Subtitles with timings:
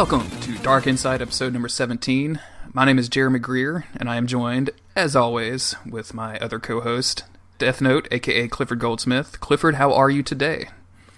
[0.00, 2.40] Welcome to Dark Inside episode number 17.
[2.72, 6.80] My name is Jeremy Greer, and I am joined, as always, with my other co
[6.80, 7.24] host,
[7.58, 9.38] Death Note, aka Clifford Goldsmith.
[9.40, 10.70] Clifford, how are you today?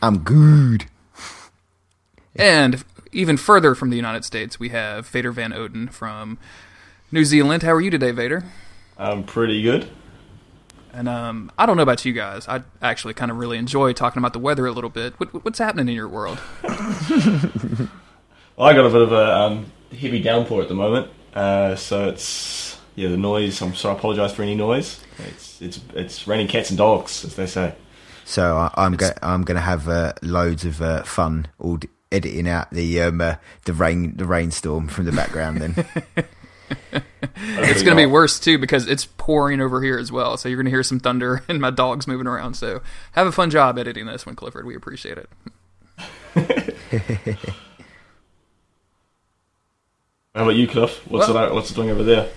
[0.03, 0.87] I'm good.
[2.35, 6.39] And even further from the United States, we have Vader Van Oden from
[7.13, 7.63] New Zealand.
[7.63, 8.43] How are you today, Vader?
[8.99, 9.89] I'm pretty good.
[10.93, 12.49] And um, I don't know about you guys.
[12.49, 15.15] I actually kind of really enjoy talking about the weather a little bit.
[15.21, 16.41] What, what's happening in your world?
[18.59, 22.79] I got a bit of a um, heavy downpour at the moment, uh, so it's
[22.95, 23.61] yeah the noise.
[23.63, 25.01] I'm sorry, I apologise for any noise.
[25.19, 27.75] It's it's it's raining cats and dogs, as they say.
[28.25, 31.89] So I, I'm go- I'm going to have uh, loads of uh, fun all d-
[32.13, 35.61] editing out the um, uh, the rain the rainstorm from the background.
[35.61, 35.87] Then
[37.45, 40.37] It's going to be worse too because it's pouring over here as well.
[40.37, 42.55] So you're going to hear some thunder and my dogs moving around.
[42.55, 44.67] So have a fun job editing this one, Clifford.
[44.67, 45.29] We appreciate it.
[50.35, 51.01] How about you, Cliff?
[51.09, 52.29] What's Well- it what's it doing over there?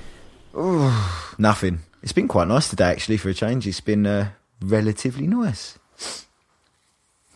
[1.37, 1.79] nothing.
[2.01, 3.65] It's been quite nice today, actually, for a change.
[3.67, 4.29] It's been uh,
[4.61, 5.77] relatively nice.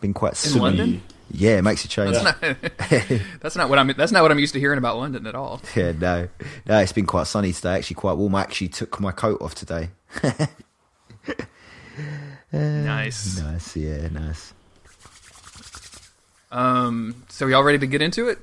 [0.00, 0.60] Been quite sunny.
[0.60, 1.02] London?
[1.32, 2.16] Yeah, it makes a change.
[2.16, 2.32] Yeah.
[3.40, 3.88] That's not what I'm.
[3.96, 5.60] That's not what I'm used to hearing about London at all.
[5.76, 6.28] Yeah, no,
[6.66, 7.76] no, it's been quite sunny today.
[7.76, 8.34] Actually, quite warm.
[8.34, 9.90] I actually took my coat off today.
[12.52, 13.38] Nice.
[13.38, 14.52] Nice, yeah, nice.
[16.50, 17.22] Um.
[17.28, 18.38] So y'all ready to get into it?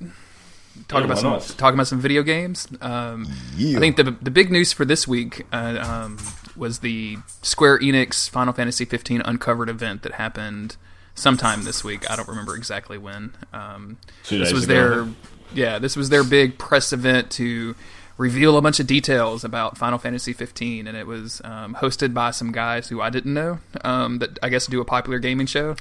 [0.87, 1.31] Talk Yeah, about some.
[1.33, 1.41] not?
[1.57, 2.67] Talk about some video games.
[2.81, 3.27] Um.
[3.55, 3.77] Yeah.
[3.77, 6.17] I think the the big news for this week uh, um,
[6.55, 10.77] was the Square Enix Final Fantasy 15 uncovered event that happened
[11.15, 12.09] sometime this week.
[12.09, 13.33] I don't remember exactly when.
[13.53, 14.73] Um, Two this days was ago.
[14.73, 15.07] their
[15.53, 17.75] yeah, this was their big press event to
[18.17, 22.31] reveal a bunch of details about Final Fantasy 15, and it was um, hosted by
[22.31, 25.75] some guys who I didn't know um, that I guess do a popular gaming show.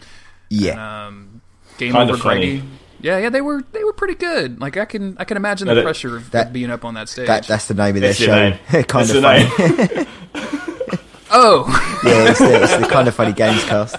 [0.51, 1.41] Yeah, Um,
[1.79, 2.23] Game Kinda Over.
[2.23, 2.63] Grady.
[3.01, 4.61] Yeah, yeah, they were they were pretty good.
[4.61, 6.95] Like I can I can imagine No, the that- pressure of that- being up on
[6.95, 7.27] that stage.
[7.27, 8.73] that, that's the name of their That's their show.
[8.79, 8.85] name.
[8.85, 9.49] kind That's of their
[9.95, 10.07] funny.
[11.31, 13.97] oh, yeah, it's the, it's the kind of funny games cast.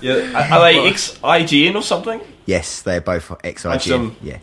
[0.00, 2.20] Yeah, are are they ex IGN or something?
[2.46, 3.88] Yes, they're both ex Watch IGN.
[3.90, 4.16] them.
[4.22, 4.38] Yeah.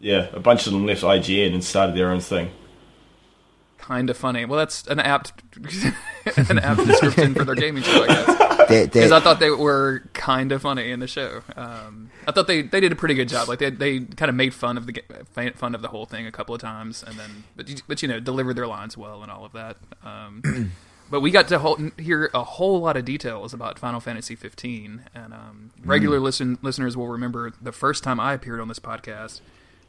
[0.00, 2.50] Yeah, a bunch of them left IGN and started their own thing.
[3.78, 4.44] kind of funny.
[4.44, 5.32] Well, that's an apt
[6.48, 8.41] an apt description for their gaming show, I guess.
[8.92, 11.42] Because I thought they were kind of funny in the show.
[11.56, 13.48] Um, I thought they, they did a pretty good job.
[13.48, 15.02] Like they they kind of made fun of the
[15.56, 18.08] fun of the whole thing a couple of times, and then but you- but you
[18.08, 19.76] know delivered their lines well and all of that.
[20.04, 20.72] Um,
[21.10, 25.02] but we got to whole, hear a whole lot of details about Final Fantasy 15,
[25.14, 29.40] and um, regular listen, listeners will remember the first time I appeared on this podcast.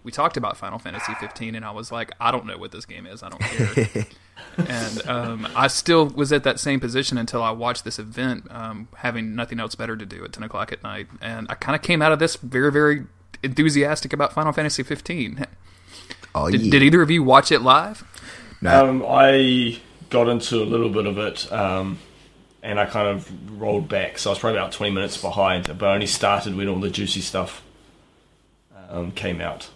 [0.04, 2.86] We talked about Final Fantasy 15, and I was like, I don't know what this
[2.86, 3.24] game is.
[3.24, 4.06] I don't care.
[4.58, 8.88] and um, I still was at that same position until I watched this event, um,
[8.98, 11.08] having nothing else better to do at 10 o'clock at night.
[11.22, 13.06] And I kind of came out of this very, very
[13.42, 15.46] enthusiastic about Final Fantasy 15.
[16.36, 16.72] oh, Did, yeah.
[16.72, 18.04] did either of you watch it live?
[18.62, 18.90] No.
[18.90, 19.80] Um, I
[20.10, 22.00] got into a little bit of it, um,
[22.62, 24.18] and I kind of rolled back.
[24.18, 26.90] So I was probably about 20 minutes behind, but I only started when all the
[26.90, 27.64] juicy stuff
[28.90, 29.70] um, came out.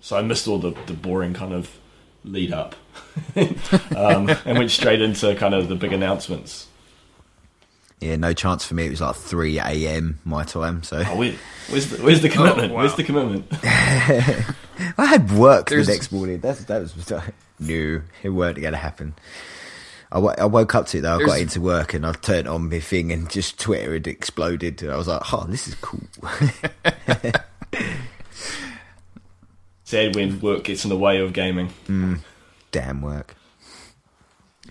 [0.00, 1.78] So I missed all the, the boring kind of
[2.24, 2.74] lead up,
[3.36, 6.66] um, and went straight into kind of the big announcements.
[8.00, 8.86] yeah, no chance for me.
[8.86, 10.18] It was like 3 a.m.
[10.24, 10.82] my time.
[10.82, 11.34] So Oh, where,
[11.68, 12.72] where's the where's the commitment?
[12.72, 12.78] wow.
[12.80, 13.46] Where's the commitment?
[13.62, 16.40] I had work There's- the next morning.
[16.40, 17.10] That's, that was
[17.60, 19.14] no, it weren't going to happen.
[20.12, 21.16] I, woke up to it though.
[21.18, 24.80] I got into work and I turned on my thing and just Twitter had exploded.
[24.82, 26.00] And I was like, "Oh, this is cool."
[29.84, 31.68] Sad when work gets in the way of gaming.
[31.86, 32.20] Mm,
[32.70, 33.36] damn work.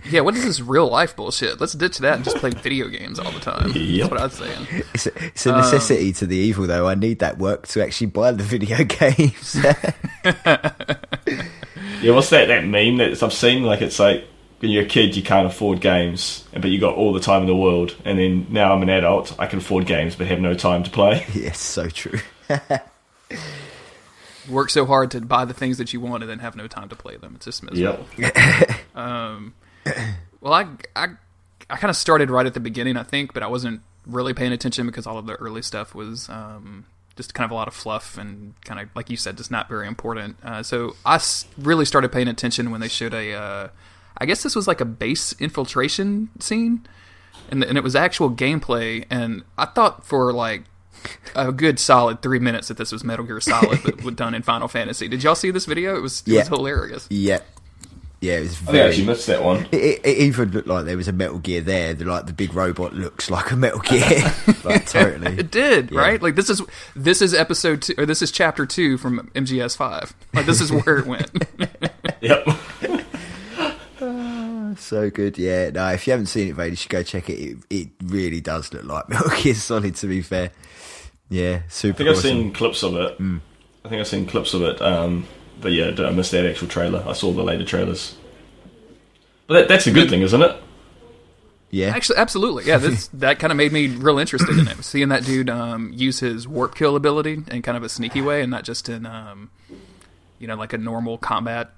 [0.10, 1.62] Yeah, what is this real life bullshit?
[1.62, 3.72] Let's ditch that and just play video games all the time.
[3.76, 4.10] Yep.
[4.10, 4.84] That's what I was saying.
[4.94, 6.88] It's a, it's a um, necessity to the evil, though.
[6.88, 9.56] I need that work to actually buy the video games.
[12.04, 13.64] Yeah, what's that that meme that I've seen?
[13.64, 14.26] Like it's like
[14.60, 17.48] when you're a kid, you can't afford games, but you got all the time in
[17.48, 17.96] the world.
[18.04, 20.90] And then now I'm an adult, I can afford games, but have no time to
[20.90, 21.26] play.
[21.34, 22.20] yes, so true.
[24.50, 26.90] Work so hard to buy the things that you want and then have no time
[26.90, 27.34] to play them.
[27.36, 28.06] It's just miserable.
[28.18, 28.36] Yep.
[28.96, 29.56] Um,
[30.42, 31.08] well, I I,
[31.70, 34.52] I kind of started right at the beginning, I think, but I wasn't really paying
[34.52, 36.86] attention because all of the early stuff was um,
[37.16, 39.68] just kind of a lot of fluff and kind of like you said, just not
[39.68, 40.36] very important.
[40.44, 43.68] Uh, so I s- really started paying attention when they showed a, uh,
[44.18, 46.86] I guess this was like a base infiltration scene,
[47.50, 49.06] and and it was actual gameplay.
[49.10, 50.66] And I thought for like
[51.36, 54.68] a good solid three minutes that this was Metal Gear Solid, but done in Final
[54.68, 55.08] Fantasy.
[55.08, 55.96] Did y'all see this video?
[55.96, 56.40] It was it Yeah.
[56.42, 57.08] was hilarious.
[57.10, 57.40] Yeah,
[58.22, 58.90] yeah, it was I think I very.
[58.90, 59.66] actually missed that one.
[59.72, 61.94] It, it, it even looked like there was a Metal Gear there.
[61.94, 64.34] The, like the big robot looks like a Metal Gear,
[64.64, 65.38] like totally.
[65.40, 66.00] It did, Yeah.
[66.00, 66.22] right?
[66.22, 66.62] Like this is
[66.96, 70.14] this is episode two, or this is chapter two from MGS five.
[70.34, 71.30] Like this is where it went.
[72.22, 72.48] Yep.
[74.02, 75.70] Ah, so good, yeah.
[75.70, 77.40] No, if you haven't seen it, mate, you should go check it.
[77.40, 79.96] It, it really does look like Metal Gear Solid.
[79.98, 80.52] To be fair,
[81.34, 81.96] yeah, super.
[81.96, 83.16] I think I've seen clips of it.
[83.84, 84.80] I think I've seen clips of it.
[84.84, 85.26] Um,
[85.60, 87.04] but yeah, I missed that actual trailer.
[87.08, 88.16] I saw the later trailers.
[89.48, 90.56] But that, that's a good thing, isn't it?
[91.72, 92.78] Yeah, Actually, absolutely, yeah.
[92.78, 94.84] This that kind of made me real interested in it.
[94.84, 98.44] Seeing that dude um, use his warp kill ability in kind of a sneaky way,
[98.44, 99.50] and not just in um,
[100.38, 101.72] you know like a normal combat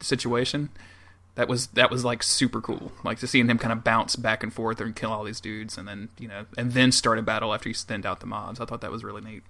[0.00, 0.70] situation.
[1.34, 2.92] That was that was like super cool.
[3.04, 5.78] Like to seeing him kind of bounce back and forth and kill all these dudes,
[5.78, 8.60] and then you know, and then start a battle after he thinned out the mobs.
[8.60, 9.42] I thought that was really neat.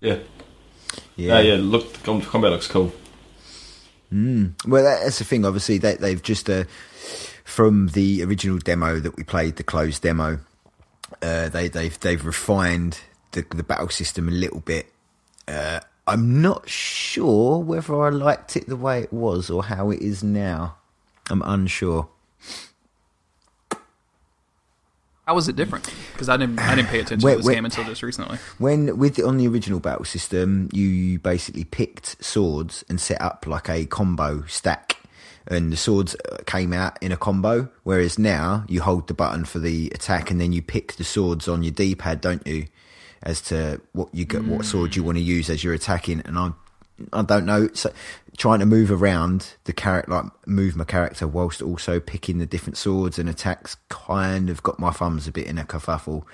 [0.00, 0.18] Yeah.
[1.16, 1.40] yeah.
[1.40, 1.56] Yeah, yeah.
[1.60, 2.92] Look, combat looks cool.
[4.66, 5.44] Well, that's the thing.
[5.44, 6.64] Obviously, they, they've just uh,
[7.44, 10.38] from the original demo that we played, the closed demo.
[11.20, 13.00] Uh, they, they've they've refined
[13.32, 14.92] the the battle system a little bit.
[15.46, 20.00] Uh, I'm not sure whether I liked it the way it was or how it
[20.00, 20.76] is now.
[21.30, 22.08] I'm unsure.
[25.26, 25.90] How was it different?
[26.12, 28.38] Because I didn't I didn't pay attention to this game until just recently.
[28.58, 33.70] When with on the original battle system, you basically picked swords and set up like
[33.70, 34.98] a combo stack,
[35.46, 37.70] and the swords uh, came out in a combo.
[37.84, 41.48] Whereas now you hold the button for the attack, and then you pick the swords
[41.48, 42.66] on your D pad, don't you?
[43.24, 45.06] As to what you get, what sword you hmm.
[45.06, 46.50] want to use as you're attacking, and I,
[47.12, 47.68] I don't know.
[47.72, 47.90] So
[48.36, 52.76] trying to move around the character, like move my character, whilst also picking the different
[52.76, 56.24] swords and attacks, kind of got my thumbs a bit in a kerfuffle.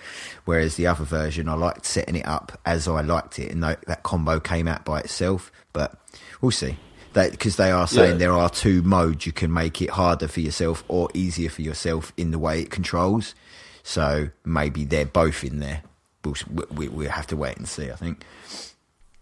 [0.46, 3.86] Whereas the other version, I liked setting it up as I liked it, and that,
[3.86, 5.52] that combo came out by itself.
[5.72, 5.94] But
[6.40, 6.76] we'll see.
[7.12, 8.18] Because they are saying Yeah.
[8.18, 12.12] there are two modes, you can make it harder for yourself or easier for yourself
[12.16, 13.34] in the way it controls.
[13.82, 15.82] So maybe they're both in there.
[16.24, 16.34] We'll,
[16.74, 17.90] we, we'll have to wait and see.
[17.90, 18.24] I think.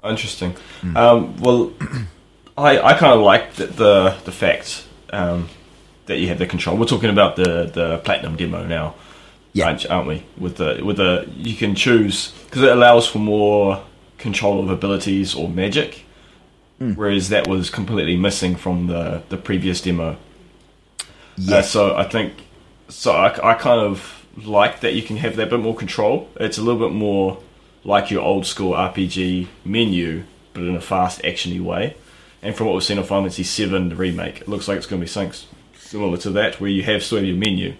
[0.05, 0.55] Interesting.
[0.95, 1.73] Um, well,
[2.57, 5.49] I I kind of like the the, the fact um,
[6.07, 6.77] that you have the control.
[6.77, 8.95] We're talking about the the platinum demo now,
[9.53, 9.67] Yeah.
[9.67, 10.25] aren't, aren't we?
[10.37, 13.83] With the with the you can choose because it allows for more
[14.19, 16.05] control of abilities or magic,
[16.79, 20.13] whereas that was completely missing from the the previous demo.
[20.13, 21.05] Uh,
[21.37, 21.71] Yes.
[21.71, 22.33] so I think
[22.89, 23.13] so.
[23.13, 26.29] I, I kind of like that you can have that bit more control.
[26.37, 27.39] It's a little bit more
[27.85, 31.97] like your old school RPG menu, but in a fast, actiony way.
[32.43, 34.87] And from what we've seen on Final Fantasy VII the remake, it looks like it's
[34.87, 35.39] going to be something
[35.75, 37.75] similar to that, where you have still have your menu,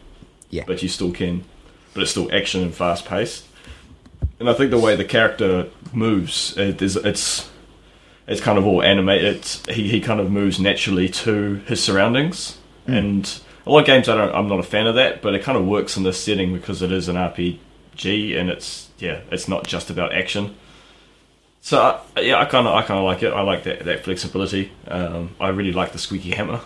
[0.51, 0.65] Yeah.
[0.67, 1.45] but you still can,
[1.95, 3.45] but it's still action and fast paced.
[4.41, 7.51] And I think the way the character moves, it is, it's
[8.27, 9.37] it's kind of all animated.
[9.37, 12.93] It's, he he kind of moves naturally to his surroundings, hmm.
[12.93, 14.35] and a lot of games I don't.
[14.35, 16.81] I'm not a fan of that, but it kind of works in this setting because
[16.83, 20.57] it is an RPG, and it's yeah, it's not just about action.
[21.61, 23.33] So uh, yeah, I kind of I kind of like it.
[23.33, 24.73] I like that that flexibility.
[24.87, 26.61] Um, I really like the squeaky hammer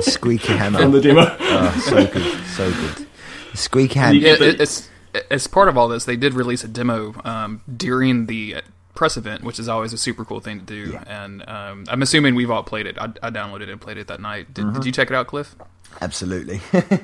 [0.00, 0.80] Squeaky hammer.
[0.80, 1.22] from the demo.
[1.40, 3.06] Oh, so good, so good.
[3.54, 4.14] Squeaky hammer.
[4.14, 4.88] Yeah, it, it's
[5.30, 8.56] as part of all this, they did release a demo um, during the
[8.94, 10.98] press event, which is always a super cool thing to do.
[11.06, 12.98] And um, I'm assuming we've all played it.
[12.98, 14.52] I, I downloaded it and played it that night.
[14.54, 15.54] Did, did you check it out, Cliff?
[16.00, 16.60] Absolutely.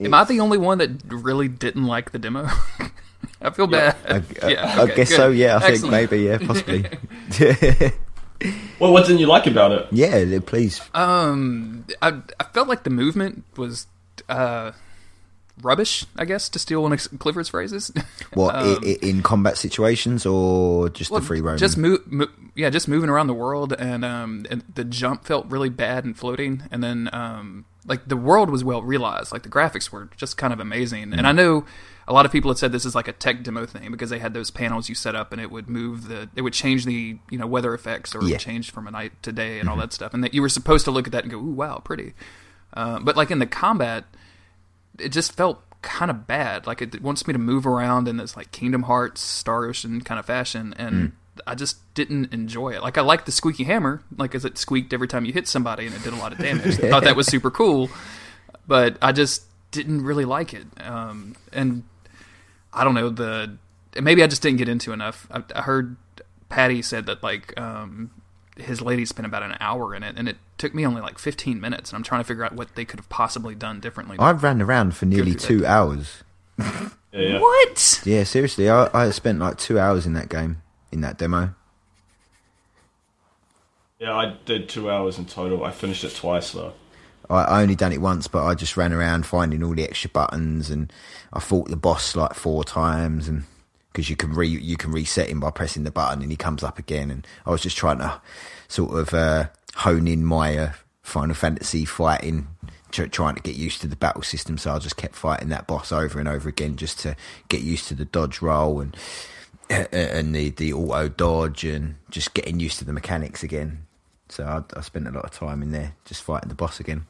[0.00, 2.48] Am I the only one that really didn't like the demo?
[3.40, 3.96] I feel bad.
[4.08, 5.16] I, I- Yeah, I okay, guess good.
[5.16, 5.28] so.
[5.30, 6.18] Yeah, I think maybe.
[6.22, 6.84] Yeah, possibly.
[8.78, 9.86] Well, what didn't you like about it?
[9.92, 10.80] yeah, please.
[10.92, 13.86] Um, I I felt like the movement was
[14.28, 14.72] uh
[15.62, 16.04] rubbish.
[16.16, 17.90] I guess to steal one of Clifford's phrases.
[18.34, 21.58] What Um, i i in combat situations or just Well, the free roaming?
[21.58, 25.46] Just move, mo- yeah, just moving around the world, and um, and the jump felt
[25.46, 29.48] really bad and floating, and then um, like the world was well realized, like the
[29.48, 31.36] graphics were just kind of amazing, and I Mm.
[31.36, 31.64] know
[32.06, 34.18] a lot of people had said this is like a tech demo thing because they
[34.18, 37.18] had those panels you set up and it would move the, it would change the
[37.30, 38.22] you know weather effects or Yeah.
[38.24, 38.30] Mm-hmm.
[38.32, 40.48] would change from a night to day and all that stuff, and that you were
[40.50, 42.12] supposed to look at that and go, ooh, wow, pretty,
[42.74, 44.04] uh, but like in the combat,
[44.98, 46.66] it just felt kind of bad.
[46.66, 50.18] Like it wants me to move around in this like Kingdom Hearts, Star Ocean kind
[50.18, 51.12] of fashion, and Mm.
[51.46, 52.82] I just didn't enjoy it.
[52.82, 55.86] Like I liked the squeaky hammer, like as it squeaked every time you hit somebody,
[55.86, 56.78] and it did a lot of damage.
[56.80, 57.90] I thought that was super cool,
[58.66, 60.66] but I just didn't really like it.
[60.80, 61.84] Um, and
[62.72, 63.56] I don't know the
[64.00, 65.26] maybe I just didn't get into enough.
[65.30, 65.96] I, I heard
[66.48, 68.10] Patty said that like um,
[68.56, 71.60] his lady spent about an hour in it, and it took me only like 15
[71.60, 71.90] minutes.
[71.90, 74.16] And I'm trying to figure out what they could have possibly done differently.
[74.18, 76.22] I ran around for nearly two hours.
[76.58, 77.38] Yeah, yeah.
[77.38, 78.02] what?
[78.04, 80.62] Yeah, seriously, I, I spent like two hours in that game
[80.94, 81.54] in that demo.
[83.98, 85.64] Yeah, I did two hours in total.
[85.64, 86.72] I finished it twice though.
[87.30, 90.70] I, only done it once, but I just ran around finding all the extra buttons,
[90.70, 90.92] and
[91.32, 93.44] I fought the boss like four times, and
[93.92, 96.62] because you can re you can reset him by pressing the button, and he comes
[96.62, 98.20] up again, and I was just trying to
[98.68, 100.72] sort of uh, hone in my uh,
[101.02, 102.48] Final Fantasy fighting,
[102.90, 104.58] tr- trying to get used to the battle system.
[104.58, 107.16] So I just kept fighting that boss over and over again, just to
[107.48, 108.94] get used to the dodge roll and
[109.70, 113.86] and the the auto dodge, and just getting used to the mechanics again.
[114.28, 117.06] So I, I spent a lot of time in there just fighting the boss again.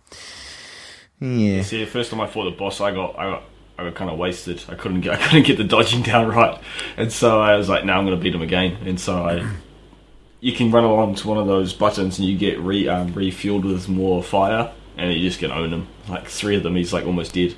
[1.20, 1.62] Yeah.
[1.62, 3.42] See, the first time I fought the boss, I got I got
[3.78, 4.62] I got kind of wasted.
[4.68, 6.60] I couldn't get I couldn't get the dodging down right,
[6.96, 9.48] and so I was like, "Now I'm going to beat him again." And so I,
[10.40, 13.64] you can run along to one of those buttons and you get re um, refueled
[13.64, 15.88] with more fire, and you just can own him.
[16.08, 17.54] Like three of them, he's like almost dead.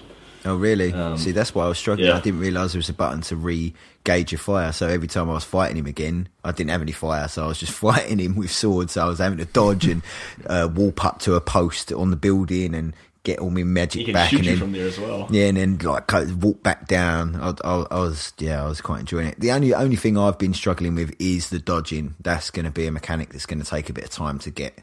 [0.47, 0.93] Oh, really?
[0.93, 2.09] Um, See, that's why I was struggling.
[2.09, 2.17] yeah.
[2.17, 4.73] I didn't realise there was a button to re-gauge your fire.
[4.73, 7.29] So every time I was fighting him again, I didn't have any fire.
[7.29, 8.93] So I was just fighting him with swords.
[8.93, 10.03] So I was having to dodge and
[10.47, 14.05] uh, warp up to a post on the building and get all my He magic
[14.05, 14.31] can back.
[14.31, 15.27] shoot and you then, from there as well.
[15.31, 16.11] yeah, and then like
[16.41, 17.35] walk back down.
[17.35, 19.41] I, I, I was yeah, I was quite enjoying it.
[19.41, 22.15] The only only thing I've been struggling with is the dodging.
[22.21, 24.51] That's going to be a mechanic that's going to take a bit of time to
[24.53, 24.79] get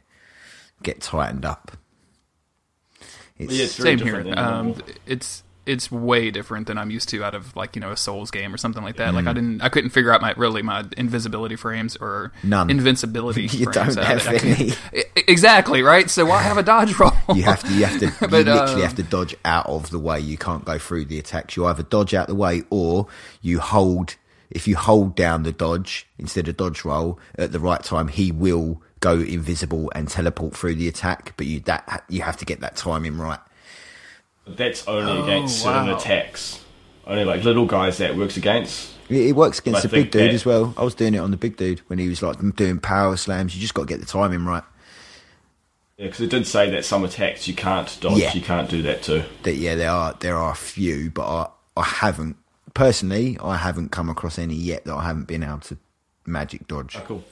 [0.84, 1.72] get tightened up.
[3.38, 4.34] It's, Yeah, it's Same here.
[4.38, 4.76] Um,
[5.08, 8.32] it's it's way different than I'm used to out of like you know a Souls
[8.32, 9.14] game or something like that.
[9.14, 9.30] Like Mm.
[9.30, 12.70] I didn't, I couldn't figure out my really my invisibility frames or None.
[12.70, 13.44] invincibility.
[13.54, 14.74] You frames don't have any.
[15.28, 16.10] Exactly right.
[16.10, 17.12] So why have a dodge roll?
[17.34, 20.00] you have to you have to you literally um, have to dodge out of the
[20.00, 23.08] way you can't go through the attacks you either dodge out the way or
[23.42, 24.16] you hold
[24.52, 28.32] if you hold down the dodge instead of dodge roll at the right time he
[28.32, 32.60] will go invisible and teleport through the attack but you that you have to get
[32.60, 33.48] that timing right But
[34.48, 35.98] that's only Oh, against certain wow.
[35.98, 36.60] attacks.
[37.06, 38.92] Only like little guys that works against.
[39.10, 41.18] it, it works against I the big dude that- as well i was doing it
[41.20, 43.88] on the big dude when he was like doing power slams you just got to
[43.88, 44.64] get the timing right
[45.98, 48.18] Yeah, because it did say that some attacks you can't dodge.
[48.20, 48.34] Yeah.
[48.34, 49.24] You can't do that too.
[49.44, 52.38] that yeah there are there are a few but i i haven't
[52.74, 55.78] personally i haven't come across any yet that i haven't been able to
[56.26, 57.24] magic dodge Oh, cool.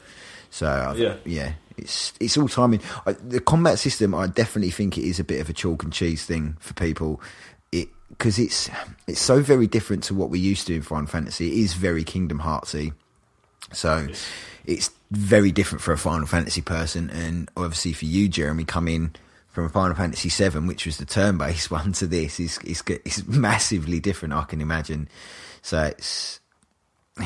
[0.49, 1.15] So I've, Yeah.
[1.23, 2.81] yeah, it's it's all timing.
[3.05, 5.93] I, the combat system, I definitely think it is a bit of a chalk and
[5.93, 7.21] cheese thing for people.
[7.71, 8.69] It because it's
[9.07, 11.47] it's so very different to what we're used to in Final Fantasy.
[11.47, 12.93] It is very Kingdom Heartsy,
[13.71, 14.07] so
[14.65, 19.15] it's very different for a Final Fantasy person, and obviously for you, Jeremy, coming
[19.49, 23.25] from a Final Fantasy Seven, which was the turn-based one, to this is is it's
[23.27, 24.33] massively different.
[24.33, 25.07] I can imagine.
[25.61, 26.40] So it's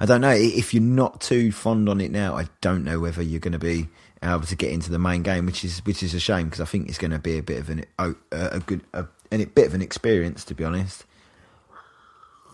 [0.00, 2.36] I don't know if you're not too fond on it now.
[2.36, 3.88] I don't know whether you're going to be
[4.22, 6.64] able to get into the main game, which is which is a shame because I
[6.64, 9.66] think it's going to be a bit of an a, a good a, a bit
[9.66, 11.04] of an experience to be honest.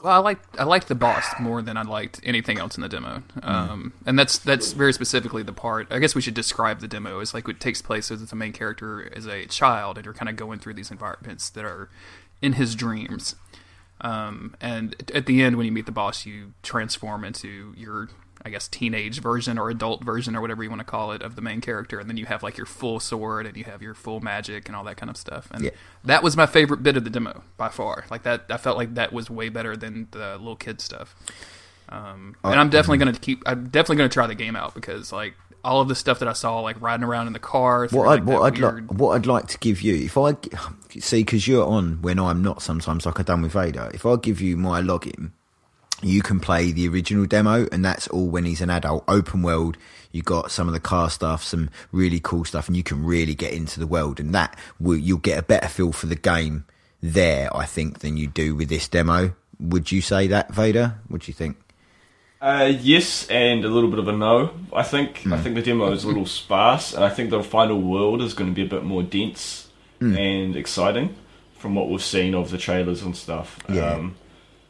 [0.03, 2.89] Well, I liked I liked the boss more than I liked anything else in the
[2.89, 5.89] demo, um, and that's that's very specifically the part.
[5.91, 8.53] I guess we should describe the demo as like it takes place as the main
[8.53, 11.91] character is a child, and you're kind of going through these environments that are
[12.41, 13.35] in his dreams.
[14.01, 18.09] Um, and at- the end, when you meet the boss, you transform into your,
[18.45, 21.35] I guess, teenage version or adult version or whatever you want to call it of
[21.35, 23.95] the main character, and then you have like your full sword and you have your
[23.95, 25.49] full magic and all that kind of stuff.
[25.51, 25.71] And Yeah.
[26.05, 28.05] that was my favorite bit of the demo by far.
[28.11, 31.17] Like that, I felt like that was way better than the little kid stuff.
[31.89, 33.43] Um, Uh, and I'm definitely gonna keep.
[33.47, 36.35] I'm definitely gonna try the game out because like all of the stuff that I
[36.35, 37.89] saw, like riding around in the car.
[37.91, 40.35] What like, I'd what I'd weird- like what I'd like to give you if I
[40.99, 43.91] see because you're on when I'm not sometimes like I done with Vader.
[43.95, 45.33] If I give you my login,
[46.03, 49.05] you can play the original demo, and that's all when he's an adult.
[49.09, 49.77] Open world,
[50.13, 53.35] you got some of the car stuff, some really cool stuff, and you can really
[53.35, 56.65] get into the world, and that will you'll get a better feel for the game
[57.03, 59.35] there, I think, than you do with this demo.
[59.61, 60.99] Would you say that, Vader?
[61.09, 61.57] What do you think?
[62.41, 64.51] Uh, yes, and a little bit of a no.
[64.73, 65.33] I think Hmm.
[65.33, 68.35] I think the demo is a little sparse, and I think the final world is
[68.35, 69.68] going to be a bit more dense
[70.01, 70.17] Hmm.
[70.17, 71.15] and exciting
[71.57, 73.59] from what we've seen of the trailers and stuff.
[73.69, 73.95] Yeah.
[73.95, 74.17] Um,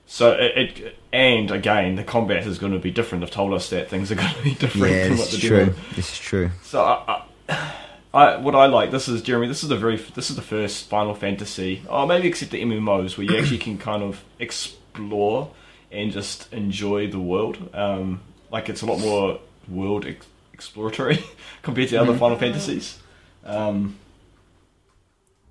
[0.07, 3.21] so it, it and again, the combat is going to be different.
[3.23, 5.59] They've told us that things are going to be different Yeah, this is true.
[5.67, 5.75] demo.
[5.95, 6.51] This is true.
[6.63, 7.73] So I, I,
[8.15, 9.49] I, what I like this is Jeremy.
[9.49, 13.19] This is the very this is the first Final Fantasy, or maybe except the MMOs,
[13.19, 15.51] where you actually can kind of explore
[15.91, 17.69] and just enjoy the world.
[17.75, 18.21] Um,
[18.51, 21.23] like it's a lot more world ex- exploratory
[21.63, 22.99] compared to other Final Fantasies.
[23.45, 23.97] Um,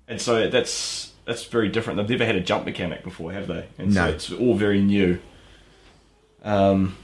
[0.08, 1.98] and so that's that's very different.
[1.98, 3.66] They've never had a jump mechanic before, have they?
[3.78, 4.06] And No.
[4.06, 5.18] so it's all very new.
[6.42, 6.96] Um,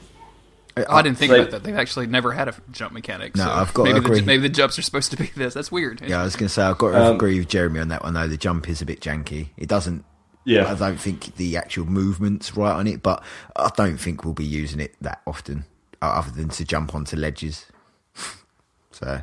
[0.77, 1.63] Oh, I didn't think They- about that.
[1.63, 3.37] They've actually never had a jump mechanic.
[3.37, 5.55] No, so I've got to maybe the, maybe the jumps are supposed to be this.
[5.55, 6.01] That's weird.
[6.05, 8.03] Yeah, I was going to say I've got to Um, agree with Jeremy on that
[8.03, 8.27] one though.
[8.27, 9.51] The jump is a bit janky.
[9.57, 10.05] It doesn't.
[10.45, 10.69] Yeah.
[10.69, 13.23] I don't think the actual movement's right on it, but
[13.55, 15.65] I don't think we'll be using it that often,
[16.03, 17.67] uh, other than to jump onto ledges.
[18.91, 19.21] so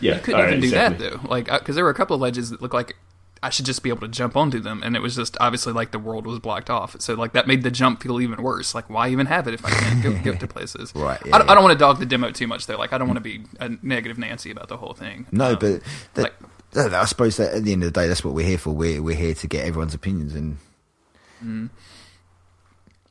[0.00, 1.08] yeah, You couldn't even do exactly.
[1.08, 1.28] that though.
[1.28, 2.96] Like, because there were a couple of ledges that looked like
[3.44, 5.90] I should just be able to jump onto them, and it was just obviously like
[5.90, 6.94] the world was blocked off.
[7.00, 8.72] So like that made the jump feel even worse.
[8.74, 10.92] Like, why even have it if I can't go, get to places?
[10.94, 11.52] Right, I, yeah, don't- yeah.
[11.52, 12.76] I don't want to dog the demo too much though.
[12.78, 15.26] Like, I don't want to be a negative Nancy about the whole thing.
[15.32, 15.82] no, Um, but
[16.14, 16.34] that, like-
[16.72, 18.70] that- I suppose that at the end of the day, that's what we're here for.
[18.70, 20.58] We're we're here to get everyone's opinions and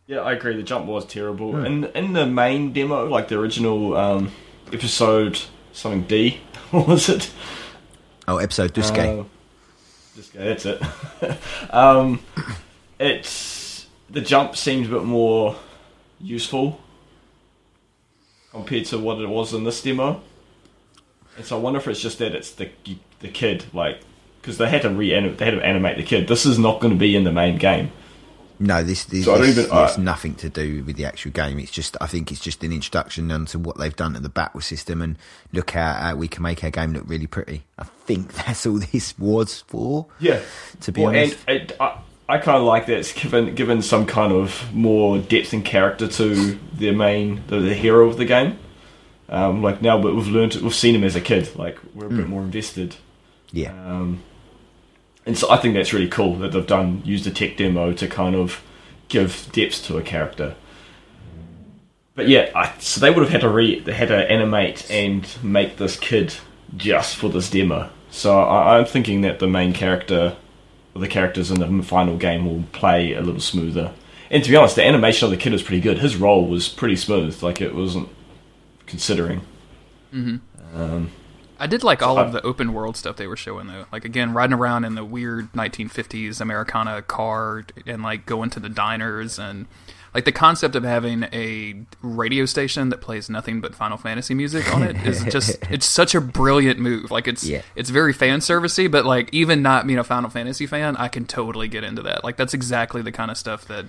[0.08, 0.55] Yeah, I agree.
[0.55, 1.51] The jump was terrible.
[1.51, 1.65] Hmm.
[1.65, 4.31] And in the main demo, like the original um,
[4.74, 5.41] episode
[5.74, 6.40] something D,
[6.72, 7.32] what was it?
[8.28, 9.22] oh, episode Duscae.
[9.22, 9.24] Uh,
[10.18, 11.34] Duscae, that's it.
[11.74, 12.20] um,
[13.00, 15.56] it's the jump seemed a bit more
[16.20, 16.80] useful
[18.51, 20.22] compared to what it was in this demo.
[21.38, 22.70] And so I wonder if it's just that it's the
[23.22, 24.01] the kid, like
[24.42, 26.28] because they had to re they had to animate the kid.
[26.28, 27.92] This is not going to be in the main game.
[28.63, 31.58] No, this this, So this even- has uh, nothing to do with the actual game.
[31.60, 34.62] It's just I think it's just an introduction onto what they've done to the battle
[34.62, 35.18] system and
[35.51, 37.63] look how uh, we can make our game look really pretty.
[37.80, 40.06] I think that's all this was for.
[40.20, 40.41] Yeah,
[40.82, 41.98] To be well, honest, and it, I,
[42.30, 42.98] I kind of like that.
[43.00, 47.74] It's given given some kind of more depth and character to the main the, the
[47.74, 48.58] hero of the game.
[49.27, 51.56] Um, like now, but we've learned we've seen him as a kid.
[51.56, 52.98] Like we're a bit more invested.
[53.53, 54.22] yeah, Um,
[55.31, 58.05] and so I think that's really cool that they've done used a tech demo to
[58.05, 58.61] kind of
[59.07, 60.55] give depth to a character.
[62.15, 65.25] But yeah, I, so they would have had to re they had to animate and
[65.41, 66.35] make this kid
[66.75, 67.89] just for this demo.
[68.09, 70.35] So I, I'm thinking that the main character,
[70.93, 73.93] or the characters in the final game, will play a little smoother.
[74.29, 76.00] And to be honest, the animation of the kid was pretty good.
[76.00, 77.41] His role was pretty smooth.
[77.41, 78.09] Like it wasn't
[78.85, 79.43] considering.
[80.13, 80.81] Mm-hmm.
[80.81, 81.11] Um,
[81.61, 83.85] I did like all of the open world stuff they were showing though.
[83.91, 88.69] Like again, riding around in the weird 1950s Americana car and like going to the
[88.69, 89.67] diners and
[90.13, 94.74] like the concept of having a radio station that plays nothing but Final Fantasy music
[94.74, 97.11] on it is just it's such a brilliant move.
[97.11, 97.61] Like it's Yeah.
[97.75, 101.25] it's very fan servicey, but like even not being a Final Fantasy fan, I can
[101.25, 102.24] totally get into that.
[102.24, 103.85] Like that's exactly the kind of stuff that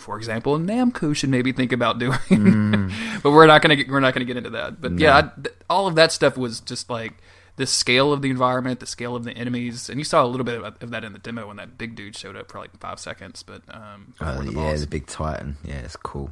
[0.00, 2.18] for example, Namco should maybe think about doing.
[3.22, 4.80] but we're not gonna get, we're not gonna get into that.
[4.80, 7.14] But yeah, I, th- all of that stuff was just like
[7.56, 10.44] the scale of the environment, the scale of the enemies, and you saw a little
[10.44, 12.76] bit of, of that in the demo when that big dude showed up for like
[12.80, 13.42] five seconds.
[13.42, 14.80] But um, Oh, the yeah, boss.
[14.80, 15.56] the big Titan.
[15.64, 16.30] Yeah, it's cool.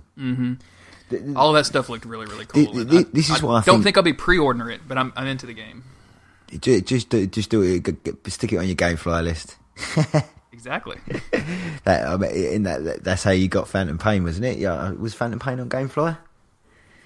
[1.37, 2.65] all of that stuff looked really really cool.
[2.67, 4.75] Th- and th- I- this is I what I don't think- think I'll be pre-ordering
[4.75, 5.85] it, but I'm I'm into the game.
[6.61, 8.31] Just just do, just do it.
[8.33, 9.57] Stick it on your GameFly list.
[10.59, 10.99] Exactly.
[11.85, 14.59] That I mean, in that, that that's how you got Phantom Pain, wasn't it?
[14.59, 16.19] Yeah, was Phantom Pain on GameFly?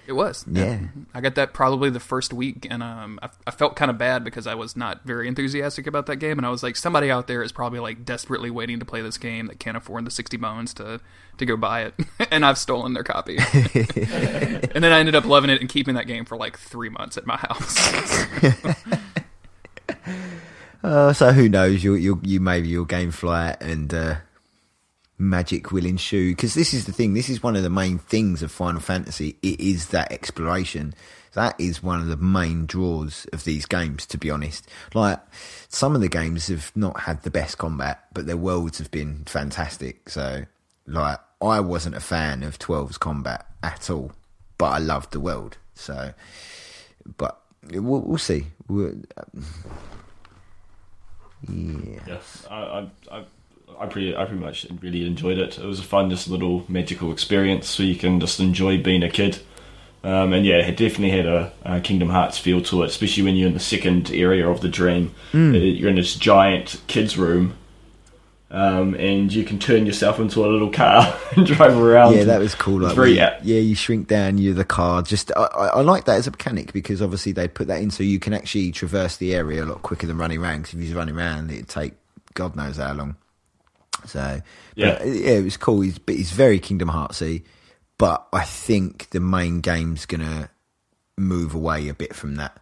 [0.05, 0.43] It was.
[0.51, 0.79] Yeah.
[1.13, 4.25] I got that probably the first week, and um, I, I felt kind of bad
[4.25, 7.27] because I was not very enthusiastic about that game, and I was like, somebody out
[7.27, 10.35] there is probably like desperately waiting to play this game that can't afford the sixty
[10.35, 10.99] bones to
[11.37, 11.93] to go buy it,
[12.31, 13.37] and I've stolen their copy.
[13.53, 17.17] and then I ended up loving it and keeping that game for like three months
[17.17, 19.05] at my house.
[20.93, 21.83] Uh, so who knows?
[21.83, 24.15] You you you maybe your GameFly and uh,
[25.17, 27.15] Magic will ensue because this is the thing.
[27.15, 29.35] This is one of the main things of Final Fantasy.
[29.41, 30.93] It is that exploration.
[31.33, 34.05] That is one of the main draws of these games.
[34.05, 35.19] To be honest, like
[35.67, 39.23] some of the games have not had the best combat, but their worlds have been
[39.25, 40.09] fantastic.
[40.09, 40.45] So,
[40.85, 44.11] like I wasn't a fan of 12's combat at all,
[44.59, 45.57] but I loved the world.
[45.73, 46.13] So,
[47.17, 48.45] but we'll, we'll see.
[48.67, 48.93] We'll,
[51.47, 51.99] yeah.
[52.07, 53.23] Yeah, I, I, I,
[53.79, 55.57] I pretty, I pretty much really enjoyed it.
[55.57, 59.09] It was a fun, just little magical experience, so you can just enjoy being a
[59.09, 59.39] kid.
[60.03, 63.35] Um, and yeah, it definitely had a, a Kingdom Hearts feel to it, especially when
[63.37, 65.15] you're in the second area of the dream.
[65.33, 67.55] Uh, You're in this giant kids' room,
[68.53, 72.15] um, and you can turn yourself into a little car and drive around.
[72.15, 72.81] Yeah, that was cool.
[72.81, 75.01] Like, very yeah, you shrink down, you're the car.
[75.01, 77.89] Just, I, I, I like that as a mechanic because obviously they put that in
[77.91, 80.63] so you can actually traverse the area a lot quicker than running around.
[80.65, 81.93] 'cause if you're running around, it'd take
[82.35, 83.15] God knows how long.
[84.05, 84.41] So,
[84.75, 84.97] Yeah.
[84.99, 85.81] but, yeah, it was cool.
[85.81, 87.43] He's, but he's very Kingdom Heartsy,
[87.97, 90.49] but I think the main game's gonna
[91.17, 92.59] move away a bit from that,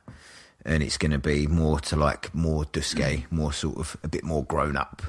[0.65, 4.43] and it's gonna be more to like more Duscae, more sort of a bit more
[4.45, 5.01] grown up.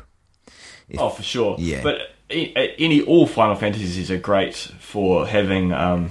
[0.99, 1.57] Oh, for sure.
[1.59, 1.83] Yeah.
[1.83, 6.11] But a- a- any all Final Fantasies are great for having um,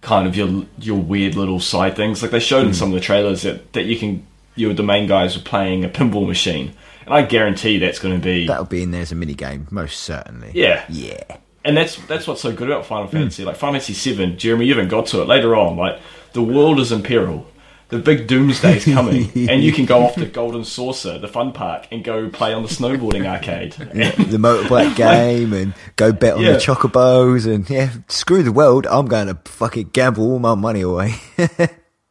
[0.00, 2.22] kind of your your weird little side things.
[2.22, 2.74] Like they showed in hmm.
[2.74, 5.88] some of the trailers that, that you can you the main guys were playing a
[5.88, 9.16] pinball machine, and I guarantee that's going to be That'll be in there as a
[9.16, 10.52] mini game, most certainly.
[10.54, 10.84] Yeah.
[10.88, 11.38] yeah.
[11.64, 13.16] and that's that's what's so good about Final hmm.
[13.16, 13.44] Fantasy.
[13.44, 15.26] Like Final Fantasy Seven, Jeremy, you haven't got to it.
[15.26, 16.00] Later on, like
[16.32, 17.46] the world is in peril.
[17.94, 21.52] The big doomsday is coming, and you can go off to Golden Saucer, the fun
[21.52, 23.72] park, and go play on the snowboarding arcade.
[23.72, 26.52] the motorbike game and go bet on Yeah.
[26.54, 28.86] the chocobos and yeah, screw the world.
[28.88, 31.14] I'm going to fucking gamble all my money away.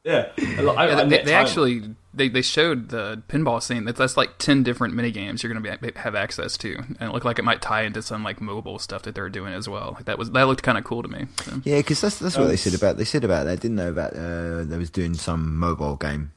[0.05, 1.81] yeah, And, like, I- they, they actually
[2.13, 3.85] they, they showed the pinball scene.
[3.85, 6.97] That's, that's like ten different mini games you're going to be have access to, and
[7.01, 9.67] it looked like it might tie into some like mobile stuff that they're doing as
[9.67, 9.93] well.
[9.95, 11.25] Like that was that looked kind of cool to me.
[11.43, 11.61] So.
[11.63, 13.87] yeah, because that's that's what Oh, they said about they said about that, didn't they?
[13.87, 16.31] About uh, they was doing some mobile game.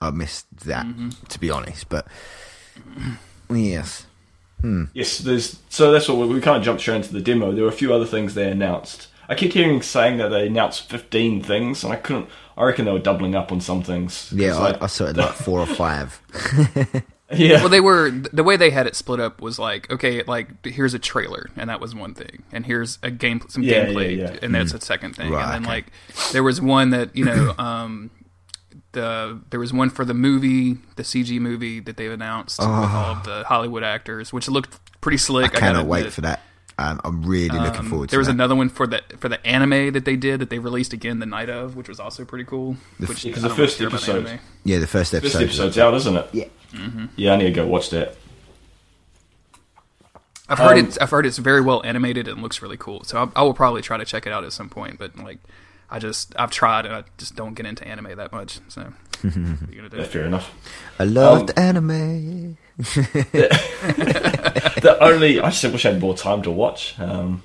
[0.00, 1.08] I missed that Mm-hmm.
[1.28, 2.06] to be honest, but
[3.50, 4.06] yes,
[4.92, 7.52] Yes, there's so that's what we, we kind of jumped straight into the demo.
[7.52, 9.06] There were a few other things they announced.
[9.28, 12.28] I kept hearing saying that they announced 15 things, and I couldn't.
[12.58, 14.30] I reckon they were doubling up on some things.
[14.34, 16.20] Yeah, I, like- I saw it like four or five.
[17.32, 17.60] yeah.
[17.60, 20.92] Well, they were the way they had it split up was like, okay, like here's
[20.92, 24.32] a trailer, and that was one thing, and here's a game, some Yeah, gameplay, yeah,
[24.32, 24.38] yeah.
[24.42, 25.70] and that's a second thing, Right, and then okay.
[25.76, 25.86] like
[26.32, 28.10] there was one that you know, um,
[28.92, 32.74] the there was one for the movie, the CG movie that they've announced with all
[33.16, 35.54] of the Hollywood actors, which looked pretty slick.
[35.54, 36.12] I cannot gotta wait admit.
[36.14, 36.40] for that.
[36.80, 38.10] Um, I'm really looking Um, forward to it.
[38.12, 38.34] there was that.
[38.34, 41.26] another one for the for the anime that they did that they released again the
[41.26, 42.76] night of, which was also pretty cool.
[42.98, 45.42] Which because I the don't first care episode- yeah, the first This episode.
[45.42, 46.28] episode's out, isn't it?
[46.32, 46.44] Yeah.
[47.16, 48.14] Yeah, I need to go watch that.
[50.48, 53.04] I've heard Um, it's I've heard it's very well animated and looks really cool.
[53.04, 54.98] So I, I will probably try to check it out at some point.
[54.98, 55.38] But like,
[55.90, 58.60] I just I've tried and I just don't get into anime that much.
[58.68, 58.82] So
[59.22, 59.38] what are
[59.72, 60.50] you gonna Yeah, fair enough.
[60.98, 62.56] I loved Um, anime.
[64.80, 66.98] The only I just wish I had more time to watch.
[67.00, 67.42] Um,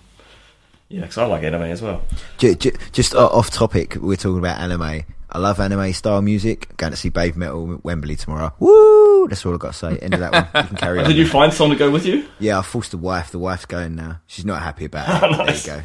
[0.89, 2.01] yeah, because I like anime as well.
[2.37, 5.03] Just o- off topic, we're talking about anime.
[5.35, 6.77] I love anime style music.
[6.77, 8.53] Going to see Babymetal Wembley tomorrow.
[8.59, 9.27] Woo!
[9.27, 9.97] That's all I've got to say.
[9.97, 10.47] End of that one.
[10.63, 11.05] You can carry on.
[11.07, 12.27] Did you find someone to go with you?
[12.37, 13.31] Yeah, I forced the wife.
[13.31, 14.19] The wife's going now.
[14.27, 15.31] She's not happy about it.
[15.37, 15.65] Nice.
[15.65, 15.83] There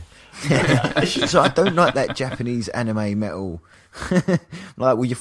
[0.52, 1.26] you go.
[1.26, 3.62] so I don't like that Japanese anime metal.
[4.10, 4.38] like,
[4.76, 5.18] well, you're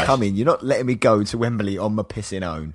[0.00, 0.34] coming.
[0.34, 2.74] You're not letting me go to Wembley on my pissing own.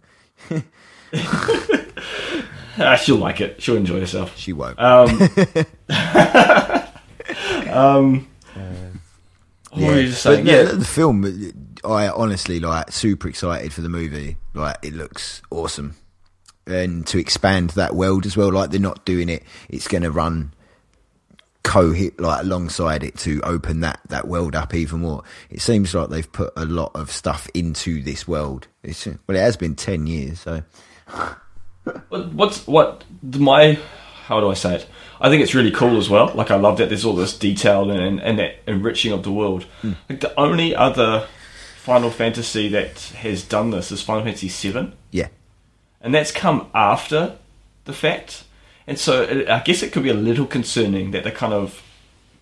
[2.78, 3.62] Ah, she'll like it.
[3.62, 4.36] She'll enjoy herself.
[4.38, 4.80] She won't.
[4.80, 5.10] Um,
[7.70, 8.28] um,
[9.72, 10.46] what were you just saying?
[10.46, 11.26] But Yeah, the, the film,
[11.84, 14.38] I honestly like super excited for the movie.
[14.54, 15.96] Like it looks awesome,
[16.66, 18.52] and to expand that world as well.
[18.52, 20.54] Like they're not doing it; it's going to run
[21.64, 25.24] co-hit like alongside it to open that that world up even more.
[25.50, 28.68] It seems like they've put a lot of stuff into this world.
[28.84, 30.64] It's, well, it has been ten years, so
[32.10, 33.78] What- what's what my
[34.28, 34.88] how do I say it?
[35.20, 36.32] I think it's really cool as well.
[36.34, 39.66] Like I love that there's all this detail and and that enriching of the world.
[40.10, 41.28] Like the only other
[41.78, 45.28] Final Fantasy that has done this is Final Fantasy VII, yeah.
[46.00, 47.36] and that's come after
[47.84, 48.46] the fact.
[48.88, 51.82] And so it, I guess it could be a little concerning that they're kind of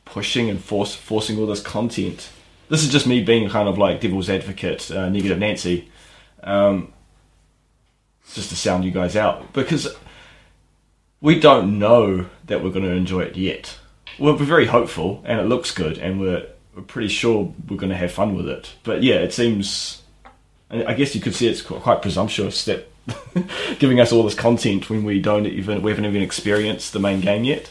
[0.05, 2.29] pushing and force, forcing all this content.
[2.69, 5.89] This is just me being kind of like devil's advocate, uh, negative Nancy,
[6.43, 6.93] um,
[8.33, 9.95] just to sound you guys out because
[11.19, 13.77] we don't know that we're going to enjoy it yet.
[14.19, 17.97] We're, very hopeful and it looks good and we're, we're pretty sure we're going to
[17.97, 18.73] have fun with it.
[18.83, 20.01] But yeah, it seems.
[20.69, 22.89] I guess you could see it's quite presumptuous that
[23.79, 27.19] giving us all this content when we don't even we haven't even experienced the main
[27.19, 27.69] game yet.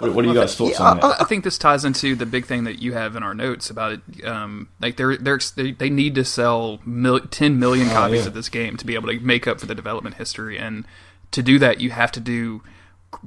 [0.00, 1.04] What, what are you guys' thoughts Yeah, on that?
[1.04, 3.70] I I think this ties into the big thing that you have in our notes
[3.70, 4.24] about it.
[4.24, 8.28] Um, like they're, they're they they need to sell mil- 10 million copies yeah.
[8.28, 10.84] of this game to be able to make up for the development history, and
[11.30, 12.62] to do that, you have to do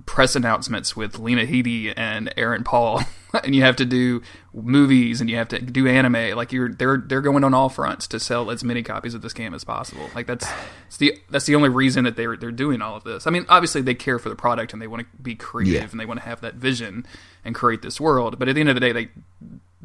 [0.05, 3.01] press announcements with Lena Headey and Aaron Paul,
[3.43, 4.21] and you have to do
[4.53, 6.35] movies and you have to do anime.
[6.35, 9.33] Like you're they're they're going on all fronts to sell as many copies of this
[9.33, 10.09] game as possible.
[10.15, 10.47] Like that's
[10.87, 13.27] it's the that's the only reason that they're they're doing all of this.
[13.27, 15.87] I mean, obviously they care for the product and they want to be creative Yeah.
[15.91, 17.05] and they want to have that vision
[17.45, 18.39] and create this world.
[18.39, 19.09] But at the end of the day, they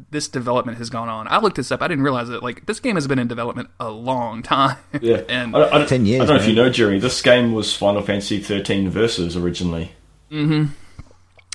[0.09, 1.27] this development has gone on.
[1.27, 1.81] I looked this up.
[1.81, 4.77] I didn't realize that like this game has been in development a long time.
[5.01, 6.99] Yeah, and I, I, don't- 10 years, I don't know if you know, Jerry.
[6.99, 9.91] This game was Final Fantasy 13 Versus originally.
[10.31, 10.73] Mm-hmm.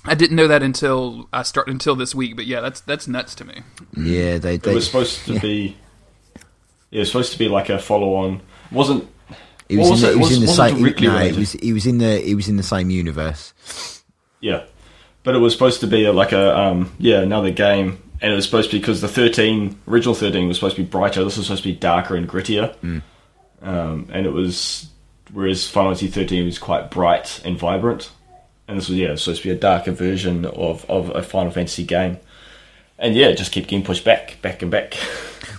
[0.05, 2.37] I didn't know that until I start until this week.
[2.37, 3.63] But yeah, that's that's nuts to me.
[3.97, 4.55] Yeah, they.
[4.55, 5.41] It was supposed to yeah.
[5.41, 5.77] be.
[6.91, 8.41] Yeah, it was supposed to be like a follow-on.
[8.73, 9.07] wasn't
[9.69, 10.13] He was, what in the, was it?
[10.13, 10.83] he was in the wasn't same.
[10.83, 11.39] No, he related.
[11.39, 11.53] was.
[11.53, 12.19] He was in the.
[12.21, 14.03] He was in the same universe.
[14.41, 14.65] Yeah,
[15.25, 18.35] but it was supposed to be a, like a um, yeah another game, and it
[18.35, 21.25] was supposed to be because the thirteen original thirteen was supposed to be brighter.
[21.25, 22.75] This was supposed to be darker and grittier,
[23.63, 24.89] um, and it was
[25.33, 28.11] whereas Final Fantasy thirteen was quite bright and vibrant,
[28.67, 31.53] and this was yeah was supposed to be a darker version of of a Final
[31.53, 32.19] Fantasy game,
[32.99, 34.95] and yeah, it just kept getting pushed back, back and back.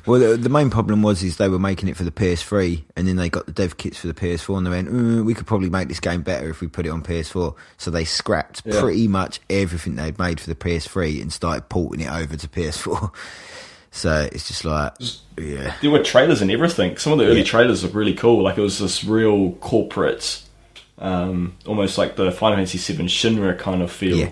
[0.05, 3.07] Well, the, the main problem was is they were making it for the PS3, and
[3.07, 5.45] then they got the dev kits for the PS4, and they went, mm, "We could
[5.47, 8.79] probably make this game better if we put it on PS4." So they scrapped Yeah.
[8.79, 13.11] pretty much everything they'd made for the PS3 and started porting it over to PS4.
[13.91, 14.93] So it's just like,
[15.35, 16.95] yeah, There were trailers and everything.
[16.97, 17.45] Some of the early Yeah.
[17.45, 18.43] trailers look really cool.
[18.43, 20.43] Like it was this real corporate,
[20.99, 24.29] um, almost like the Final Fantasy VII Shinra kind of feel Yeah.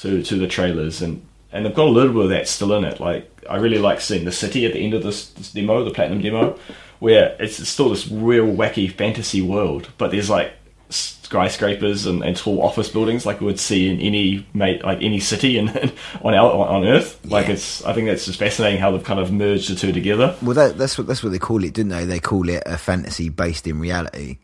[0.00, 1.20] to to the trailers, and
[1.52, 3.00] and they've got a little bit of that still in it.
[3.00, 5.90] Like I really like seeing the city at the end of this, this demo, the
[5.90, 6.58] platinum demo,
[6.98, 10.52] where it's still this real wacky fantasy world, but there's like
[10.90, 15.20] skyscrapers and, and tall office buildings like we would see in any mate like any
[15.20, 15.68] city in,
[16.22, 17.20] on our, on Earth.
[17.24, 20.34] Like it's I think that's just fascinating how they've kind of merged the two together.
[20.42, 22.04] Well, that, that's what that's what they call it, didn't they?
[22.04, 24.38] They call it a fantasy based in reality.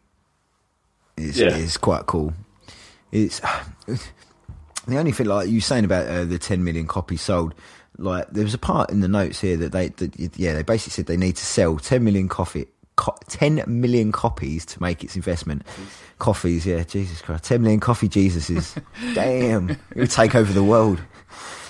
[1.16, 1.56] It's, Yeah.
[1.56, 2.34] it's quite cool.
[3.12, 3.40] It's
[4.86, 7.54] the only thing like you saying about uh, the 10 million copies sold.
[7.96, 10.90] Like there was a part in the notes here that they, that, yeah, they basically
[10.92, 12.66] said they need to sell 10 million coffee.
[12.96, 15.62] Co- 10 million copies to make its investment.
[16.18, 17.44] Coffees, yeah, Jesus Christ.
[17.44, 18.80] 10 million coffee Jesuses.
[19.14, 19.70] Damn.
[19.70, 21.00] It would take over the world.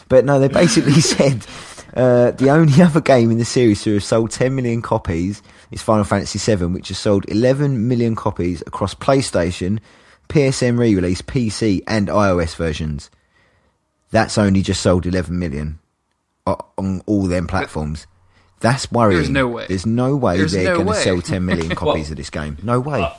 [0.09, 1.47] But no, they basically said
[1.95, 5.83] uh, the only other game in the series to have sold 10 million copies is
[5.83, 9.79] Final Fantasy VII, which has sold 11 million copies across PlayStation,
[10.29, 13.11] PSN re-release, PC, and iOS versions.
[14.11, 15.79] That's only just sold 11 million
[16.47, 18.07] on all them platforms.
[18.61, 19.19] That's worrying.
[19.19, 19.67] There's no way.
[19.69, 22.31] There's no way There's they're no going to sell 10 million copies Well- of this
[22.31, 22.59] game.
[22.63, 23.03] No way.
[23.03, 23.13] Uh,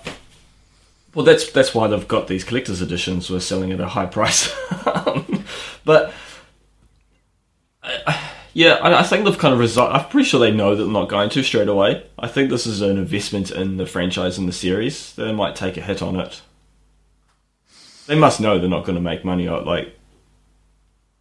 [1.13, 3.29] Well, that's that's why they've got these collector's editions.
[3.29, 4.53] We're selling at a high price,
[5.85, 6.13] but
[7.83, 9.93] I- yeah, I, I think they've kind of resolved.
[9.95, 12.05] I'm pretty sure they know that they're not going to straight away.
[12.17, 15.13] I think this is an investment in the franchise and the series.
[15.15, 16.41] They might take a hit on it.
[18.07, 19.65] They must know they're not going to make money out.
[19.65, 19.97] Like,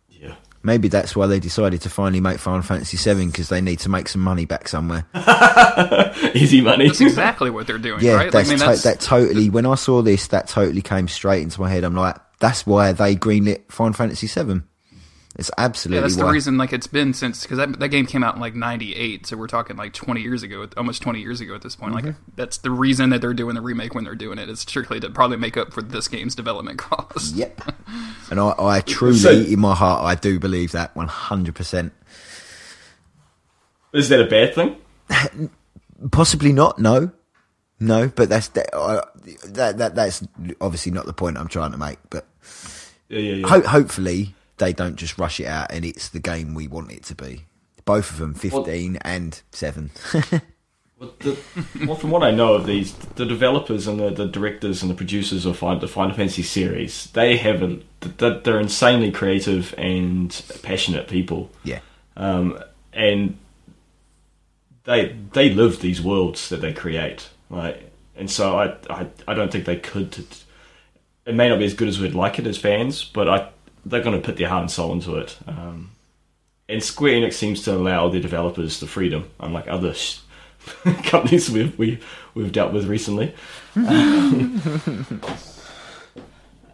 [0.09, 3.79] yeah, Maybe that's why they decided to finally make Final Fantasy VII because they need
[3.81, 5.07] to make some money back somewhere.
[6.35, 6.87] easy money.
[6.89, 8.33] That's exactly what they're doing, Yeah, right?
[8.33, 9.51] that's, I mean, to- that totally.
[9.51, 11.85] When I saw this, that totally came straight into my head.
[11.85, 14.63] I'm like, that's why they greenlit Final Fantasy VII.
[15.37, 16.57] It's absolutely yeah, that's the reason.
[16.59, 19.49] Like it's been since because that, that game came out in like '98, so we're
[19.49, 21.93] talking like 20 years ago, almost 20 years ago at this point.
[21.93, 22.21] Like Mm-hmm.
[22.37, 25.11] that's the reason that they're doing the remake when they're doing it is strictly to
[25.11, 27.35] probably make up for this game's development cost.
[27.35, 27.63] Yep.
[28.31, 31.53] And I, I truly, So- in my heart, I do believe that 100.
[31.55, 31.93] percent
[33.93, 35.51] Is that a bad thing?
[36.13, 36.79] Possibly not.
[36.79, 37.11] No,
[37.81, 38.09] no.
[38.09, 39.03] But that's that, I
[39.49, 40.23] that that that's
[40.61, 41.99] obviously not the point I'm trying to make.
[42.11, 42.27] But
[43.09, 43.47] Yeah, yeah, yeah.
[43.49, 47.03] ho- hopefully they don't just rush it out and it's the game we want it
[47.05, 47.45] to be.
[47.85, 49.91] Both of them, 15 and seven.
[50.99, 51.39] Well, the,
[51.87, 54.95] well, from what I know of these, the developers and the, the directors and the
[54.95, 60.31] producers of Final, the Final Fantasy series, they have a, th- they're insanely creative and
[60.63, 61.81] passionate people, yeah.
[62.17, 62.63] um,
[62.93, 63.37] and
[64.85, 67.83] they they live these worlds that they create, right?
[68.15, 70.17] And so I, I I don't think they could.
[71.27, 73.49] It may not be as good as we'd like it as fans, but I
[73.87, 75.37] they're going to put their heart and soul into it.
[75.47, 75.91] Um,
[76.69, 80.21] and Square Enix seems to allow their developers the freedom, unlike other sh-
[81.05, 81.99] companies we've we,
[82.35, 83.35] we've dealt with recently.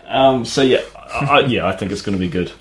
[0.07, 2.53] um, so yeah, I, I- yeah, I think it's going to be good.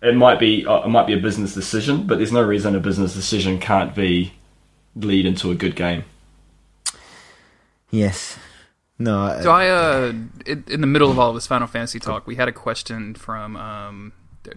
[0.00, 2.80] It might be uh, it might be a business decision, but there's no reason a
[2.80, 4.32] business decision can't be
[4.96, 6.04] lead into a good game.
[7.90, 8.36] Yes.
[9.02, 9.40] No.
[9.42, 10.12] So I, uh,
[10.46, 13.14] in, in the middle of all of this Final Fantasy talk, we had a question
[13.14, 14.12] from um,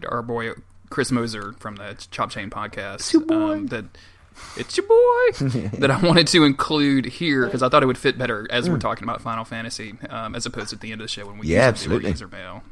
[0.08, 0.52] our boy
[0.90, 3.14] Chris Moser from the Chop Chain podcast.
[3.32, 3.86] Um, that
[4.58, 8.18] it's your boy that I wanted to include here because I thought it would fit
[8.18, 11.06] better as we're talking about Final Fantasy, um, as opposed to at the end of
[11.06, 11.50] the show when we Mm.
[11.50, 12.10] Yeah, the absolutely.
[12.12, 12.64] user mail.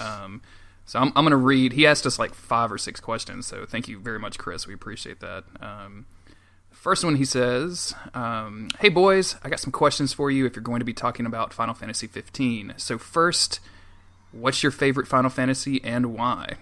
[0.00, 0.42] Um,
[0.84, 1.72] so I'm, I'm going to read.
[1.72, 3.46] He asked us like five or six questions.
[3.46, 4.66] So thank you very much, Chris.
[4.66, 5.44] We appreciate that.
[5.60, 6.06] Um,
[6.82, 10.64] First one, he says, um, "Hey boys, I got some questions for you if you're
[10.64, 12.74] going to be talking about Final Fantasy 15.
[12.76, 13.60] So first,
[14.32, 16.56] what's your favorite Final Fantasy and why?"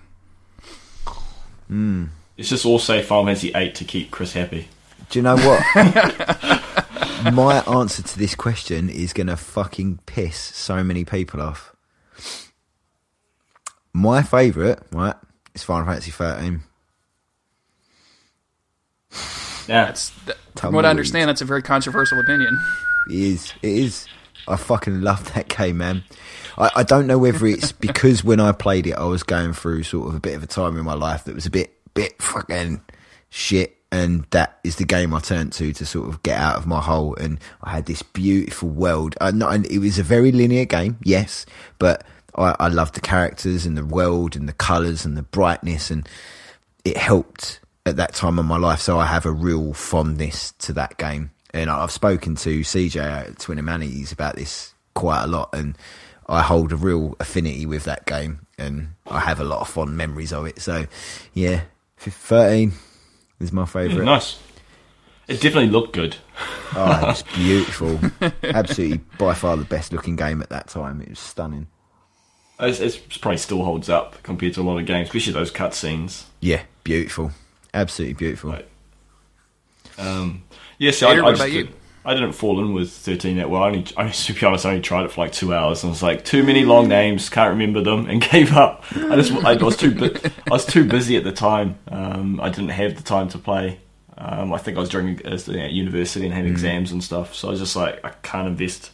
[2.37, 4.69] It's just all say Final Fantasy eight to keep Chris happy.
[5.09, 5.65] Do you know what?
[7.33, 11.75] My answer to this question is going to fucking piss so many people off.
[13.95, 15.17] My favourite, right,
[15.55, 16.61] is Final Fantasy 13.
[19.69, 22.61] Now, That's that, from what I understand, that's a very controversial opinion.
[23.09, 23.53] It is.
[23.63, 24.07] It is.
[24.49, 26.05] I fucking love that game, man.
[26.59, 29.85] I, I don't know whether it's because when I played it, I was going through
[29.85, 32.21] sort of a bit of a time in my life that was a bit, bit
[32.21, 32.81] fucking
[33.29, 36.67] shit, and that is the game I turned to to sort of get out of
[36.67, 37.15] my hole.
[37.17, 39.15] And I had this beautiful world.
[39.21, 41.47] I, not, and it was a very linear game, yes,
[41.79, 45.91] but I, I loved the characters and the world and the colours and the brightness,
[45.91, 46.09] and
[46.85, 50.73] it helped at that time of my life, so I have a real fondness to
[50.75, 51.31] that game.
[51.53, 55.77] And I've spoken to CJ at Twin Humanities about this quite a lot, and
[56.29, 59.97] I hold a real affinity with that game, and I have a lot of fond
[59.97, 60.61] memories of it.
[60.61, 60.87] So,
[61.35, 61.63] yeah,
[61.97, 62.73] thirteen
[63.41, 64.05] is my favourite.
[64.05, 64.39] Nice.
[65.27, 66.17] It definitely looked good.
[66.75, 68.01] Oh, it was beautiful.
[68.43, 71.01] Absolutely, by far the best looking game at that time.
[71.01, 71.67] It was stunning.
[72.61, 76.25] It's, it's probably still holds up compared to a lot of games, especially those cutscenes.
[76.41, 77.33] Yeah, beautiful.
[77.75, 78.51] Absolutely beautiful.
[78.53, 78.69] Right.
[79.99, 80.45] Um,
[80.79, 81.63] yeah, so Peter, I, I just about you?
[81.65, 83.63] did- I didn't fall in with 13 that well.
[83.63, 85.91] I only, I, to be honest, I only tried it for like two hours and
[85.91, 88.85] was like, too many long names, can't remember them, and gave up.
[88.97, 91.79] I just, I was too, bu- I was too busy at the time.
[91.89, 93.81] Um, I didn't have the time to play.
[94.17, 97.35] Um, I think I was during as the- at university and had exams and stuff,
[97.35, 98.93] so I was just like, I can't invest.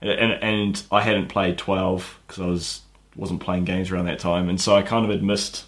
[0.00, 2.82] And, and, and I hadn't played 12 because I was
[3.16, 5.64] wasn't playing games around that time, and so I kind of had missed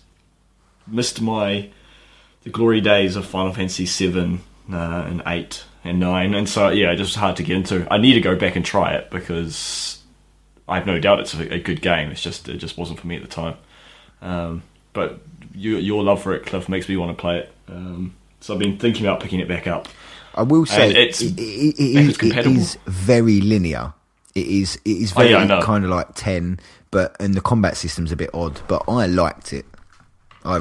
[0.87, 1.71] missed my
[2.47, 4.41] the glory days of Final Fantasy seven
[4.73, 7.87] uh, and eight and nine, and so yeah, it just hard to get into.
[7.93, 10.01] I need to go back and try it because
[10.69, 12.11] I have no doubt it's a, a good game.
[12.13, 13.57] It's just it just wasn't for me at the time.
[14.23, 15.19] Um, but
[15.55, 17.53] you, your love for it, Cliff, makes me want to play it.
[17.69, 19.89] Um, so I've been thinking about picking it back up.
[20.35, 22.57] I will say And it's- it, it, it, is, it compatible.
[22.59, 23.93] is very linear.
[24.37, 27.77] It is it is Oh, very yeah, kind of like ten, but and the combat
[27.77, 28.61] system's a bit odd.
[28.69, 29.65] But I liked it.
[30.45, 30.59] I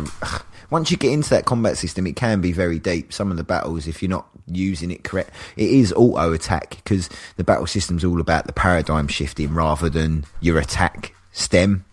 [0.70, 3.14] once you get into that combat system, it can be very deep.
[3.14, 7.10] Some of the battles, if you're not using it correct, it is auto attack because
[7.38, 11.86] the battle system's all about the paradigm shifting rather than your attack stem.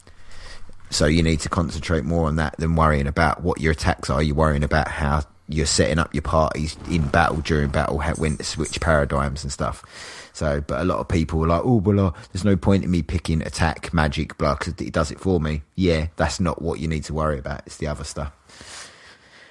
[0.91, 4.23] So you need to concentrate more on that than worrying about what your attacks are.
[4.23, 8.45] You're worrying about how you're setting up your parties in battle during battle, when to
[8.45, 9.83] switch paradigms and stuff.
[10.33, 12.91] So, but a lot of people are like, "Oh, well, uh, there's no point in
[12.91, 16.81] me picking attack, magic, blood because it does it for me." Yeah, that's not what
[16.81, 17.63] you need to worry about.
[17.67, 18.33] It's the other stuff.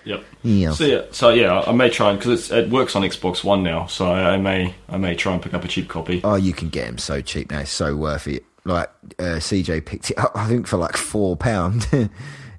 [0.04, 0.24] Yep.
[0.44, 0.72] Yeah.
[0.72, 3.86] So yeah, so yeah, I may try because it works on Xbox One now.
[3.86, 6.22] So I, I may I may try and pick up a cheap copy.
[6.24, 7.60] Oh, you can get them so cheap now.
[7.60, 8.44] It's so worth it.
[8.64, 11.88] Like uh, CJ picked it up, I think for like four pound,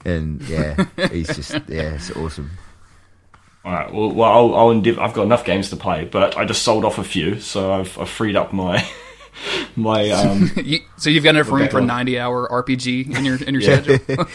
[0.05, 2.51] and yeah, he's just yeah, it's awesome.
[3.65, 3.93] All right.
[3.93, 5.01] Well, well I'll, I'll endeavour.
[5.01, 7.97] I've got enough games to play, but I just sold off a few, so I've,
[7.99, 8.85] I've freed up my
[9.77, 10.11] my.
[10.11, 13.55] Um, You, so you've got enough room for a 90 hour RPG in your in
[13.55, 13.83] your Yeah.
[13.83, 14.27] schedule.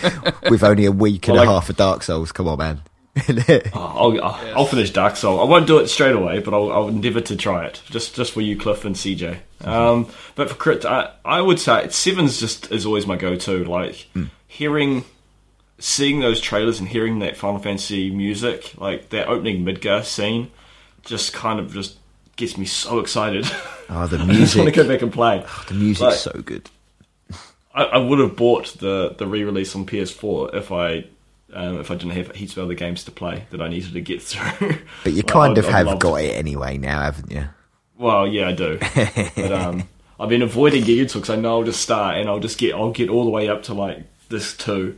[0.50, 2.32] With only a week and Well, a like- half of Dark Souls.
[2.32, 2.82] Come on, man.
[3.74, 5.40] Oh, I'll, I'll, I'll finish Dark Soul.
[5.40, 8.32] I won't do it straight away, but I'll, I'll endeavour to try it just just
[8.32, 9.38] for you, Cliff and CJ.
[9.62, 9.70] Mm-hmm.
[9.70, 13.64] Um, but for crit, I, I would say Seven's just is always my go-to.
[13.66, 14.30] Like mm.
[14.48, 15.04] hearing,
[15.80, 20.52] seeing those trailers and hearing that Final Fantasy music, like that opening Midgar scene,
[21.04, 21.98] just kind of just
[22.36, 23.46] gets me so excited.
[23.90, 24.30] Oh, the music!
[24.36, 25.44] I just want to go back and play.
[25.46, 26.70] Ah, the music's Like- so good.
[27.74, 31.06] I, I would have bought the, the re-release on PS4 if I
[31.54, 34.02] um, if I didn't have heaps of other games to play that I needed to
[34.02, 34.78] get through.
[35.04, 37.46] But you Like, kind I'd- of I'd have got to- it anyway now, haven't you?
[37.98, 38.78] Well, yeah, I do.
[39.36, 39.84] but um,
[40.20, 42.92] I've been avoiding getting because I know I'll just start and I'll just get I'll
[42.92, 44.98] get all the way up to like this two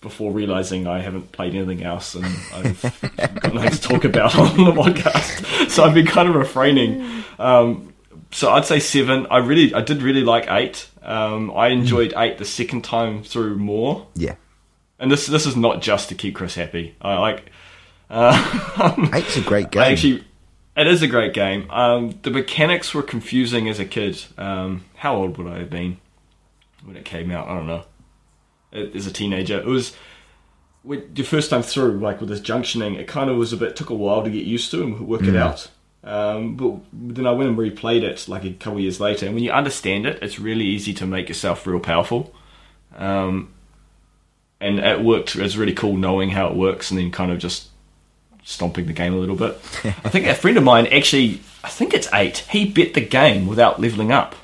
[0.00, 2.82] before realizing I haven't played anything else and I've
[3.40, 5.70] got nothing to talk about on the podcast.
[5.70, 7.22] So I've been kind of refraining.
[7.38, 7.92] Um,
[8.32, 9.26] so I'd say seven.
[9.30, 10.88] I really I did really like eight.
[11.02, 14.06] Um, I enjoyed eight the second time through more.
[14.14, 14.36] Yeah.
[15.00, 16.94] And this this is not just to keep Chris happy.
[17.00, 17.50] I like.
[18.08, 19.82] Uh, Eight's a great game.
[19.82, 20.24] I actually,
[20.76, 21.70] it is a great game.
[21.70, 24.22] Um, the mechanics were confusing as a kid.
[24.36, 25.98] Um, how old would I have been
[26.84, 27.48] when it came out?
[27.48, 27.84] I don't know.
[28.72, 29.96] It- As a teenager, it was
[30.82, 32.98] when, the first time through, like with this junctioning.
[32.98, 35.22] It kind of was a bit took a while to get used to and work
[35.22, 35.70] it out.
[36.02, 39.44] Um, but then I went and replayed it like a couple years later, and when
[39.44, 42.34] you understand it, it's really easy to make yourself real powerful.
[42.96, 43.52] Um,
[44.60, 45.36] and it worked.
[45.36, 47.68] It's really cool knowing how it works, and then kind of just
[48.44, 49.52] stomping the game a little bit.
[49.84, 52.38] I think a friend of mine actually, I think it's eight.
[52.50, 54.34] He bet the game without leveling up.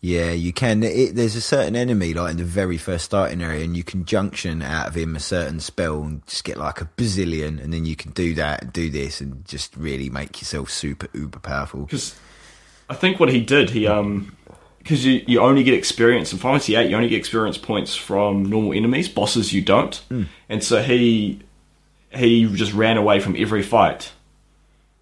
[0.00, 0.82] Yeah, you can.
[0.82, 4.04] It, there's a certain enemy like in the very first starting area, and you can
[4.04, 7.86] junction out of him a certain spell and just get like a bazillion, and then
[7.86, 11.86] you can do that and do this and just really make yourself super uber powerful.
[11.86, 12.14] Because
[12.90, 14.36] I think what he did, he um,
[14.84, 17.96] because you you only get experience in Final Fantasy Eight, you only get experience points
[17.96, 19.08] from normal enemies.
[19.08, 20.00] Bosses you don't,
[20.48, 21.40] and so he
[22.12, 24.12] he just ran away from every fight.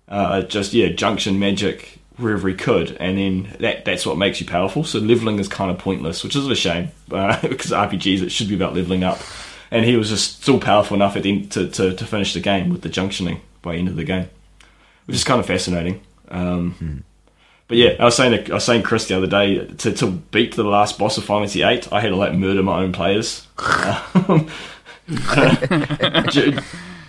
[0.08, 4.46] Uh, just yeah, junction magic wherever he could, and then that that's what makes you
[4.46, 4.84] powerful.
[4.84, 8.48] So leveling is kind of pointless, which is a shame uh, because RPGs it should
[8.48, 9.18] be about leveling up.
[9.72, 12.40] And he was just still powerful enough at the end to, to, to finish the
[12.40, 14.28] game with the junctioning by the end of the game,
[15.06, 16.02] which is kind of fascinating.
[16.28, 17.04] Um,
[17.72, 20.10] But yeah, I was saying to, I was saying Chris the other day to, to
[20.10, 22.92] beat the last boss of Final Fantasy Eight, I had to like murder my own
[22.92, 23.46] players.
[24.18, 24.50] Um,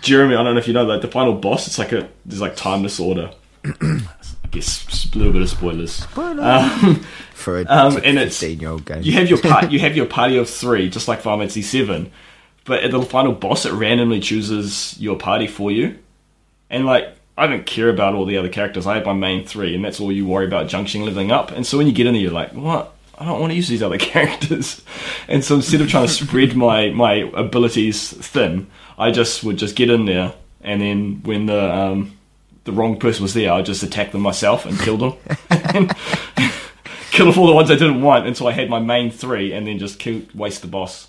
[0.02, 1.68] Jeremy, I don't know if you know that the final boss.
[1.68, 3.32] It's like a there's like time disorder.
[3.66, 4.00] I
[4.52, 6.08] guess a little bit of spoilers.
[6.16, 7.04] Um,
[7.34, 10.38] For a Um, and it's- fifteen-year-old game, you have your part, you have your party
[10.38, 12.10] of three, just like Final Fantasy Seven.
[12.64, 16.00] But at the final boss, it randomly chooses your party for you,
[16.70, 18.86] and like I don't care about all the other characters.
[18.86, 21.52] I have my main three, and that's all you worry about junction leveling up.
[21.52, 22.94] And so when you get in there, you're like, what?
[23.18, 24.82] I don't want to use these other characters.
[25.28, 28.68] And so instead of trying to spread my my abilities thin,
[28.98, 32.18] I just would just get in there, and then when the um,
[32.66, 35.14] the wrong person was there, I'd just attack them myself and kill them.
[37.12, 39.66] kill off all the ones I didn't want until I had my main three, and
[39.68, 41.08] then just kill, waste the boss.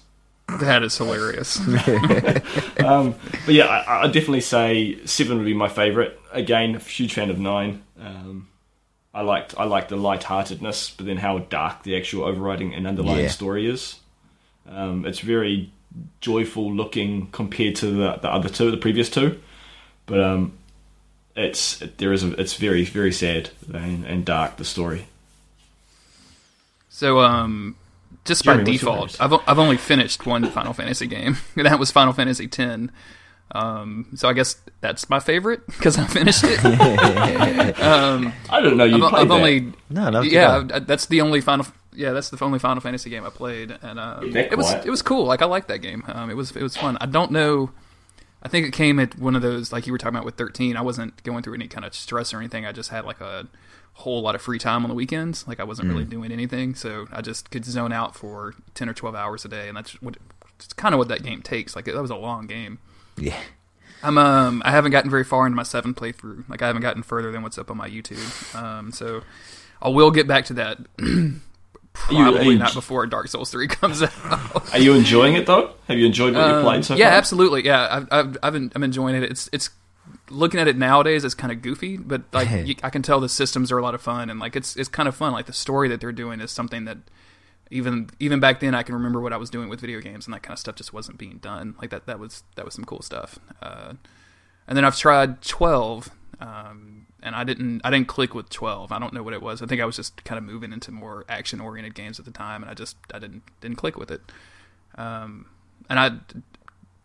[0.48, 1.58] That is hilarious.
[2.84, 3.14] Um,
[3.46, 6.20] but yeah, I, I'd definitely say seven would be my favorite.
[6.32, 7.82] Again, a huge fan of nine.
[7.98, 8.48] Um,
[9.14, 13.24] I liked I liked the lightheartedness, but then how dark the actual overriding and underlying
[13.24, 13.30] Yeah.
[13.30, 14.00] story is.
[14.68, 15.70] Um, it's very
[16.20, 19.40] joyful looking compared to the, the other two, the previous two.
[20.04, 20.52] But um,
[21.36, 25.06] it's there is a, it's very very sad and, and dark the story.
[26.90, 27.76] So, um,
[28.24, 29.20] just Jeremy, by default.
[29.20, 32.88] I've o- I've only finished one Final Fantasy game, and that was Final Fantasy X.
[33.52, 36.64] Um, so I guess that's my favorite because I finished it.
[37.80, 39.34] um, I don't know you I've, played I've that.
[39.34, 41.66] only No, no, yeah, I- that's the only Final.
[41.94, 44.90] Yeah, that's the only Final Fantasy game I played, and uh, That it was it
[44.90, 45.24] was cool.
[45.26, 46.02] Like I liked that game.
[46.08, 46.98] Um, it was it was fun.
[47.00, 47.70] I don't know.
[48.42, 50.76] I think it came at one of those like you were talking about with thirteen.
[50.76, 52.66] I wasn't going through any kind of stress or anything.
[52.66, 53.46] I just had like a
[53.94, 55.46] whole lot of free time on the weekends.
[55.48, 58.92] Like I wasn't really doing anything, so I just could zone out for ten or
[58.94, 60.16] twelve hours a day, and that's what
[60.56, 61.74] it's kind of what that game takes.
[61.76, 62.78] Like that was a long game.
[63.16, 63.38] yeah.
[64.02, 66.46] I'm um I haven't gotten very far into my seven playthrough.
[66.48, 68.54] Like I haven't gotten further than what's up on my YouTube.
[68.54, 69.22] Um, so
[69.80, 70.78] I will get back to that.
[71.94, 74.72] Probably you- not before Dark Souls three comes out.
[74.74, 75.72] Are you enjoying it though?
[75.88, 77.18] Have you enjoyed what you Um, played so yeah, far?
[77.18, 77.64] absolutely.
[77.64, 79.22] Yeah, I've, I've, I've been, I'm enjoying it.
[79.22, 79.70] It's it's
[80.30, 83.28] looking at it nowadays, it's kind of goofy, but like you, I can tell the
[83.28, 85.32] systems are a lot of fun, and like it's it's kind of fun.
[85.32, 86.98] Like the story that they're doing is something that
[87.70, 90.34] even even back then I can remember what I was doing with video games, and
[90.34, 91.74] that kind of stuff just wasn't being done.
[91.80, 93.38] Like that that was that was some cool stuff.
[93.62, 93.94] Uh,
[94.66, 96.10] and then I've tried twelve.
[96.40, 98.92] Um, and I didn't, I didn't click with twelve.
[98.92, 99.62] I don't know what it was.
[99.62, 102.62] I think I was just kind of moving into more action-oriented games at the time,
[102.62, 104.20] and I just, I didn't, didn't click with it.
[104.98, 105.46] Um,
[105.88, 106.10] and I,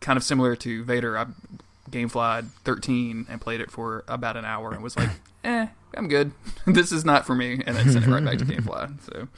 [0.00, 1.26] kind of similar to Vader, I
[1.90, 5.10] GameFly 13 and played it for about an hour and was like,
[5.44, 5.66] eh,
[5.96, 6.32] I'm good.
[6.66, 7.62] this is not for me.
[7.66, 9.00] And then sent it right back to GameFly.
[9.02, 9.28] So,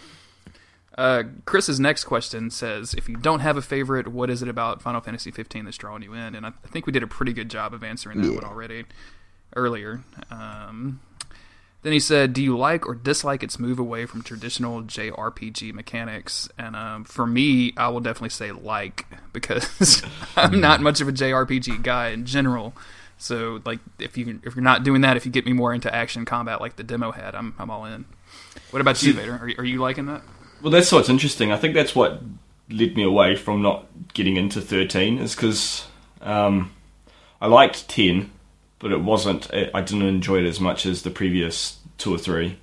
[0.99, 4.83] uh, Chris's next question says, if you don't have a favorite, what is it about
[4.83, 6.35] Final Fantasy 15 that's drawing you in?
[6.35, 8.35] And I, I think we did a pretty good job of answering that Yeah.
[8.35, 8.85] one already
[9.57, 10.03] earlier.
[10.31, 11.01] Um,
[11.83, 16.49] then he said, "Do you like or dislike its move away from traditional JRPG mechanics?"
[16.59, 20.03] And um, for me, I will definitely say like because
[20.37, 22.75] I'm not much of a JRPG guy in general.
[23.19, 25.93] So like if you if you're not doing that, if you get me more into
[25.95, 28.05] action combat like the demo had, I'm I'm all in.
[28.71, 29.39] What about you, Vader?
[29.41, 30.23] Are, you- are you liking that?
[30.63, 31.53] Well, that's what's interesting.
[31.53, 32.23] I think that's what
[32.71, 35.87] led me away from not getting into 13 is because
[36.21, 36.73] um,
[37.41, 38.31] I liked 10,
[38.83, 39.49] but it wasn't.
[39.55, 42.59] I didn't enjoy it as much as the previous two or three.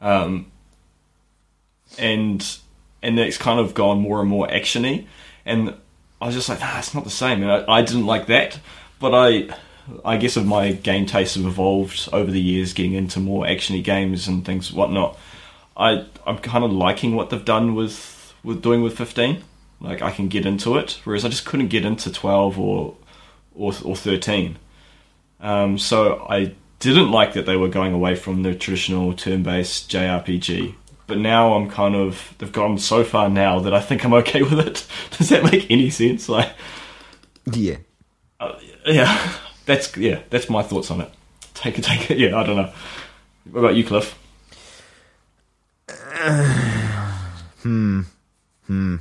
[0.00, 0.50] Um,
[1.96, 2.44] and
[3.00, 5.06] and it's kind of gone more and more actiony,
[5.46, 5.74] and
[6.20, 7.42] I was just like, nah, it's not the same.
[7.42, 8.60] And I, I didn't like that,
[9.00, 9.56] but I.
[10.04, 13.82] I guess of my game tastes have evolved over the years, getting into more actiony
[13.82, 15.18] games and things whatnot.
[15.78, 19.42] I I'm kind of liking what they've done with with doing with 15.
[19.80, 22.96] Like I can get into it, whereas I just couldn't get into 12 or
[23.54, 24.58] or, or 13.
[25.40, 30.74] Um, so I didn't like that they were going away from the traditional turn-based JRPG.
[31.06, 34.42] But now I'm kind of they've gone so far now that I think I'm okay
[34.48, 34.86] with it.
[35.16, 36.28] Does that make any sense?
[36.28, 36.50] Like,
[37.50, 37.76] Yeah.
[38.86, 39.32] yeah,
[39.64, 41.10] that's yeah, that's my thoughts on it.
[41.54, 42.18] Take it, take it.
[42.18, 42.72] Yeah, I don't know.
[43.50, 44.16] What about you, Cliff?
[45.88, 47.18] Uh,
[47.62, 48.02] hmm,
[48.66, 48.96] hmm.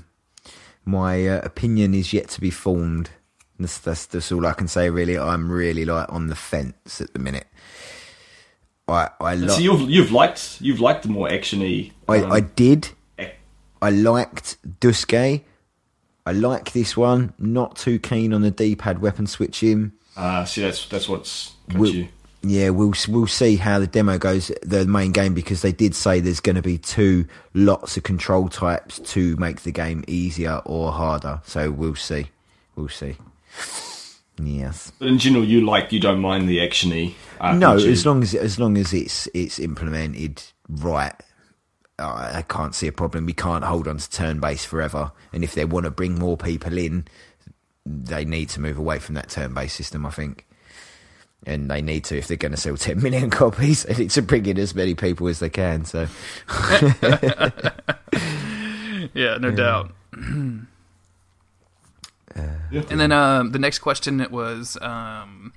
[0.85, 3.09] My uh, opinion is yet to be formed.
[3.59, 4.89] That's, that's that's all I can say.
[4.89, 7.47] Really, I'm really like on the fence at the minute.
[8.87, 11.91] I I So you've you've liked you've liked the more actiony.
[12.07, 12.89] I, um, I did.
[13.17, 13.31] ac-
[13.81, 15.41] I liked Duscae.
[16.25, 17.33] I like this one.
[17.37, 19.93] Not too keen on the D-pad weapon switching.
[20.15, 22.07] Ah, see, that's that's what's got We'll- you.
[22.43, 26.19] Yeah, we'll we'll see how the demo goes, the main game, because they did say
[26.19, 30.91] there's going to be two lots of control types to make the game easier or
[30.91, 31.41] harder.
[31.45, 32.27] So we'll see,
[32.75, 33.17] we'll see.
[34.41, 34.91] Yes.
[34.99, 37.13] But in general, you like you don't mind the actiony.
[37.39, 37.59] RPG.
[37.59, 41.13] No, as long as as long as it's it's implemented right,
[41.97, 43.25] I I can't see a problem.
[43.25, 46.37] We can't hold on to turn based forever, and if they want to bring more
[46.37, 47.07] people in,
[47.85, 50.05] they need to move away from that turn-based system.
[50.05, 50.45] I think,
[51.45, 53.83] and they need to if they're going to sell 10 million copies.
[53.83, 55.85] They need to bring in as many people as they can.
[55.85, 56.07] So,
[59.13, 59.91] yeah, no doubt.
[62.37, 65.53] And then um, the next question was um,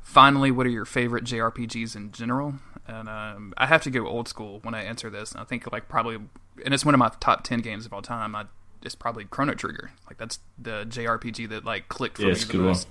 [0.00, 2.54] finally, what are your favorite JRPGs in general?
[2.86, 5.34] And um, I have to go old school when I answer this.
[5.36, 6.16] I think like probably,
[6.64, 8.34] and it's one of my top ten games of all time.
[8.34, 8.46] I,
[8.82, 9.92] it's probably Chrono Trigger.
[10.08, 12.66] Like that's the JRPG that like clicked for Yeah, me the one.
[12.66, 12.88] most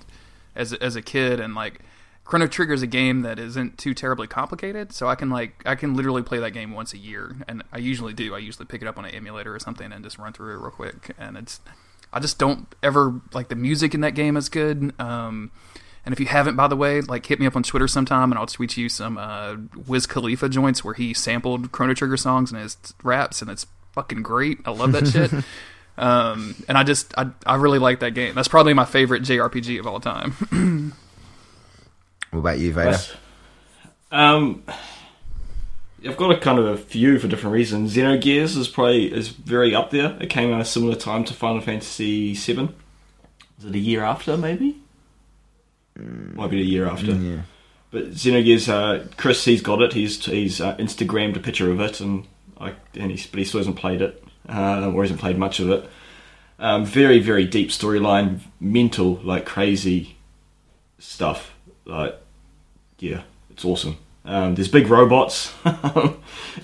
[0.54, 1.38] as a- as a kid.
[1.40, 1.80] And like
[2.24, 5.74] Chrono Trigger is a game that isn't too terribly complicated, so I can like I
[5.74, 8.34] can literally play that game once a year, and I usually do.
[8.34, 10.60] I usually pick it up on an emulator or something and just run through it
[10.62, 11.10] real quick.
[11.18, 11.60] And it's
[12.12, 14.92] I just don't ever like the music in that game is good.
[14.98, 15.50] Um,
[16.04, 18.38] and if you haven't, by the way, like hit me up on Twitter sometime, and
[18.38, 19.56] I'll tweet you some uh,
[19.86, 24.22] Wiz Khalifa joints where he sampled Chrono Trigger songs and his raps, and it's fucking
[24.22, 24.58] great.
[24.64, 25.32] I love that shit.
[25.98, 28.34] Um, and I just I, I really like that game.
[28.34, 30.30] That's probably my favorite JRPG of all time.
[32.30, 32.96] what about you, Vader?
[34.10, 34.62] Um,
[36.06, 37.94] I've got a kind of a few for different reasons.
[37.94, 40.16] Xenogears is probably is very up there.
[40.20, 42.70] It came out a similar time to Final Fantasy VII.
[43.56, 44.80] Was it a year after, maybe?
[45.96, 47.12] Might be a year after.
[47.12, 47.42] Yeah.
[47.90, 49.92] But Xenogears, uh, Chris, he's got it.
[49.92, 52.26] He's he's uh, Instagrammed a picture of it, and
[52.58, 55.70] I and he's, but he still hasn't played it, uh, or hasn't played much of
[55.70, 55.90] it.
[56.58, 60.16] Um, very very deep storyline, mental like crazy
[60.98, 61.52] stuff.
[61.84, 62.16] Like
[63.00, 63.98] yeah, it's awesome.
[64.24, 65.52] Um, there's big robots.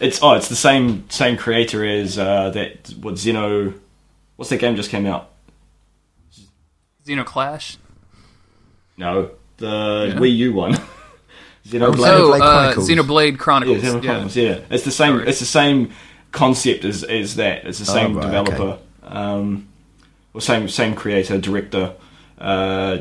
[0.00, 3.74] it's oh, it's the same same creator as uh, that what Xeno.
[4.36, 5.30] What's that game just came out?
[7.06, 7.78] Zeno Clash.
[8.96, 10.20] No, the Yeah.
[10.20, 10.74] Wii U one.
[11.66, 11.96] Xenoblade.
[11.98, 12.88] Oh, Xenoblade uh, Chronicles.
[12.90, 13.78] Xenoblade Yeah, Chronicles.
[13.82, 14.00] Xenoblade Yeah.
[14.10, 14.58] Chronicles, yeah.
[14.70, 15.16] It's the same.
[15.16, 15.28] Sorry.
[15.28, 15.92] It's the same
[16.32, 17.64] concept as as that.
[17.66, 19.68] It's the Oh, same right, developer, um,
[20.34, 21.94] or same same creator, director.
[22.38, 22.98] Uh,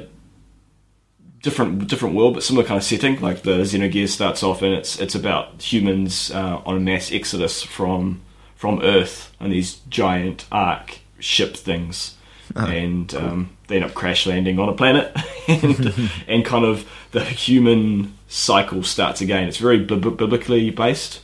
[1.46, 3.22] different different world, but similar kind of setting.
[3.22, 7.62] Like the Xenogears starts off, and it's it's about humans uh, on a mass exodus
[7.62, 8.22] from
[8.56, 12.18] from Earth on these giant ark ship things,
[12.56, 15.16] and um, they end up crash landing on a planet,
[15.48, 15.94] and
[16.28, 19.48] and kind of the human cycle starts again.
[19.48, 21.22] It's very bib- biblically based.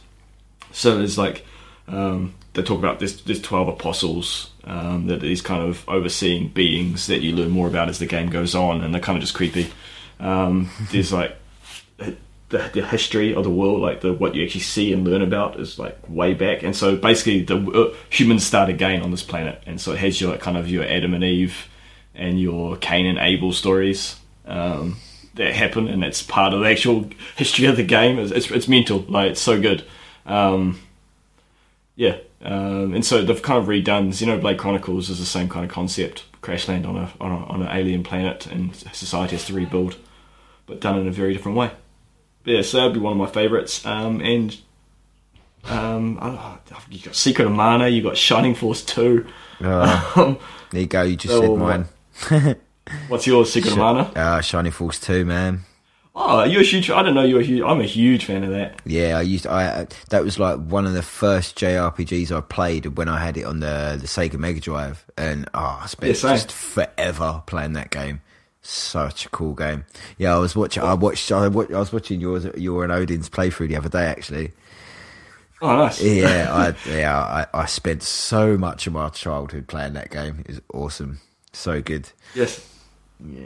[0.72, 1.46] So there's like
[1.88, 3.20] um, they talk about this.
[3.22, 7.68] There's twelve apostles um, that are these kind of overseeing beings that you learn more
[7.68, 9.72] about as the game goes on, and they're kind of just creepy.
[10.22, 11.36] Um, there's like
[12.52, 15.60] the, the history of the world, like the what you actually see and learn about,
[15.60, 16.64] is like way back.
[16.64, 20.22] And so basically, the uh, humans start again on this planet, and so it has
[20.22, 21.68] your kind of your Adam and Eve
[22.14, 24.98] and your Cain and Abel stories um,
[25.36, 28.20] that happen, and it's part of the actual history of the game.
[28.20, 29.84] It's it's, it's mental, like it's so good.
[30.26, 30.80] Um,
[31.96, 35.72] yeah, um, and so they've kind of redone Xenoblade Chronicles is the same kind of
[35.72, 36.26] concept.
[36.42, 39.96] Crash land on a on, a, on an alien planet, and society has to rebuild,
[40.66, 41.72] but done in a very different way.
[42.44, 43.86] But yeah, so that'd be one of my favourites.
[43.86, 44.58] Um, and
[45.66, 46.58] um, oh,
[46.90, 49.28] you got Secret of Mana, you got Shining Force Two.
[49.64, 50.40] Uh, Um,
[50.72, 51.04] there you go.
[51.04, 51.58] You just Oh, said
[52.32, 52.56] mine.
[53.10, 54.12] what's yours, Secret of Mana?
[54.16, 55.62] Uh, Shining Force 2, man.
[56.16, 56.90] Oh, you're a huge.
[56.90, 57.62] I don't know you're a huge.
[57.62, 58.82] I'm a huge fan of that.
[58.86, 63.08] Yeah, I used I that was like one of the first JRPGs I played when
[63.08, 66.52] I had it on the the Sega Mega Drive, and oh, I spent Yeah, just
[66.52, 68.22] forever playing that game.
[68.64, 69.86] Such a cool game.
[70.18, 70.84] Yeah, I was watching.
[70.84, 71.32] I watched.
[71.32, 74.06] I, wa- I was watching yours, your and Odin's playthrough the other day.
[74.06, 74.52] Actually,
[75.64, 76.02] Oh, nice.
[76.02, 77.18] yeah, I yeah
[77.54, 80.44] I, I spent so much of my childhood playing that game.
[80.48, 81.20] It's awesome,
[81.54, 82.10] so good.
[82.36, 82.68] Yes.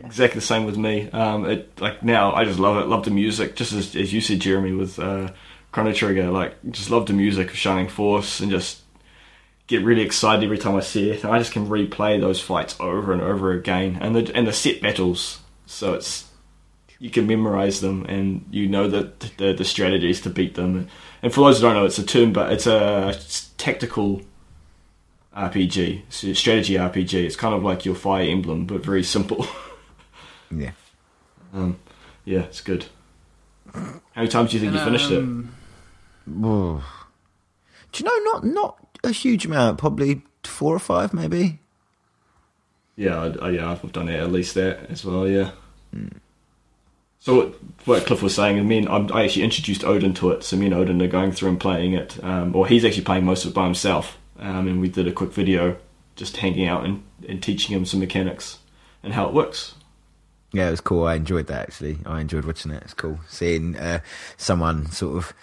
[0.06, 1.10] Exactly the same with me.
[1.12, 2.88] Um, it like now I just love it.
[2.88, 5.32] Love the music, just as, as you said, Jeremy, with uh,
[5.74, 6.32] Chrono Trigger.
[6.32, 8.82] Like just love the music of Shining Force, and just
[9.68, 11.26] get really excited every time I see it.
[11.26, 14.82] I just can replay those fights over and over again, and the and the set
[14.82, 15.40] battles.
[15.66, 16.30] So it's
[17.00, 20.88] you can memorize them, and you know the the, the strategies to beat them.
[21.22, 23.18] And for those who don't know, it's a term, but it's a
[23.58, 24.22] tactical
[25.36, 27.14] RPG, so strategy RPG.
[27.26, 29.46] It's kind of like your Fire Emblem, but very simple.
[30.52, 30.72] Yeah,
[31.54, 31.80] Um,
[32.24, 32.86] yeah, it's good.
[33.74, 35.26] How many times do you think you finished it?
[36.28, 36.82] Whoa.
[37.92, 39.78] do you know not not a huge amount?
[39.78, 41.60] Probably four or five, maybe.
[42.96, 45.28] Yeah, I, I, yeah, I've done it at least that as well.
[45.28, 45.52] Yeah.
[47.20, 50.32] So what, what Cliff was saying, and me and I'm, I actually introduced Odin to
[50.32, 50.44] it.
[50.44, 53.26] So me and Odin are going through and playing it, um, or he's actually playing
[53.26, 54.18] most of it by himself.
[54.40, 55.78] Um, and we did a quick video,
[56.16, 58.60] just hanging out and, and teaching him some mechanics
[59.02, 59.76] and how it works.
[60.54, 61.06] Yeah, it was cool.
[61.06, 61.98] I enjoyed that actually.
[62.06, 62.84] I enjoyed watching it.
[62.84, 64.00] It's cool seeing uh,
[64.38, 65.34] someone sort of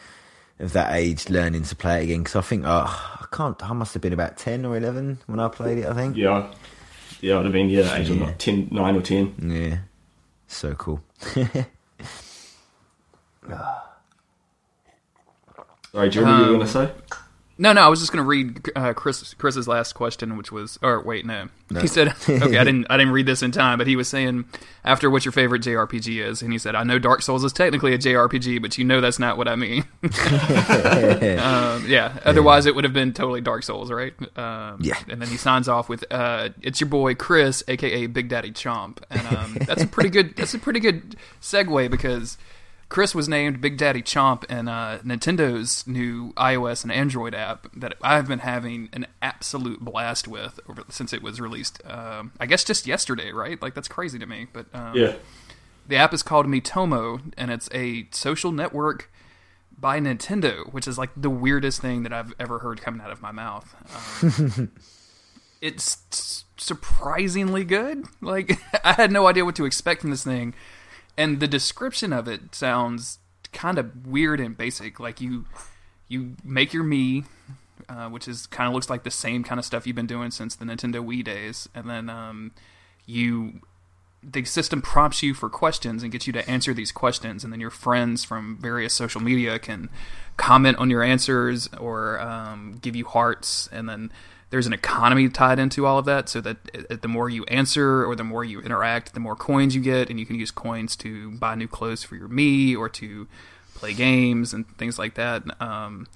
[0.59, 2.20] of that age learning to play it again.
[2.20, 3.62] Because I think oh, I can't.
[3.68, 5.86] I must have been about ten or eleven when I played it.
[5.86, 6.16] I think.
[6.16, 6.53] Yeah,
[7.20, 8.24] yeah, I'd have been yeah, or Yeah.
[8.26, 9.34] nine, 10, nine or ten.
[9.42, 9.78] Yeah,
[10.46, 11.03] so cool.
[15.92, 16.90] Sorry, Jeremy, you were Um, going to say?
[17.59, 20.78] No, no, I was just going to read uh, Chris Chris's last question, which was,
[20.82, 21.48] or wait, no,
[21.80, 24.46] he said, okay, I didn't, I didn't read this in time, but he was saying
[24.84, 27.92] after what your favorite JRPG is, and he said, I know Dark Souls is technically
[27.94, 29.84] a JRPG, but you know that's not what I mean.
[30.03, 34.14] um, yeah, otherwise it would have been totally Dark Souls, right?
[34.36, 34.98] Um, Yeah.
[35.09, 38.98] and then he signs off with, uh, "It's your boy Chris, aka Big Daddy Chomp,"
[39.11, 42.38] and um, that's a pretty good, that's a pretty good segue because.
[42.93, 47.95] Chris was named Big Daddy Chomp in uh, Nintendo's new iOS and Android app that
[48.03, 51.80] I've been having an absolute blast with over, since it was released.
[51.86, 53.61] Um, I guess just yesterday, right?
[53.62, 54.47] Like that's crazy to me.
[54.53, 55.14] But um, Yeah.
[55.88, 59.11] the app is called Miitomo, and it's a social network
[59.74, 63.22] by Nintendo, which is like the weirdest thing that I've ever heard coming out of
[63.22, 63.74] my mouth.
[64.22, 64.70] Um,
[65.62, 68.05] it's surprisingly good.
[68.20, 70.53] Like I had no idea what to expect from this thing,
[71.16, 73.18] and the description of it sounds
[73.52, 74.98] kind of weird and basic.
[74.98, 75.46] Like you,
[76.08, 77.24] you make your me,
[77.88, 80.30] uh, which is kind of looks like the same kind of stuff you've been doing
[80.30, 82.52] since the Nintendo Wii days, and then um,
[83.06, 83.60] you
[84.22, 87.60] the system prompts you for questions and gets you to answer these questions, and then
[87.60, 89.90] your friends from various social media can
[90.36, 94.12] comment on your answers or um, give you hearts, and then
[94.53, 96.59] there's an economy tied into all of that, so that
[96.90, 100.11] uh, the more you answer or the more you interact, the more coins you get,
[100.11, 103.26] and you can use coins to buy new clothes for your me or to
[103.74, 105.42] play games and things like that.
[105.59, 106.07] Um,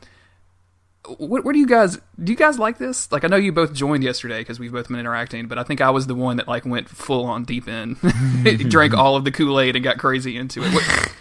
[1.17, 2.33] what, what do you guys do?
[2.33, 3.11] You guys like this?
[3.11, 5.81] Like, I know you both joined yesterday because we've both been interacting, but I think
[5.81, 7.95] I was the one that like went full on deep in,
[8.69, 11.13] drank all of the Kool Aid and got crazy into it.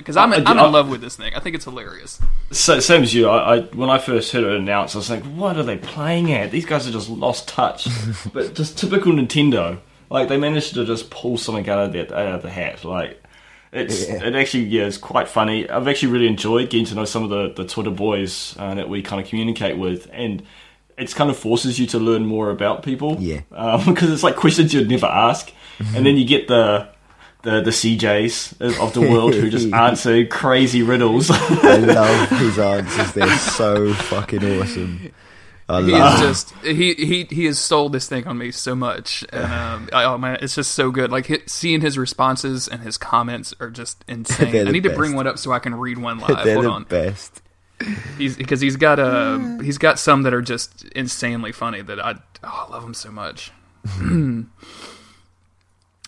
[0.00, 1.32] Because I'm I- I'm I- in love with this thing.
[1.34, 2.18] I think it's hilarious.
[2.50, 3.28] So, same as you.
[3.28, 6.32] I, I when I first heard it announced, I was like, "What are they playing
[6.32, 6.50] at?
[6.50, 7.86] These guys have just lost touch."
[8.32, 9.78] but just typical Nintendo.
[10.08, 12.84] Like they managed to just pull something out of the out of the hat.
[12.84, 13.22] Like
[13.72, 14.24] it's Yeah.
[14.24, 15.68] it actually yeah, it's quite funny.
[15.70, 18.88] I've actually really enjoyed getting to know some of the the Twitter boys uh, that
[18.88, 20.42] we kind of communicate with, and
[20.98, 23.16] it's kind of forces you to learn more about people.
[23.20, 23.40] Yeah.
[23.86, 25.52] because it's like questions you'd never ask,
[25.94, 26.88] and then you get the.
[27.42, 31.30] The, the CJs of the world who just answer crazy riddles.
[31.30, 33.12] I love his answers.
[33.12, 35.10] They're so fucking awesome.
[35.68, 38.74] I He love is just he he he has sold this thing on me so
[38.74, 41.10] much, and um, I, oh man, it's just so good.
[41.10, 44.48] Like hi seeing his responses and his comments are just insane.
[44.48, 45.16] I the need to bring best.
[45.16, 46.44] one up so I can read one live.
[46.44, 46.84] They're Hold the on.
[46.84, 47.40] best.
[48.18, 52.16] He's because he's got a he's got some that are just insanely funny that I
[52.44, 53.50] oh, I love him so much.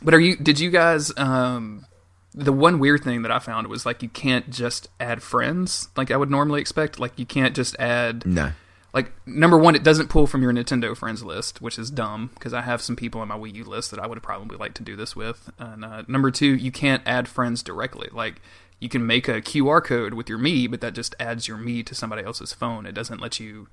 [0.04, 0.36] but are you?
[0.36, 1.16] Did you guys?
[1.16, 1.86] Um,
[2.34, 6.10] the one weird thing that I found was like you can't just add friends like
[6.10, 6.98] I would normally expect.
[6.98, 8.52] Like you can't just add No.
[8.94, 12.54] like number one, it doesn't pull from your Nintendo friends list, which is dumb because
[12.54, 14.82] I have some people on my Wii U list that I would probably like to
[14.82, 15.50] do this with.
[15.58, 18.08] And uh, number two, you can't add friends directly.
[18.12, 18.40] Like
[18.80, 21.82] you can make a QR code with your me, but that just adds your me
[21.82, 22.86] to somebody else's phone.
[22.86, 23.68] It doesn't let you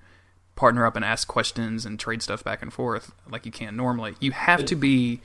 [0.58, 4.16] partner up and ask questions and trade stuff back and forth like you can normally.
[4.20, 5.22] You have to be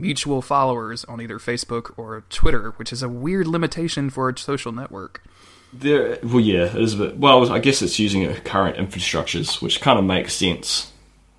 [0.00, 4.72] mutual followers on either Facebook or Twitter, which is a weird limitation for a social
[4.72, 5.22] network.
[5.72, 7.18] There, well, yeah, it is a bit.
[7.18, 10.92] Well, I guess it's using current infrastructures, which kind of makes sense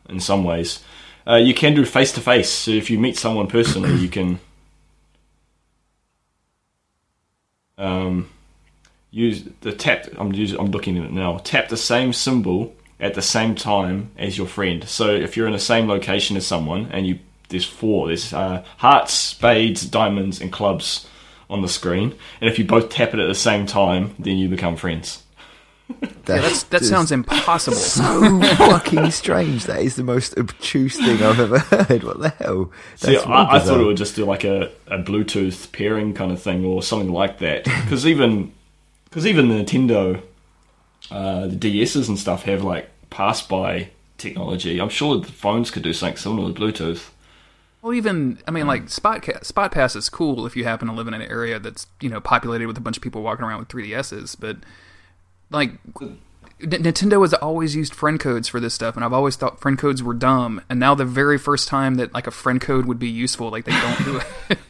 [0.10, 0.84] in some ways.
[1.28, 4.40] Uh, you can do face to face, so if you meet someone personally, you can
[7.78, 8.30] um,
[9.12, 10.08] use the tap.
[10.18, 11.40] I'm using, I'm looking at it now.
[11.40, 14.84] Tap the same symbol at the same time as your friend.
[14.88, 17.20] So if you're in the same location as someone, and you
[17.50, 21.08] there's four, there's uh, hearts, spades, diamonds, and clubs
[21.50, 24.50] on the screen, and if you both tap it at the same time, then you
[24.50, 25.24] become friends.
[26.28, 27.78] Yeah, that sounds impossible.
[27.78, 29.66] so fucking strange.
[29.66, 32.04] That is the most obtuse thing I've ever heard.
[32.04, 32.72] What the hell?
[32.96, 36.42] See, I, I thought it would just do like a, a Bluetooth pairing kind of
[36.42, 37.64] thing or something like that.
[37.64, 38.52] Because even
[39.06, 40.22] because even the Nintendo,
[41.10, 44.82] uh, the DSs and stuff have like pass by technology.
[44.82, 47.10] I'm sure the phones could do something similar with Bluetooth.
[47.82, 50.94] Well, even I mean, like Spot ca- Spot Pass is cool if you happen to
[50.94, 53.60] live in an area that's you know populated with a bunch of people walking around
[53.60, 54.36] with 3DSs.
[54.40, 54.58] But
[55.52, 56.18] like, N-
[56.60, 60.02] Nintendo has always used friend codes for this stuff, and I've always thought friend codes
[60.02, 60.60] were dumb.
[60.70, 63.66] And now the very first time that like a friend code would be useful, like
[63.66, 64.58] they don't do it.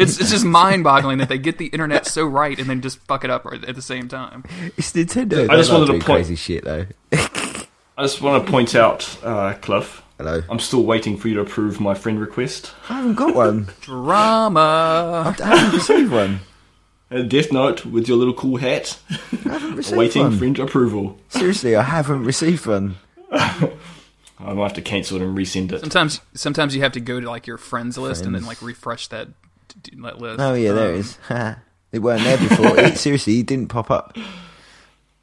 [0.00, 2.98] it's it's just mind boggling that they get the internet so right and then just
[2.98, 4.44] fuck it up at the same time.
[4.76, 5.48] It's Nintendo.
[5.48, 6.86] I just wanted to point- crazy shit though.
[7.12, 10.02] I just want to point out, uh, Cliff.
[10.20, 10.42] Hello.
[10.50, 12.74] I'm still waiting for you to approve my friend request.
[12.90, 13.68] I haven't got one.
[13.80, 15.34] Drama.
[15.42, 16.40] I haven't received one.
[17.10, 18.98] A Death Note with your little cool hat.
[19.08, 19.14] I
[19.48, 20.36] haven't received Awaiting one.
[20.36, 21.18] friend approval.
[21.30, 22.96] Seriously, I haven't received one.
[23.32, 23.72] I
[24.38, 25.80] might have to cancel it and resend it.
[25.80, 29.06] Sometimes, sometimes you have to go to like your friends list and then like refresh
[29.06, 29.28] that,
[30.02, 30.38] that list.
[30.38, 31.18] Oh yeah, there Um, it is.
[31.92, 32.78] it weren't there before.
[32.78, 34.18] it, seriously, it didn't pop up.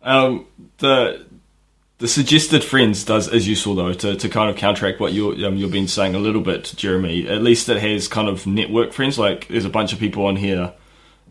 [0.01, 0.47] Um,
[0.79, 1.26] the
[1.99, 5.55] the suggested friends does is useful though to, to kind of counteract what you um,
[5.57, 7.27] you've been saying a little bit, Jeremy.
[7.27, 9.17] At least it has kind of network friends.
[9.17, 10.73] Like there's a bunch of people on here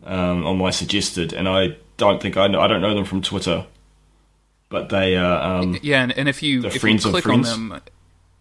[0.05, 3.21] um, on my suggested, and I don't think I know I don't know them from
[3.21, 3.65] Twitter,
[4.69, 7.49] but they uh, um, Yeah, and, and if you if you friends of click friends?
[7.49, 7.81] on them,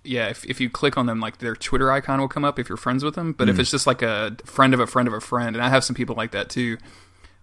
[0.02, 2.68] yeah, if if you click on them, like their Twitter icon will come up if
[2.68, 3.32] you're friends with them.
[3.32, 3.54] But Hmm.
[3.54, 5.84] if it's just like a friend of a friend of a friend, and I have
[5.84, 6.76] some people like that too,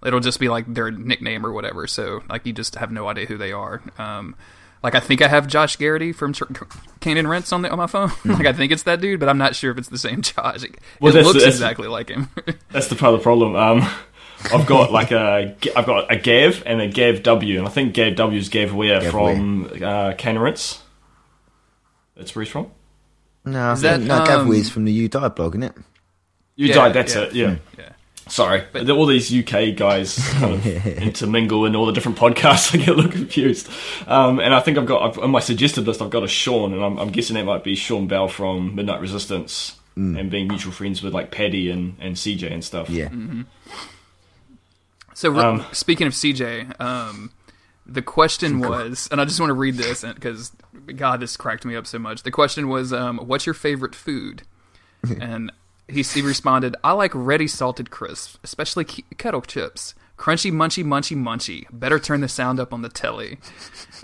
[0.05, 1.87] it'll just be like their nickname or whatever.
[1.87, 3.81] So like you just have no idea who they are.
[3.97, 4.35] Um,
[4.83, 6.43] like I think I have Josh Garrity from Ch-
[6.99, 8.11] Cane and Rinse on the on my phone.
[8.25, 10.63] like I think it's that dude, but I'm not sure if it's the same Josh.
[10.63, 11.05] It, Hmm.
[11.05, 12.29] Well, it looks that's- exactly like him.
[12.71, 13.55] that's the part of the problem.
[13.55, 13.87] Um,
[14.53, 17.93] I've got like a I've got a Gav and a Gav W, and I think
[17.93, 20.81] Gav W is Gav Weir Gav from uh, Rinse.
[22.17, 22.69] That's where he's from.
[23.45, 25.75] No, Is that, no, um, Gav is from the You Die blog, isn't it?
[26.55, 26.93] You Yeah, died.
[26.93, 27.21] That's yeah.
[27.23, 27.33] it.
[27.33, 27.55] Yeah.
[27.77, 27.92] yeah.
[28.27, 32.73] Sorry, but all these UK guys kind of intermingle in all the different podcasts.
[32.73, 33.69] I get a little confused.
[34.07, 36.01] Um, and I think I've got I've, on my suggested list.
[36.01, 39.01] I've got a Sean, and I'm, I'm guessing that might be Sean Bell from Midnight
[39.01, 42.89] Resistance, and being mutual friends with like Paddy and, and CJ and stuff.
[42.89, 43.09] Yeah.
[45.13, 47.31] So Um, speaking of CJ, um,
[47.85, 50.51] the question was, and I just want to read this because
[50.95, 52.23] God, this cracked me up so much.
[52.23, 54.43] The question was, um, "What's your favorite food?"
[55.19, 55.51] and
[55.87, 61.15] he, he responded, "I like ready salted crisps, especially ke- kettle chips, crunchy, munchy, munchy,
[61.15, 61.65] munchy.
[61.71, 63.37] Better turn the sound up on the telly."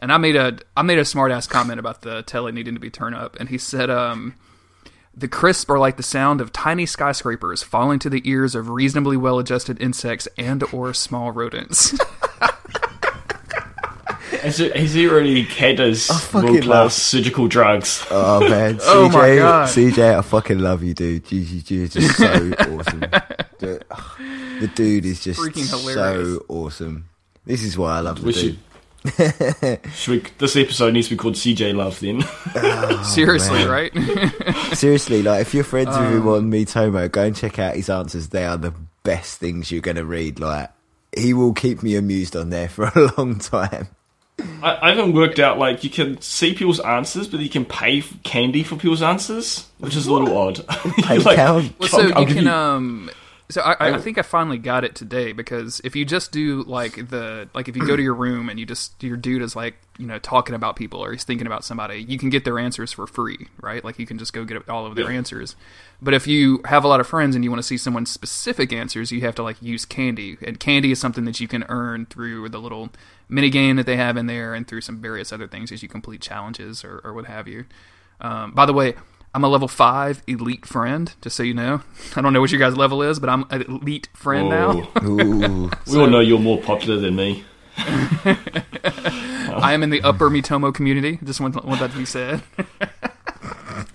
[0.02, 2.80] And I made a I made a smart ass comment about the telly needing to
[2.80, 4.36] be turned up, and he said, um,
[5.16, 9.18] the crisp are like the sound of tiny skyscrapers falling to the ears of reasonably
[9.18, 11.94] well-adjusted insects and or small rodents.
[14.42, 18.06] Has, he, has he already had his fucking world class surgical drugs?
[18.12, 19.68] Oh man, CJ, Oh, my God.
[19.70, 21.32] CJ, I fucking love you, dude.
[21.32, 22.26] You, you, you're just so
[22.60, 23.00] awesome.
[23.60, 23.84] The,
[24.62, 26.36] the dude is just Freaking hilarious.
[26.38, 27.10] so awesome.
[27.46, 28.42] This is why I love the We dude.
[28.42, 28.60] should.
[29.94, 32.22] should we, this episode needs to be called CJ Love then.
[33.04, 33.70] Seriously, man.
[33.70, 34.76] right?
[34.76, 37.90] Seriously, like if you're friends with him Um, on Miitomo, go and check out his
[37.90, 38.28] answers.
[38.30, 38.74] They are the
[39.04, 40.40] best things you're going to read.
[40.40, 40.70] Like
[41.18, 43.88] he will keep me amused on there for a long time.
[44.62, 48.00] I, I haven't worked out like you can see people's answers, but you can pay
[48.00, 50.66] f- candy for people's answers, which is a little odd.
[51.04, 51.74] Pay You're like, count?
[51.80, 53.10] Well, so I'll- I'll you give can you- um.
[53.52, 56.62] So I, I I think I finally got it today because if you just do
[56.68, 59.56] like the like if you go to your room and you just your dude is
[59.56, 62.60] like you know talking about people or he's thinking about somebody, you can get their
[62.60, 63.84] answers for free, right?
[63.84, 65.18] Like you can just go get all of their Yeah.
[65.18, 65.56] answers.
[66.00, 68.72] But if you have a lot of friends and you want to see someone's specific
[68.72, 72.06] answers, you have to like use candy, and candy is something that you can earn
[72.06, 72.92] through the little
[73.30, 75.88] mini game that they have in there and through some various other things as you
[75.88, 77.66] complete challenges or, or what have you.
[78.20, 78.96] Um, by the way,
[79.34, 81.82] I'm a level five elite friend, just so you know.
[82.16, 84.74] I don't know what your guys' level is, but I'm an elite friend now.
[84.74, 85.04] Whoa.
[85.06, 87.46] Ooh, We all know you're more popular than me.
[87.78, 91.20] I am in the upper Miitomo community.
[91.24, 92.42] Just want, want that to be said.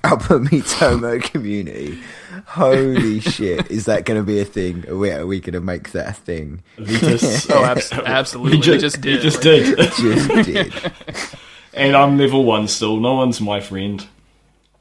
[0.02, 2.02] Upper Miitomo community.
[2.46, 3.70] Holy shit!
[3.70, 4.88] Is that going to be a thing?
[4.88, 6.62] Are we, are we going to make that a thing?
[6.78, 7.46] Vitus.
[7.50, 8.52] Oh, abs- absolutely.
[8.52, 9.16] We We just, just did.
[9.16, 9.44] we just right?
[9.76, 9.76] did.
[9.92, 11.38] Just did.
[11.74, 12.98] and I'm level one still.
[13.00, 14.06] No one's my friend.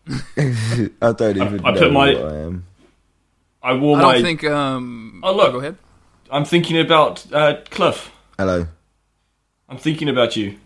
[0.07, 2.65] I don't even I know put my- what I am.
[3.63, 4.13] I wore I my.
[4.15, 4.43] don't think.
[4.43, 5.53] Um, Oh, look.
[5.53, 5.77] Go ahead.
[6.29, 8.11] I'm thinking about uh, Cliff.
[8.37, 8.67] Hello,
[9.69, 10.57] I'm thinking about you.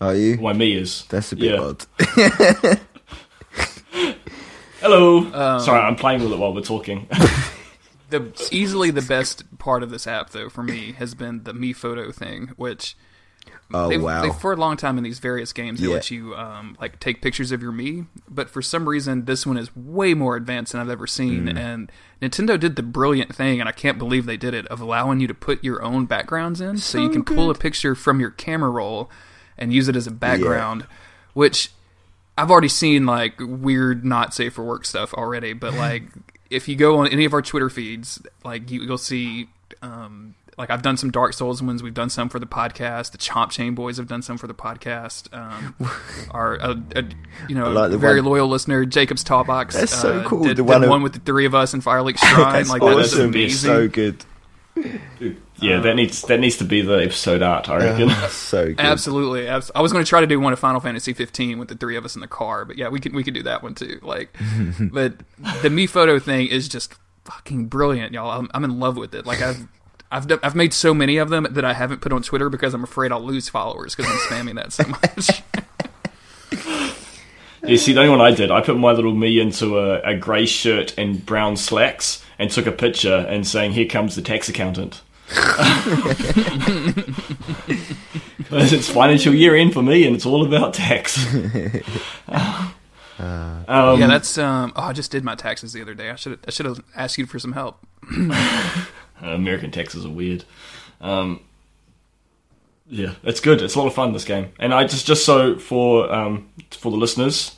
[0.00, 0.36] are you?
[0.36, 1.04] Why me is.
[1.06, 1.60] That's a bit Yeah.
[1.60, 2.80] odd.
[4.80, 5.18] Hello.
[5.32, 7.06] Um, Sorry, I'm playing with it while we're talking.
[8.10, 11.72] The easily the best part of this app, though, for me, has been the Me
[11.72, 12.96] Photo thing, which
[13.72, 14.20] Oh they've, wow!
[14.20, 15.94] they've for a long time in these various games they Yeah.
[15.94, 19.56] let you um, like take pictures of your me but for some reason this one
[19.56, 21.56] is way more advanced than i've ever seen Mm.
[21.56, 25.20] and nintendo did the brilliant thing and i can't believe they did it of allowing
[25.20, 28.18] you to put your own backgrounds in so, you So can pull a picture from
[28.18, 29.08] your camera roll
[29.56, 30.84] and use it as a background
[31.32, 31.70] which
[32.38, 36.04] i've already seen like weird not safe for work stuff already but like
[36.50, 39.48] if you go on any of our twitter feeds like you, you'll see
[39.82, 41.82] um, like I've done some Dark Souls ones.
[41.82, 43.12] We've done some for the podcast.
[43.12, 45.32] The Chomp Chain Boys have done some for the podcast.
[45.34, 45.74] Um,
[46.30, 47.02] our uh, uh,
[47.48, 49.72] you know like very one- loyal listener Jacob's Talkbox.
[49.72, 50.44] That's so uh, cool.
[50.44, 52.52] Did, The did one with the three of us in Firelink Shrine.
[52.52, 53.30] That's like that was awesome.
[53.30, 53.44] amazing.
[53.46, 54.24] It's so good.
[54.76, 57.68] Yeah, that uh, needs that needs to be the episode art.
[57.68, 58.08] I uh, reckon.
[58.10, 58.80] Oh, so good.
[58.80, 61.68] Absolutely, abs- I was going to try to do one of Final Fantasy 15 with
[61.68, 63.62] the three of us in the car, but yeah, we could we could do that
[63.62, 63.98] one too.
[64.02, 64.36] Like,
[64.80, 65.14] but
[65.62, 66.94] the Me Photo thing is just
[67.24, 68.30] fucking brilliant, y'all.
[68.30, 69.26] I'm, I'm in love with it.
[69.26, 69.66] Like I've.
[70.12, 72.74] I've, d- I've made so many of them that I haven't put on Twitter because
[72.74, 75.40] I'm afraid I'll lose followers because I'm spamming that so much.
[77.62, 80.00] Yeah, You see, the only one I did, I put my little me into a,
[80.00, 84.22] a grey shirt and brown slacks and took a picture and saying, "Here comes the
[84.22, 85.02] tax accountant."
[88.50, 91.24] it's financial year end for me, and it's all about tax.
[92.28, 94.38] um, yeah, that's.
[94.38, 96.10] Um, oh, I just did my taxes the other day.
[96.10, 96.38] I should.
[96.46, 97.78] I should have asked you for some help.
[99.20, 100.44] American taxes are weird.
[101.00, 101.40] Um,
[102.90, 103.62] yeah, it's good.
[103.62, 106.90] It's a lot of fun this game, and I just just so for um, for
[106.90, 107.56] the listeners,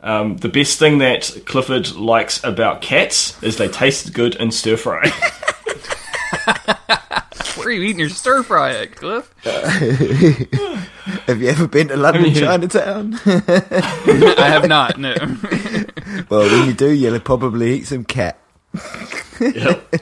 [0.00, 4.76] um, the best thing that Clifford likes about cats is they taste good in stir
[4.76, 5.10] fry.
[7.56, 9.34] Where are you eating your stir fry at, Cliff?
[11.26, 13.20] Have you ever been to London Chinatown?
[13.26, 14.98] I have not.
[14.98, 15.14] No.
[16.30, 18.38] well, when you do, you'll probably eat some cat.
[19.40, 19.94] yep.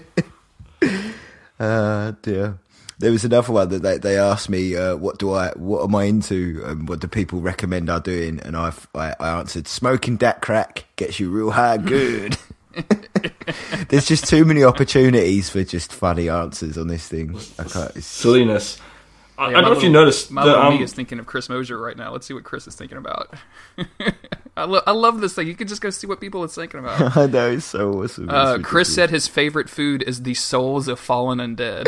[1.59, 2.59] Uh, dear.
[2.99, 5.95] There was another one that they, they asked me, uh, what do I, what am
[5.95, 8.41] I into, and what do people recommend I doing?
[8.41, 12.37] And I, I, I answered, smoking that crack gets you real high good.
[13.89, 17.39] There's just too many opportunities for just funny answers on this thing.
[17.59, 18.79] I can't, it's, Silliness.
[19.39, 20.31] I, Yeah, I don't my know if you noticed.
[20.31, 22.13] My the, little um, me is thinking of Chris Mosier right now.
[22.13, 23.33] Let's see what Chris is thinking about.
[24.57, 25.47] I, lo- I love this thing.
[25.47, 27.17] You can just go see what people are thinking about.
[27.17, 28.29] I know it's so awesome.
[28.29, 31.85] Uh, Chris said his favorite food is the souls of fallen undead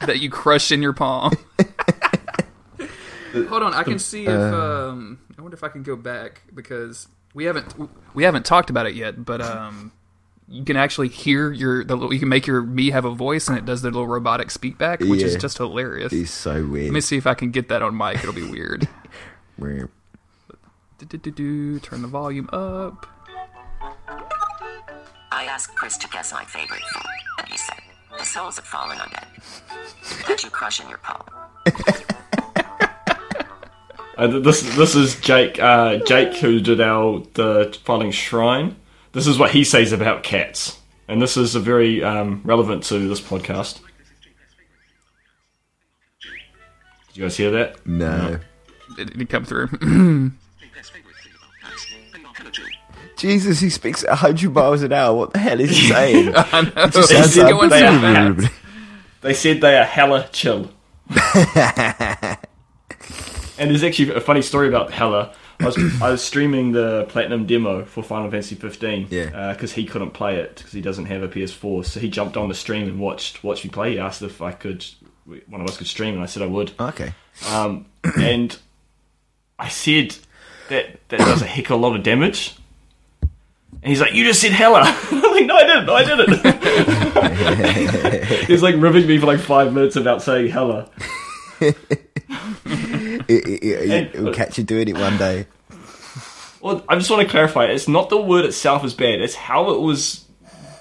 [0.06, 1.32] that you crush in your palm.
[3.32, 7.08] Hold on, I can see if um, I wonder if I can go back because
[7.32, 7.74] we haven't
[8.12, 9.92] we haven't talked about it yet, but um,
[10.50, 13.46] you can actually hear your the little, you can make your me have a voice
[13.48, 16.10] and it does the little robotic speak back, which is just hilarious.
[16.12, 16.86] He's so weird.
[16.86, 18.16] Let me see if I can get that on mic.
[18.16, 18.88] It'll be weird.
[21.82, 23.06] Turn the volume up.
[25.32, 27.06] I asked Chris to guess my favorite food,
[27.38, 27.78] and he said,
[28.18, 30.26] the souls have fallen undead.
[30.26, 31.22] That you crush in your palm.
[34.16, 35.58] Uh, this this is Jake.
[35.58, 38.76] Uh, Jake who did our the falling shrine.
[39.12, 43.08] This is what he says about cats, and this is a very um, relevant to
[43.08, 43.80] this podcast.
[47.08, 47.84] Did you guys hear that?
[47.86, 48.38] No.
[48.98, 49.68] It didn't come through.
[53.16, 55.14] Jesus, he speaks at 100 miles an hour.
[55.14, 56.32] What the hell is he saying?
[56.34, 56.86] I know.
[56.86, 58.00] Just It's sounds going so like-
[58.38, 58.52] fast.
[59.22, 60.70] They said they are hella chill.
[61.10, 62.38] and
[63.58, 65.34] there's actually a funny story about hella.
[65.60, 69.52] I was, I was streaming the platinum demo for Final Fantasy 15 Yeah.
[69.52, 71.84] because he couldn't play it because he doesn't have a PS4.
[71.84, 73.92] So he jumped on the stream and watched watched me play.
[73.92, 74.84] He asked if I could,
[75.48, 76.72] one of us could stream, and I said I would.
[76.80, 77.12] Okay.
[77.52, 77.86] Um,
[78.18, 78.56] and
[79.58, 80.16] I said
[80.68, 82.56] that that does a heck of a lot of damage.
[83.82, 85.86] And he's like, "You just said hella." I'm like, "No, I didn't.
[85.86, 86.30] No, I didn't."
[88.46, 90.88] he's like ribbing me for like five minutes about saying hella.
[93.30, 95.46] It, it, it, it'll catch you doing it one day.
[96.60, 97.64] Well, I just want to clarify.
[97.66, 99.20] It's not the word itself is bad.
[99.22, 100.26] It's how it was,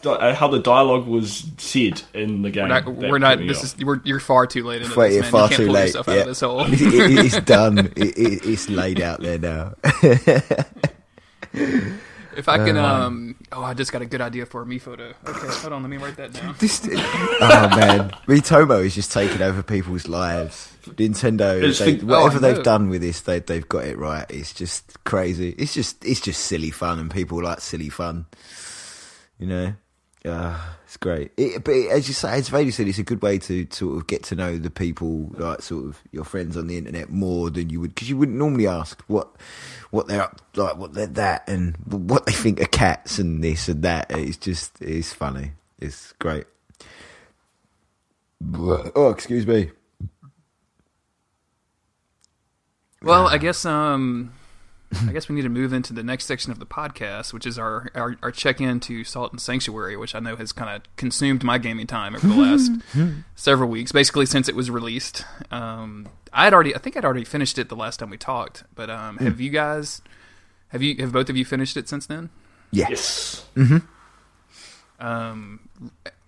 [0.06, 2.64] uh, how the dialogue was said in the game.
[2.64, 2.86] We're not.
[2.88, 3.78] We're not this is.
[3.78, 5.32] We're, you're far too late into Wait, this, you're man.
[5.32, 5.86] far you can't too pull late.
[5.86, 6.62] yourself out of this hole.
[6.66, 7.78] It- it- it's done.
[7.80, 9.76] It, it, it's laid out there now.
[12.40, 15.14] if I can, um, oh, I just got a good idea for a me photo.
[15.28, 16.56] Okay, hold on, let me write that down.
[16.58, 20.74] This, oh man, Miitomo is just taking over people's lives.
[20.86, 24.26] Nintendo, they, the- whatever oh, they've done with this, they, they've got it right.
[24.30, 25.50] It's just crazy.
[25.58, 28.26] It's just, it's just silly fun, and people like silly fun.
[29.38, 29.74] You know,
[30.26, 30.60] uh,
[30.90, 31.32] it's great.
[31.38, 33.96] It, but it, as you say, as Vader said, it's a good way to sort
[33.96, 37.52] of get to know the people, like sort of your friends on the internet, more
[37.52, 39.36] than you would because you wouldn't normally ask what
[39.92, 43.70] what they're up like, what they're that, and what they think of cats and this
[43.70, 44.08] and that.
[44.10, 45.52] It's just, it's funny.
[45.78, 46.46] It's great.
[48.52, 49.70] Oh, excuse me.
[53.04, 54.34] Well, I guess um,
[55.08, 57.60] I guess we need to move into the next section of the podcast, which is
[57.60, 60.96] our our, our check in to Salt and Sanctuary, which I know has kind of
[60.96, 62.72] consumed my gaming time over the last
[63.36, 65.26] several weeks, basically since it was released.
[65.52, 68.64] Um, I had already, I think I'd already finished it the last time we talked,
[68.74, 70.02] but um, have you guys?
[70.70, 72.30] Have you have both of you finished it since then?
[72.72, 73.46] Yes.
[73.56, 73.82] Yes.
[75.00, 75.70] Um,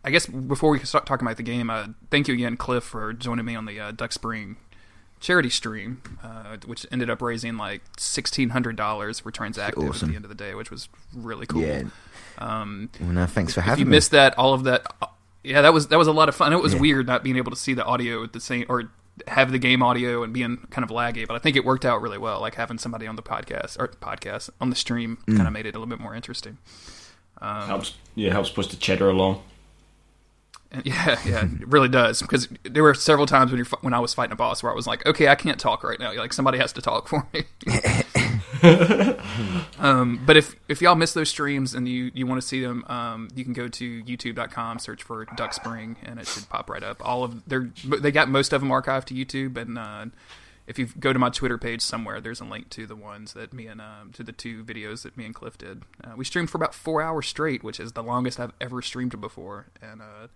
[0.04, 3.14] I guess before we start talking about the game, uh, thank you again, Cliff, for
[3.14, 4.58] joining me on the uh, Duck Spring
[5.22, 10.10] charity stream, uh, which ended up raising like sixteen hundred dollars for Transactive Awesome.
[10.10, 11.62] at the end of the day, which was really cool.
[11.62, 11.84] Yeah.
[12.40, 13.72] Um, Well, no, thanks for having.
[13.72, 13.74] Me.
[13.74, 13.92] If you me.
[13.92, 15.08] missed that, all of that, uh,
[15.44, 16.52] yeah, that was that was a lot of fun.
[16.52, 16.80] It was Yeah.
[16.82, 18.90] weird not being able to see the audio at the same or
[19.28, 22.02] have the game audio and being kind of laggy, but I think it worked out
[22.02, 22.40] really well.
[22.42, 25.36] Like having somebody on the podcast or podcast on the stream Mm.
[25.38, 26.58] kind of made it a little bit more interesting.
[27.42, 27.96] helps.
[28.16, 29.42] Yeah, helps push the cheddar along.
[30.86, 32.22] Yeah, yeah, it really does.
[32.22, 34.76] Because there were several times when you're when I was fighting a boss where I
[34.76, 36.14] was like, okay, I can't talk right now.
[36.14, 37.44] Like somebody has to talk for me.
[39.80, 42.86] um, but if if y'all miss those streams and you, you want to see them,
[42.88, 46.84] um, you can go to YouTube.com, search for Duck Spring, and it should pop right
[46.84, 47.06] up.
[47.06, 47.58] All of they
[48.00, 50.06] they got most of them archived to YouTube, and uh,
[50.68, 53.52] if you go to my Twitter page somewhere, there's a link to the ones that
[53.52, 55.84] me and um, to the two videos that me and Cliff did.
[56.02, 59.20] Uh, we streamed for about four hours straight, which is the longest I've ever streamed
[59.20, 60.28] before, and uh,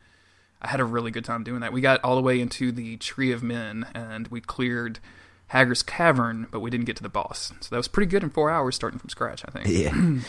[0.66, 1.72] I had a really good time doing that.
[1.72, 5.00] We got all the way into the Tree of Men, and we cleared
[5.48, 7.54] Haggar's Cavern, but we didn't get to the boss.
[7.62, 9.44] So that was pretty good in four hours, starting from scratch.
[9.48, 9.68] I think.
[9.68, 10.22] Yeah.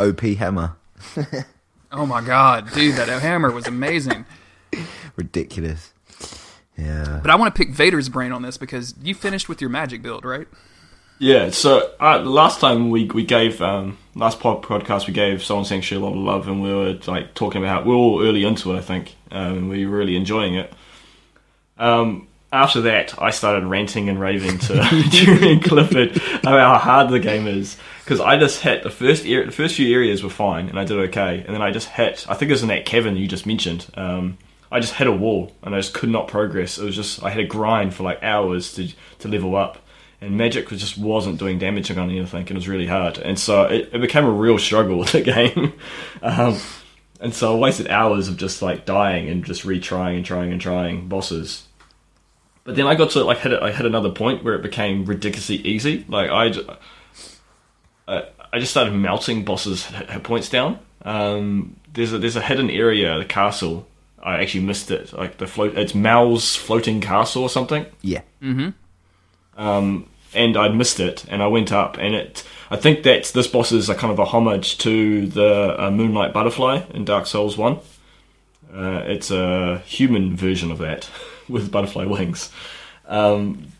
[0.04, 0.76] OP hammer.
[1.90, 4.26] Oh my god, dude, that hammer was amazing.
[5.16, 5.92] Ridiculous.
[6.76, 7.20] Yeah.
[7.22, 10.02] But I want to pick Vader's brain on this because you finished with your magic
[10.02, 10.46] build, right?
[11.18, 15.66] Yeah, so uh, last time we we gave um, last pod, podcast we gave Salt
[15.66, 18.44] Sanctuary a lot of love, and we were like talking about we are all early
[18.44, 20.72] into it, I think, um, and we were really enjoying it.
[21.78, 24.74] Um, after that, I started ranting and raving to
[25.10, 29.46] Jeremy Clifford about how hard the game is because I just hit the first area,
[29.46, 32.26] the first few areas were fine, and I did okay, and then I just hit.
[32.28, 33.86] I think it was in that cavern you just mentioned.
[33.94, 34.38] Um,
[34.70, 36.78] I just hit a wall and I just could not progress.
[36.78, 38.88] It was just I had to grind for like hours to
[39.20, 39.78] to level up,
[40.20, 42.46] and magic was just wasn't doing damage on anything.
[42.46, 45.72] It was really hard, and so it, it became a real struggle with the game.
[46.22, 46.58] um,
[47.20, 50.60] and so I wasted hours of just like dying and just retrying and trying and
[50.60, 51.64] trying bosses.
[52.64, 55.56] But then I got to like hit I hit another point where it became ridiculously
[55.56, 56.04] easy.
[56.08, 56.52] Like I,
[58.06, 60.78] I, I just started melting bosses hit, hit points down.
[61.02, 63.86] Um, there's a there's a hidden area, the castle,
[64.22, 65.12] I actually missed it.
[65.12, 67.86] Like the float, it's Mal's floating castle or something.
[68.02, 68.22] Yeah.
[69.58, 72.44] Um, and I missed it, and I went up, and it.
[72.70, 76.32] I think that this boss is a kind of a homage to the uh, Moonlight
[76.32, 77.78] Butterfly in Dark Souls One.
[78.72, 81.10] Uh, it's a human version of that
[81.48, 82.52] with butterfly wings.
[83.06, 83.72] Um,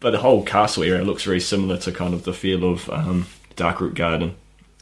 [0.00, 3.26] but the whole castle area looks very similar to kind of the feel of um,
[3.56, 4.36] Darkroot Garden,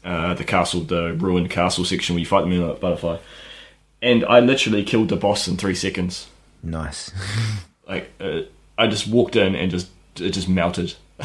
[0.05, 3.19] uh, the castle, the ruined castle section where you fight the Moonlight Butterfly.
[4.03, 6.29] And I literally killed the boss in three seconds.
[6.63, 7.13] Nice.
[7.87, 8.41] Like uh,
[8.79, 9.91] I just walked in and just
[10.21, 10.95] it just melted.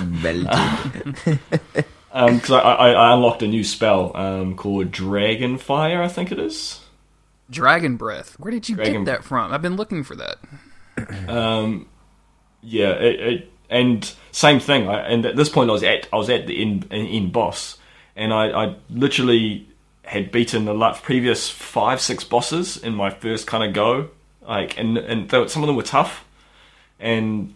[0.00, 1.16] Melted.
[2.12, 6.40] Because I, I, I unlocked a new spell um, called Dragon Fire, I think it
[6.40, 6.80] is.
[7.48, 8.34] Dragon Breath.
[8.40, 9.52] Where did you Dragon- get that from?
[9.52, 10.38] I've been looking for that.
[11.28, 11.88] Um,
[12.62, 14.88] yeah, it, it, and same thing.
[14.88, 17.30] I, and at this point, I was at I was at the in in, in
[17.30, 17.78] boss,
[18.16, 19.66] and I, I literally
[20.04, 24.10] had beaten the la- previous five six bosses in my first kind of go.
[24.42, 26.24] Like, and and some of them were tough,
[27.00, 27.54] and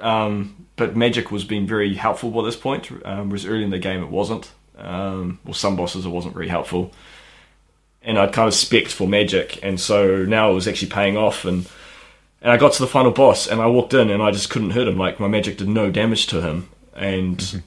[0.00, 2.90] um, but magic was being very helpful by this point.
[3.04, 4.50] Um, whereas early in the game, it wasn't.
[4.76, 6.92] Um, well, some bosses it wasn't very helpful,
[8.02, 11.44] and I'd kind of specced for magic, and so now it was actually paying off
[11.44, 11.66] and
[12.44, 14.72] and I got to the final boss, and I walked in, and I just couldn't
[14.72, 14.98] hurt him.
[14.98, 17.62] Like my magic did no damage to him, and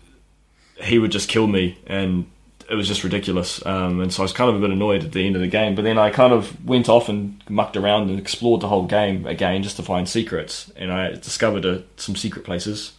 [0.80, 2.30] he would just kill me, and
[2.70, 3.66] it was just ridiculous.
[3.66, 5.48] Um, and so I was kind of a bit annoyed at the end of the
[5.48, 5.76] game.
[5.76, 9.26] But then I kind of went off and mucked around and explored the whole game
[9.26, 12.94] again just to find secrets, and I discovered uh some secret places.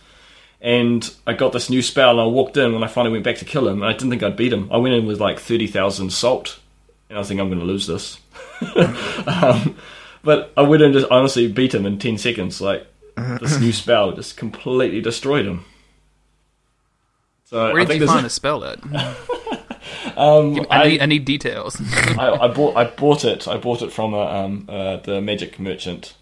[0.60, 3.36] And I got this new spell, and I walked in when I finally went back
[3.36, 3.82] to kill him.
[3.82, 4.68] And I didn't think I'd beat him.
[4.72, 6.58] I went in with like thirty thousand salt,
[7.08, 8.18] and I think I'm going to lose this.
[9.26, 9.76] um,
[10.22, 12.60] but I went and just honestly beat him in 10 seconds.
[12.60, 12.86] Like,
[13.40, 15.64] this new spell just completely destroyed him.
[17.44, 18.78] So Where I did think you find a spell at?
[20.18, 21.80] Um, I, I, need, I need details.
[22.18, 23.46] I, I bought I bought it.
[23.46, 26.14] I bought it from a, um, uh, the magic merchant.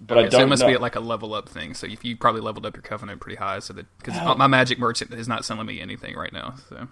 [0.00, 0.68] But I don't so it must know.
[0.68, 1.74] be at like a level up thing.
[1.74, 4.78] So if you probably leveled up your covenant pretty high, so that because my magic
[4.78, 6.54] merchant is not selling me anything right now.
[6.68, 6.88] So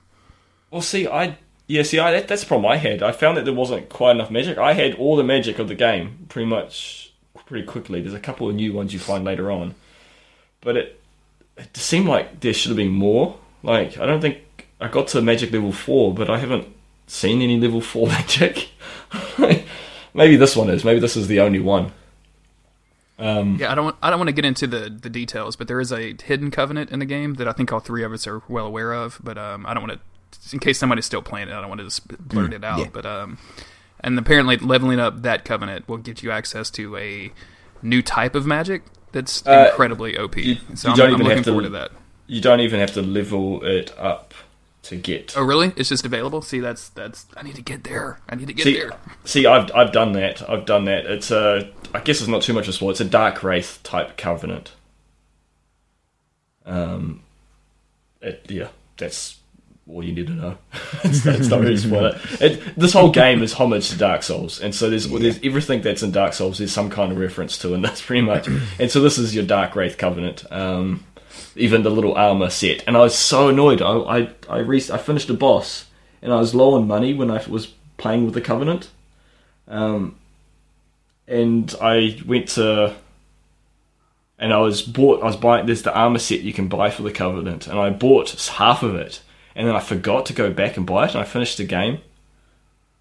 [0.71, 1.39] Well, see, I
[1.69, 3.03] yeah, see, I that, that's the problem I had.
[3.03, 4.59] I found that there wasn't quite enough magic.
[4.59, 7.13] I had all the magic of the game pretty much
[7.47, 8.01] pretty quickly.
[8.01, 9.75] There's a couple of new ones you find later on,
[10.61, 11.01] but it
[11.57, 13.39] it seemed like there should have been more.
[13.63, 14.39] Like I don't think
[14.81, 16.69] I got to magic level four, but I haven't
[17.07, 18.69] seen any level four magic.
[20.15, 20.85] Maybe this one is.
[20.85, 21.93] Maybe this is the only one.
[23.19, 25.81] Um, yeah, I don't I don't want to get into the the details, but there
[25.81, 28.43] is a hidden covenant in the game that I think all three of us are
[28.49, 29.19] well aware of.
[29.23, 31.81] But um, I don't want to, in case somebody's still playing it, I don't want
[31.81, 32.79] to just blurt it out.
[32.81, 32.89] yeah.
[32.93, 33.39] But um,
[34.01, 37.33] and apparently leveling up that covenant will get you access to a
[37.83, 40.37] new type of magic that's Uh, incredibly OP.
[40.37, 41.93] you- so you I'm, don't I'm looking have to- forward to that.
[42.27, 44.35] you don't even have to level it up
[44.89, 45.37] to get.
[45.37, 45.73] Oh, really?
[45.77, 46.43] It's just available.
[46.43, 47.27] See, that's that's.
[47.37, 48.21] I need to get there.
[48.29, 48.93] I need to get See, there.
[49.25, 50.49] see, I've I've done that.
[50.49, 51.07] I've done that.
[51.07, 52.91] It's a, I guess it's not too much of a spoil.
[52.91, 54.73] It's a dark wraith type covenant.
[56.65, 57.23] Um,
[58.21, 59.39] it, yeah, that's
[59.89, 60.59] all you need to know.
[61.05, 62.07] it's, not really spoil
[62.41, 62.77] it.
[62.77, 66.11] This whole game is homage to Dark Souls, and so there's there's everything that's in
[66.13, 66.59] Dark Souls.
[66.59, 68.49] There's some kind of reference to, and that's pretty much.
[68.79, 70.51] and so this is your dark wraith covenant.
[70.53, 71.05] Um,
[71.57, 72.85] even the little armor set.
[72.87, 73.83] And I was so annoyed.
[73.83, 75.87] I I I, re- I finished a boss,
[76.23, 77.67] and I was low on money when I was
[77.97, 78.91] playing with the Covenant.
[79.69, 80.17] Um,
[81.29, 82.95] and I went to,
[84.39, 85.23] and I was bought.
[85.23, 85.67] I was buying.
[85.67, 88.95] There's the armor set you can buy for the Covenant, and I bought half of
[88.95, 89.23] it,
[89.55, 91.99] and then I forgot to go back and buy it, and I finished the game.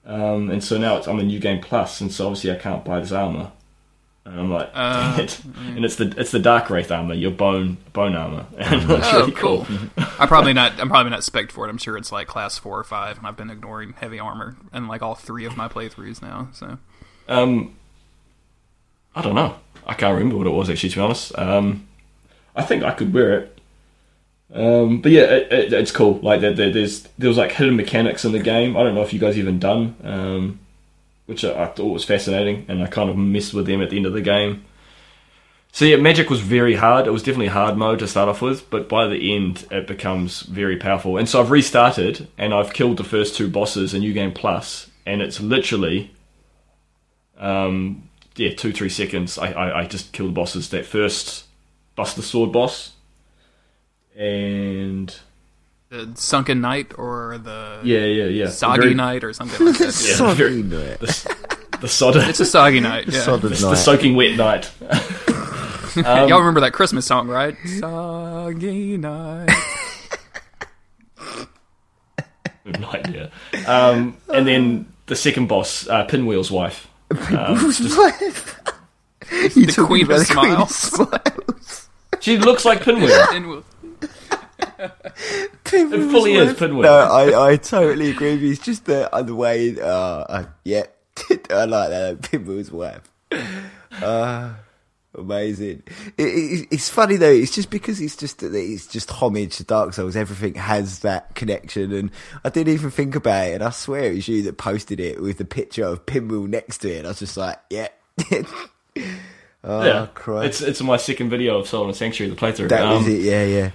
[0.05, 2.85] Um, and so now it's on the new game plus, and so obviously I can't
[2.85, 3.51] buy this armor.
[4.25, 5.39] And I'm like, Uh, it.
[5.75, 9.31] And it's the it's the dark wraith armor, your bone bone armor, and Oh, really
[9.33, 9.65] cool.
[9.65, 9.77] cool.
[10.19, 10.79] I'm probably not.
[10.79, 11.69] I'm probably not spec for it.
[11.69, 14.87] I'm sure it's like class four or five, and I've been ignoring heavy armor and
[14.87, 16.49] like all three of my playthroughs now.
[16.53, 16.79] So
[17.29, 17.75] Um,
[19.15, 19.57] I don't know.
[19.85, 20.89] I can't remember what it was actually.
[20.89, 21.87] To be honest, um,
[22.55, 23.51] I think I could wear it.
[24.53, 26.19] Um, but yeah, it, it, it's cool.
[26.21, 28.75] Like there, there, there's there was like hidden mechanics in the game.
[28.75, 30.59] I don't know if you guys even done, um,
[31.25, 34.05] which I, thought was fascinating, and I kind of messed with them at the end
[34.05, 34.65] of the game.
[35.71, 37.05] So yeah, magic was very hard.
[37.05, 40.41] It was definitely hard mode to start off with, but by the end it becomes
[40.43, 41.17] very powerful.
[41.17, 44.89] And so I've restarted and I've killed the first two bosses in New Game Plus,
[45.05, 46.11] and it's literally
[47.37, 49.37] um, yeah, two three seconds.
[49.37, 50.69] I, I, I just killed the bosses.
[50.69, 51.45] That first
[51.95, 52.93] Buster Sword boss,
[54.15, 55.17] and
[55.95, 59.85] the sunken knight or the yeah, yeah, yeah, soggy Very- knight or something like that.
[59.85, 60.15] Yeah.
[60.15, 60.99] Soggy very- night.
[61.75, 63.07] The, the sodden, It's a soggy night.
[63.07, 63.19] Yeah.
[63.21, 63.75] Sodden the, the night.
[63.77, 64.71] soaking wet night.
[65.97, 67.55] Y'all remember that Christmas song, right?
[67.79, 69.49] Soggy night.
[72.65, 73.27] night, yeah.
[73.67, 76.87] Um, and then the second boss, uh, Pinwheel's wife.
[77.13, 78.59] Who's wife?
[79.55, 80.75] You the Queen of the Queen of Smiles.
[80.75, 81.89] Smiles?
[82.21, 83.25] She looks like Pinwheel.
[83.31, 83.63] And
[85.71, 86.59] we'll- fully is wife.
[86.59, 86.81] Pinwheel.
[86.83, 88.51] No, I, I totally agree with you.
[88.51, 89.79] It's just the other way.
[89.79, 90.85] Uh, uh, yeah,
[91.49, 92.21] I like that.
[92.31, 93.01] Pinwheel's wife.
[94.01, 94.53] Uh,
[95.17, 95.83] amazing.
[96.17, 97.31] It, it, it's funny though.
[97.31, 100.15] It's just because it's just it's just homage to Dark Souls.
[100.15, 102.11] Everything has that connection, and
[102.43, 103.53] I didn't even think about it.
[103.55, 106.79] And I swear it was you that posted it with the picture of Pinwheel next
[106.79, 106.97] to it.
[106.99, 107.87] And I was just like, yeah.
[109.63, 110.47] oh, yeah, Christ.
[110.47, 112.69] it's it's my second video of Salt and Sanctuary, the playthrough.
[112.69, 113.21] that Um, was it.
[113.21, 113.71] Yeah, yeah.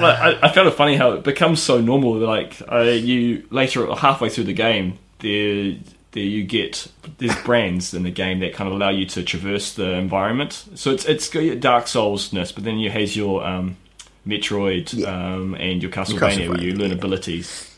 [0.00, 2.14] Like, I, I found it funny how it becomes so normal.
[2.20, 5.76] that, Like uh, you later, halfway through the game, there,
[6.12, 6.86] there you get
[7.18, 10.64] there's brands in the game that kind of allow you to traverse the environment.
[10.74, 13.76] So it's it's got your Dark Soulsness, but then you has your um,
[14.26, 15.34] Metroid Yeah.
[15.34, 16.96] um, and your Castlevania, where you learn yeah.
[16.96, 17.70] abilities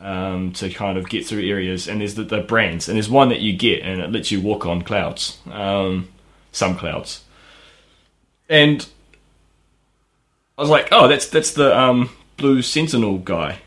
[0.00, 1.88] um, to kind of get through areas.
[1.88, 4.40] And there's the, the brands, and there's one that you get, and it lets you
[4.40, 6.08] walk on clouds, um,
[6.52, 7.24] some clouds,
[8.48, 8.86] and
[10.58, 13.60] I was like, oh, that's that's the um, blue sentinel guy.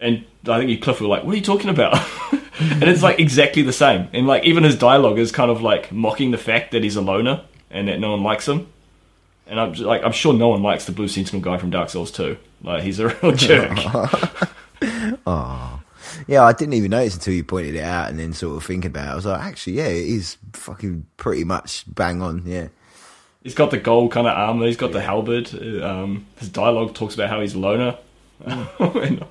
[0.00, 1.94] And I think Cliff were like, what are you talking about?
[2.60, 4.08] and it's like exactly the same.
[4.12, 7.00] And like even his dialogue is kind of like mocking the fact that he's a
[7.00, 8.68] loner and that no one likes him.
[9.48, 11.90] And I'm just, like, I'm sure no one likes the blue sentinel guy from Dark
[11.90, 12.36] Souls 2.
[12.62, 13.78] Like he's a real jerk.
[15.26, 15.80] Oh.
[16.26, 18.90] Yeah, I didn't even notice until you pointed it out, and then sort of thinking
[18.90, 22.42] about it, I was like, actually, yeah, it is fucking pretty much bang on.
[22.44, 22.68] Yeah,
[23.46, 24.66] he's got the gold kind of armor.
[24.66, 25.48] He's got the halberd.
[25.54, 27.96] uh, Um, his dialogue talks about how he's a loner.
[28.44, 29.24] and,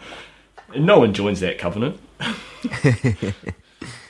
[0.74, 1.99] and no one joins that covenant.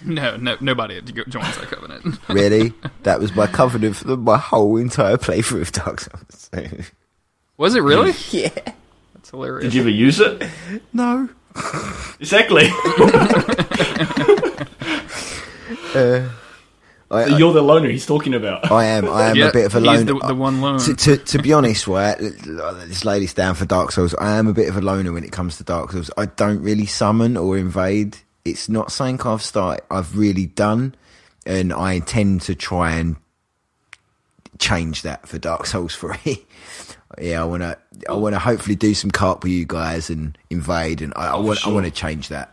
[0.06, 2.20] no, no, nobody joins that covenant.
[2.30, 2.72] really,
[3.03, 6.49] that was my covenant for the, my whole entire playthrough of Dark Souls.
[6.53, 6.68] So,
[7.58, 8.14] Was it really?
[8.30, 8.49] yeah,
[9.16, 9.64] That's hilarious.
[9.64, 10.43] Did you ever use it?
[10.93, 11.28] no,
[12.20, 12.68] Exactly.
[15.95, 16.30] uh,
[17.16, 18.72] I, I, You're the loner he's talking about.
[18.72, 20.04] I am, I am Yeah, a bit of a he's loner.
[20.20, 20.80] the- the one lone.
[20.80, 24.14] To, to, to be honest, right, this lady's down for Dark Souls.
[24.16, 26.12] I am a bit of a loner when it comes to Dark Souls.
[26.18, 28.18] I don't really summon or invade.
[28.44, 29.84] It's not something I've started.
[29.90, 30.94] I've really done,
[31.46, 33.16] and I intend to try and
[34.60, 36.46] change that for Dark Souls Three.
[37.20, 37.78] yeah, I want to.
[38.10, 41.32] I want to hopefully do some co-op with you guys and invade, and I, I
[41.34, 41.60] oh, want.
[41.60, 41.72] sure.
[41.72, 42.52] I want to change that.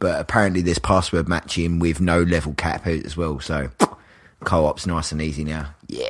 [0.00, 3.40] But apparently, there's password matching with no level cap as well.
[3.40, 3.70] So
[4.44, 5.74] co-op's nice and easy now.
[5.88, 6.08] Yeah.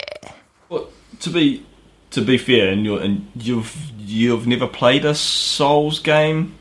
[0.69, 0.89] Well,
[1.21, 1.65] to be
[2.11, 6.55] to be fair, and and you've you've never played a Souls game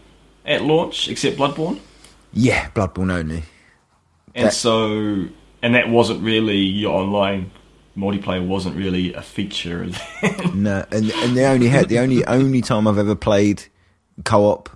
[0.45, 1.79] at launch except Bloodborne,
[2.33, 3.43] Yeah, Bloodborne only.
[4.35, 5.25] and That- so
[5.61, 7.51] and that wasn't really your online
[7.97, 9.87] multiplayer wasn't really a feature.
[10.53, 13.63] No, and and the only had the only only time I've ever played
[14.25, 14.69] co-op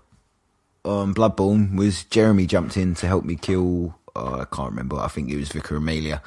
[0.86, 3.95] on Bloodborne was Jeremy jumped in to help me kill.
[4.18, 4.98] Uh, I can't remember.
[4.98, 6.22] I think it was Vicar Amelia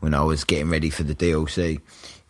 [0.00, 1.80] when I was getting ready for the DLC.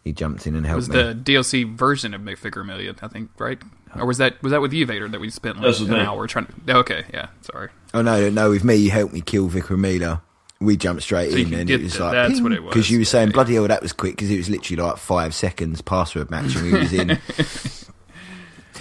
[0.04, 0.96] He jumped in and It helped was me.
[1.02, 3.60] the DLC version of Vicar Amelia, I think, right?
[3.94, 6.00] Or was that was that with you, Vader, that we spent like an me.
[6.00, 6.76] hour trying to?
[6.78, 7.68] Okay, yeah, sorry.
[7.94, 10.22] Oh no, no, with me, you helped me kill Vicar Amelia
[10.60, 12.72] we jumped straight So in, and it was the- like that's what it was.
[12.72, 13.32] because you were saying Yeah.
[13.32, 16.72] bloody hell that was quick because it was literally like five seconds password match and
[16.72, 17.18] we was in.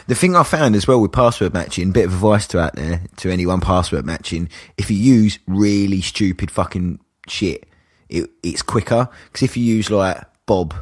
[0.08, 3.02] the thing I found as well with password matching, bit of advice to out there
[3.18, 7.68] to anyone password matching: if you use really stupid fucking shit,
[8.10, 10.74] it, it's quicker because if you use like Bob.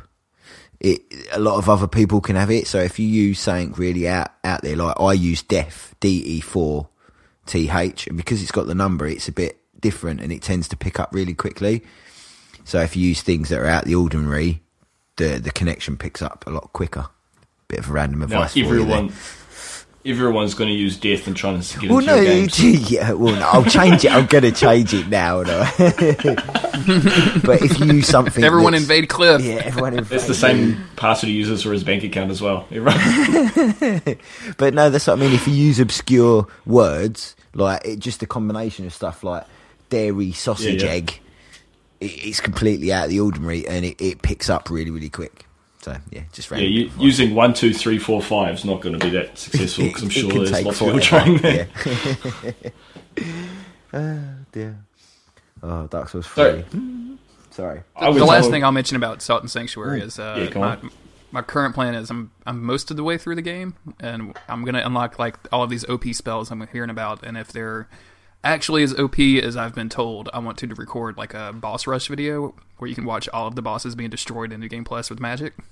[0.81, 1.01] It,
[1.33, 2.65] a lot of other people can have it.
[2.65, 6.87] So if you use something really out, out there, like I use def, DE4,
[7.47, 10.77] TH, and because it's got the number, it's a bit different and it tends to
[10.77, 11.83] pick up really quickly.
[12.63, 14.61] So if you use things that are out the ordinary,
[15.17, 17.07] the the connection picks up a lot quicker.
[17.69, 18.73] Bit of random advice for you there.
[18.81, 19.13] everyone,
[20.03, 22.59] everyone's going to use death and trying to get Well, into no, your games.
[22.91, 24.11] yeah, well, no, I'll change it.
[24.11, 25.43] I'm going to change it now.
[25.43, 25.59] No?
[25.77, 29.43] but if you use something, Everyone invade Cliff.
[29.43, 30.15] Yeah, everyone invade.
[30.15, 32.65] It's the same password he uses for his bank account as well.
[34.57, 35.33] But no, that's what I mean.
[35.33, 39.45] If you use obscure words, like it, just a combination of stuff like
[39.91, 40.95] dairy, sausage, Yeah, yeah.
[40.95, 41.19] egg,
[41.99, 45.45] it, it's completely out of the ordinary and it, it picks up really, really quick.
[45.81, 46.73] So yeah, just yeah, random.
[46.73, 47.01] you, advice.
[47.01, 50.09] using one, two, three, four, five is not going to be that successful because I'm
[50.09, 51.67] It- it sure there's take lots of people trying there.
[51.85, 52.69] yeah.
[53.93, 54.19] oh
[54.51, 54.77] dear.
[55.63, 57.17] Oh, Dark Souls So- three.
[57.51, 57.81] Sorry.
[57.95, 60.49] I the was last told- thing I'll mention about Salt and Sanctuary is uh, Yeah,
[60.51, 60.91] go my, on.
[61.31, 64.63] my current plan is I'm I'm most of the way through the game, and I'm
[64.63, 67.89] gonna unlock like all of these OP spells I'm hearing about, and if they're
[68.43, 72.07] actually as OP as I've been told, I want to record like a boss rush
[72.07, 75.09] video where you can watch all of the bosses being destroyed in New Game Plus
[75.09, 75.53] with magic.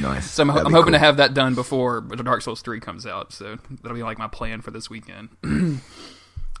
[0.00, 0.30] Nice.
[0.30, 3.32] So I'm, I'm be hoping to have that done before Dark Souls 3 comes out.
[3.32, 5.28] So that'll be like my plan for this weekend.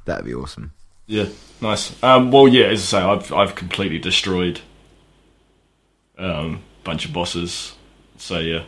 [0.04, 0.72] That'd be awesome.
[1.06, 1.26] Yeah,
[1.60, 2.00] nice.
[2.02, 4.60] Um, well, yeah, as I say, I've I've completely destroyed
[6.18, 7.74] um, bunch of bosses.
[8.16, 8.64] So yeah,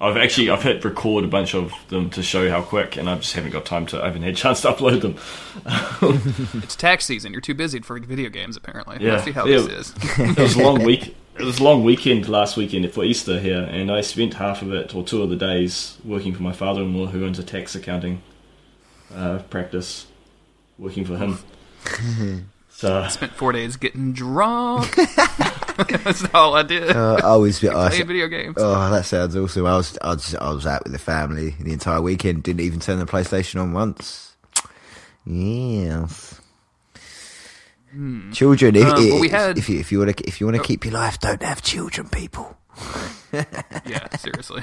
[0.00, 3.16] I've actually I've hit record a bunch of them to show how quick, and I
[3.16, 4.02] just haven't got time to.
[4.02, 5.16] I haven't had a chance to upload them.
[6.62, 7.32] it's tax season.
[7.32, 8.98] You're too busy for video games, apparently.
[9.00, 9.58] Yeah, Let's see how yeah.
[9.58, 9.94] this is.
[10.18, 11.16] It was a long week.
[11.38, 14.72] It was a long weekend last weekend for Easter here, and I spent half of
[14.72, 18.22] it or two of the days working for my father-in-law, who owns a tax accounting
[19.14, 20.06] uh, practice,
[20.78, 21.38] working for him.
[22.68, 24.96] so Spent four days getting drunk.
[26.04, 26.90] That's all I did.
[26.94, 27.62] Uh, I was.
[27.64, 28.56] I, Playing video games.
[28.58, 29.66] Oh, that sounds awesome.
[29.66, 32.42] I was, I was, I was out with the family the entire weekend.
[32.42, 34.36] Didn't even turn the PlayStation on once.
[35.26, 36.40] Yes.
[38.32, 40.56] Children, if, Um, well, if, had- if you if you want to if you want
[40.56, 42.56] to keep your life, don't have children, people.
[43.32, 44.62] yeah, seriously.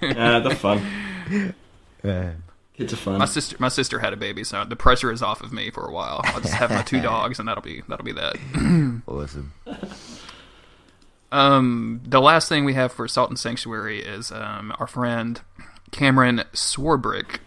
[0.00, 0.82] they're fun.
[2.02, 2.32] Yeah.
[2.74, 3.18] Kids are fun.
[3.18, 5.84] my sister, my sister had a baby, so the pressure is off of me for
[5.86, 6.22] a while.
[6.24, 8.36] I'll just have my two dogs, and that'll be that'll be that.
[9.06, 9.52] Awesome.
[11.32, 15.40] Um, the last thing we have for Salt and Sanctuary is um, our friend
[15.90, 17.38] Cameron Swarbrick,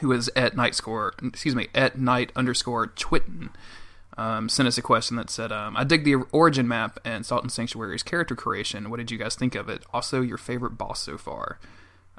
[0.00, 3.50] who is at night score, excuse me, at night underscore Twitten,
[4.16, 7.42] um, sent us a question that said, um, "I dig the origin map and Salt
[7.42, 8.90] and Sanctuary's character creation.
[8.90, 9.84] What did you guys think of it?
[9.92, 11.58] Also, your favorite boss so far."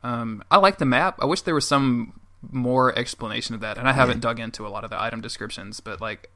[0.02, 1.20] Um, I like the map.
[1.22, 4.70] I wish there was some more explanation of that, and I haven't dug into a
[4.70, 6.32] lot of the item descriptions, but like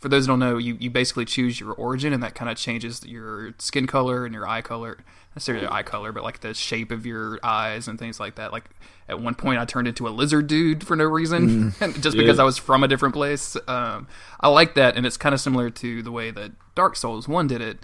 [0.00, 2.56] for those who don't know, you, you basically choose your origin, and that kind of
[2.56, 4.96] changes your skin color and your eye color.
[4.98, 8.36] Not necessarily your eye color, but like the shape of your eyes and things like
[8.36, 8.52] that.
[8.52, 8.64] Like
[9.08, 12.44] at one point, I turned into a lizard dude for no reason, just because I
[12.44, 13.56] was from a different place.
[13.66, 14.06] Um,
[14.40, 17.48] I like that, and it's kind of similar to the way that Dark Souls One
[17.48, 17.78] did it,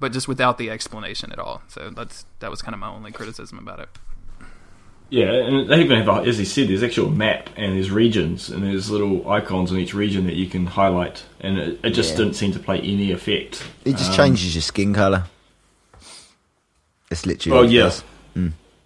[0.00, 1.62] but just without the explanation at all.
[1.68, 3.88] So that's that was kind of my only criticism about it.
[5.10, 8.48] Yeah, and they even have, a- as he said, there's actual map and there's regions
[8.48, 12.12] and there's little icons in each region that you can highlight, and it, it just
[12.12, 12.18] Yeah.
[12.18, 13.62] didn't seem to play any effect.
[13.84, 15.24] It just Um, changes your skin color.
[17.10, 17.52] It's literally.
[17.54, 17.82] Well, what it yeah.
[17.82, 18.04] does.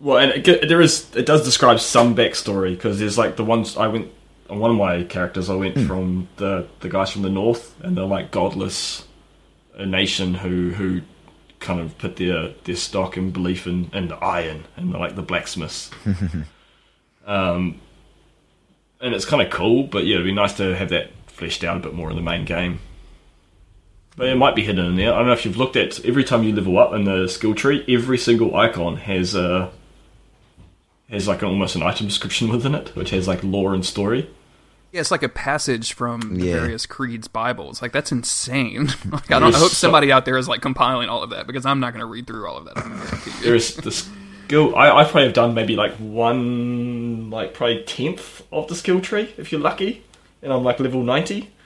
[0.01, 3.77] Well, and it, there is it does describe some backstory because there's like the ones
[3.77, 4.09] I went
[4.51, 5.49] on one of my characters.
[5.49, 9.05] I went from the the guys from the north, and they're like godless,
[9.77, 11.01] a nation who who
[11.65, 15.17] kind of put their their stock and belief in in the iron and they're like
[15.17, 15.91] the blacksmiths.
[17.27, 17.81] um,
[19.01, 21.77] and it's kind of cool, but yeah, it'd be nice to have that fleshed out
[21.77, 22.79] a bit more in the main game.
[24.17, 25.13] But it might be hidden in there.
[25.13, 27.55] I don't know if you've looked at every time you level up in the skill
[27.55, 29.73] tree, every single icon has a
[31.11, 34.31] has like an, almost an item description within it, which has like lore and story.
[34.95, 36.61] Yeah, it's like a passage from the Yeah.
[36.61, 37.83] various creeds Bibles.
[37.83, 38.87] Like that's insane.
[39.11, 41.47] like I don't I hope so- somebody out there is like compiling all of that
[41.49, 42.79] because I'm not going to read through all of that.
[42.79, 43.43] I'm gonna guarantee you.
[43.43, 44.77] There's the skill.
[44.77, 49.35] I, I probably have done maybe like one, like probably tenth of the skill tree
[49.37, 50.05] if you're lucky,
[50.43, 51.51] and I'm like level ninety.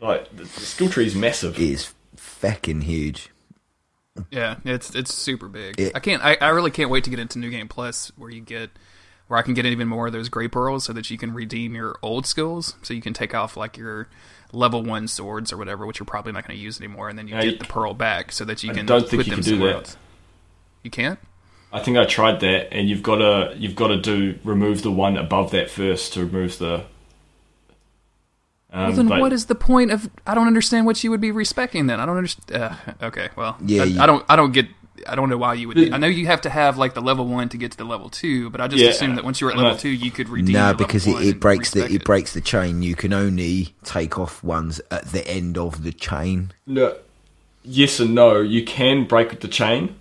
[0.00, 1.56] Like the, the skill tree is massive.
[1.58, 3.30] It is fucking huge.
[4.30, 5.80] Yeah, it's it's super big.
[5.80, 6.22] It- I can't.
[6.24, 8.70] I, I really can't wait to get into New Game Plus, where you get
[9.30, 11.72] where I can get even more of those gray pearls so that you can redeem
[11.76, 12.74] your old skills.
[12.82, 14.08] So you can take off like your
[14.52, 17.28] level one swords or whatever, which you're probably not going to use anymore, and then
[17.28, 19.26] you Yeah, get you- the pearl back so that you I can don't think put
[19.28, 19.74] you them can do that.
[19.76, 19.96] else.
[20.82, 21.20] You can't.
[21.72, 24.90] I think I tried that, and you've got to you've got to do remove the
[24.90, 26.84] one above that first to remove the.
[28.72, 30.10] Um, Well, then but- what is the point of?
[30.26, 31.86] I don't understand what you would be respecting.
[31.86, 32.62] Then I don't understand.
[32.62, 32.74] Uh,
[33.06, 34.24] okay, well, Yeah, I, you- I don't.
[34.28, 34.66] I don't get.
[35.08, 35.92] I don't know why you would.
[35.92, 38.08] I know you have to have like the level one to get to the level
[38.10, 40.28] two, but I just Yeah, assumed that once you're at level I- two, you could
[40.28, 40.52] redeem.
[40.54, 42.82] No, your because it, it breaks the respec it breaks the chain.
[42.82, 46.52] You can only take off ones at the end of the chain.
[46.66, 46.96] No,
[47.64, 48.40] yes and no.
[48.40, 49.94] You can break the chain,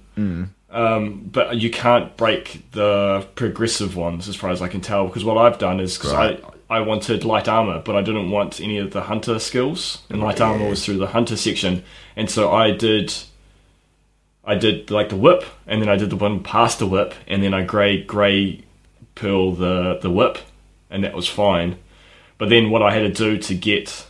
[0.72, 5.08] um, but you can't break the progressive ones, as far as I can tell.
[5.08, 6.44] Because what I've done is because Right.
[6.44, 10.22] I I wanted light armor, but I didn't want any of the hunter skills, and
[10.22, 11.84] light armor was through the hunter section,
[12.16, 13.14] and so I did.
[14.50, 17.44] I did like the whip, and then I did the one past the whip, and
[17.44, 18.64] then I grey grey
[19.14, 20.40] pearl the the whip,
[20.90, 21.78] and that was fine.
[22.40, 24.08] But then what I had to do to get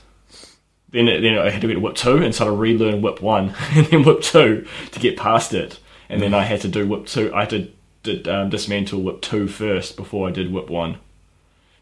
[0.92, 3.88] then then I had to get whip two and sort of relearn whip one and
[3.88, 7.34] then whip two to get past it, and then I had to do whip two.
[7.36, 7.72] I had to
[8.04, 11.00] did, um, dismantle whip two first before I did whip one.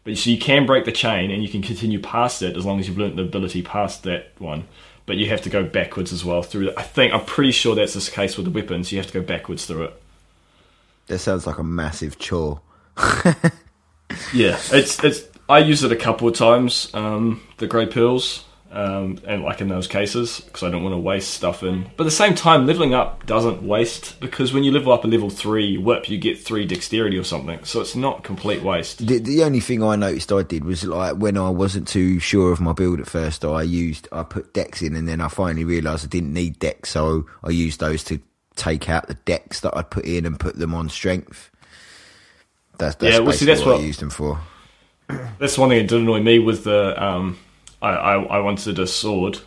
[0.02, 2.80] But so you can break the chain and you can continue past it as long
[2.80, 4.66] as you've learnt the ability past that one.
[5.08, 6.70] But you have to go backwards as well through.
[6.76, 8.92] I think I'm pretty sure that's the case with the weapons.
[8.92, 10.02] You have to go backwards through it.
[11.08, 12.60] That sounds like a massive chore.
[14.32, 15.24] Yeah, it's it's.
[15.48, 16.90] I use it a couple of times.
[16.94, 20.98] Um, the grey pearls, um, and like in those cases, because I don't want to
[20.98, 21.84] waste stuff in.
[21.96, 25.06] But at the same time, leveling up doesn't waste because when you level up a
[25.06, 27.64] level three whip, you get three dexterity or something.
[27.64, 29.06] So it's not complete waste.
[29.06, 32.52] The, the only thing I noticed I did was like when I wasn't too sure
[32.52, 35.64] of my build at first, I used I put dex in, and then I finally
[35.64, 38.20] realised I didn't need dex, so I used those to
[38.56, 41.50] take out the dex that I'd put in and put them on strength.
[42.78, 44.40] That's, that's Yeah, well, see, that's what, what- I used them for.
[45.38, 47.02] That's one thing that did annoy me with the.
[47.02, 47.38] Um,
[47.80, 49.38] I, I I wanted a sword,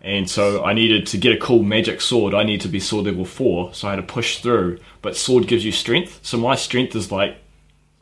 [0.00, 2.34] and so I needed to get a cool magic sword.
[2.34, 4.78] I need to be sword level four, so I had to push through.
[5.02, 7.38] But sword gives you strength, so my strength is like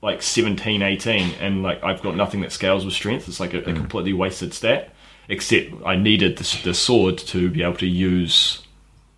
[0.03, 3.27] like 17, 18, and like I've got nothing that scales with strength.
[3.27, 3.77] It's like a, a mm.
[3.77, 4.91] completely wasted stat.
[5.27, 8.63] Except I needed the, the sword to be able to use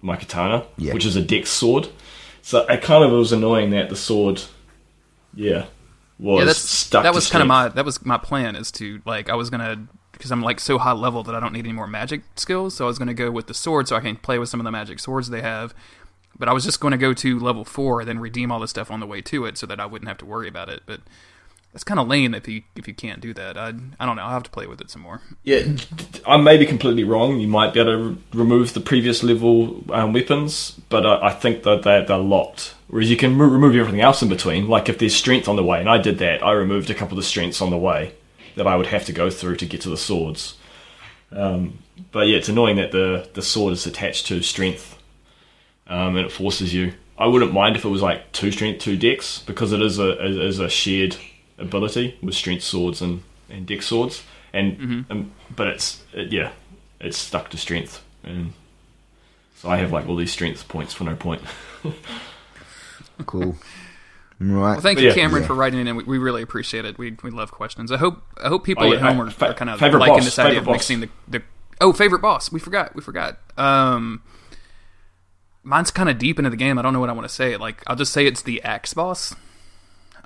[0.00, 0.94] my katana, Yeah.
[0.94, 1.88] which is a dex sword.
[2.42, 4.40] So it kind of was annoying that the sword,
[5.34, 5.66] yeah,
[6.20, 7.02] was yeah, that's stuck.
[7.02, 7.48] that to was kind of strength.
[7.48, 10.78] my that was my plan is to like I was gonna because I'm like so
[10.78, 13.30] high level that I don't need any more magic skills, so I was gonna go
[13.30, 15.74] with the sword so I can play with some of the magic swords they have.
[16.38, 18.68] But I was just going to go to level four, and then redeem all the
[18.68, 20.82] stuff on the way to it, so that I wouldn't have to worry about it.
[20.86, 21.00] But
[21.74, 23.56] it's kind of lame if you if you can't do that.
[23.56, 23.68] I
[24.00, 24.22] I don't know.
[24.22, 25.20] I'll have to play with it some more.
[25.44, 25.76] Yeah,
[26.26, 27.38] I may be completely wrong.
[27.38, 31.32] You might be able to re- remove the previous level um, weapons, but I, I
[31.32, 32.74] think that they're, they're locked.
[32.88, 34.68] Whereas you can re- remove everything else in between.
[34.68, 37.16] Like if there's strength on the way, and I did that, I removed a couple
[37.18, 38.12] of the strengths on the way
[38.56, 40.56] that I would have to go through to get to the swords.
[41.32, 41.78] Um,
[42.12, 44.98] but yeah, it's annoying that the, the sword is attached to strength,
[45.86, 46.92] um, and it forces you.
[47.18, 50.10] I wouldn't mind if it was like two strength, two dex, because it is a
[50.24, 51.16] it is a shared
[51.58, 54.22] ability with strength swords and, and dex swords,
[54.52, 56.52] and um, but it's it, yeah,
[57.00, 58.52] it's stuck to strength, and
[59.56, 61.42] so I have like all these strength points for no point.
[63.24, 63.56] Cool.
[64.40, 64.72] Right.
[64.72, 65.14] Well, thank you, yeah.
[65.14, 65.46] Cameron, Yeah.
[65.48, 65.96] for writing in.
[65.96, 66.98] We, we really appreciate it.
[66.98, 67.90] We we love questions.
[67.92, 70.24] I hope I hope people Oh, at home are, fa- are kind of liking boss,
[70.24, 71.42] this idea of favorite mixing the, the
[71.80, 72.50] oh favorite boss.
[72.52, 72.94] We forgot.
[72.94, 73.38] We forgot.
[73.56, 74.22] Um,
[75.62, 76.78] mine's kind of deep into the game.
[76.78, 77.56] I don't know what I want to say.
[77.56, 79.34] Like I'll just say it's the axe boss.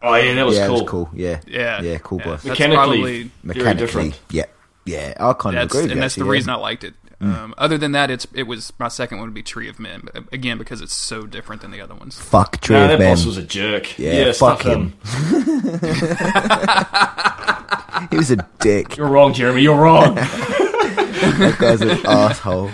[0.02, 0.76] Oh yeah, that was yeah, cool.
[0.76, 1.10] it was cool.
[1.12, 1.40] Yeah.
[1.46, 2.24] Yeah, Yeah, cool yeah.
[2.24, 2.42] boss.
[2.42, 4.20] That's Mechanically, very Mechanically, different.
[4.30, 4.44] yeah.
[4.86, 6.56] Yeah, I kind of that's agree and you, that's the reason yeah.
[6.56, 6.94] I liked it.
[7.22, 10.08] Um, other than that, it's it was my second one would be Tree of Men
[10.10, 12.18] but, again because it's so different than the other ones.
[12.18, 13.12] Fuck Tree Nah, of that Men.
[13.14, 13.98] boss was a jerk.
[13.98, 14.94] Yeah, Yeah, fuck him.
[18.10, 18.96] He was a dick.
[18.96, 19.60] You're wrong, Jeremy.
[19.62, 20.14] You're wrong.
[20.14, 22.70] that guy's an asshole.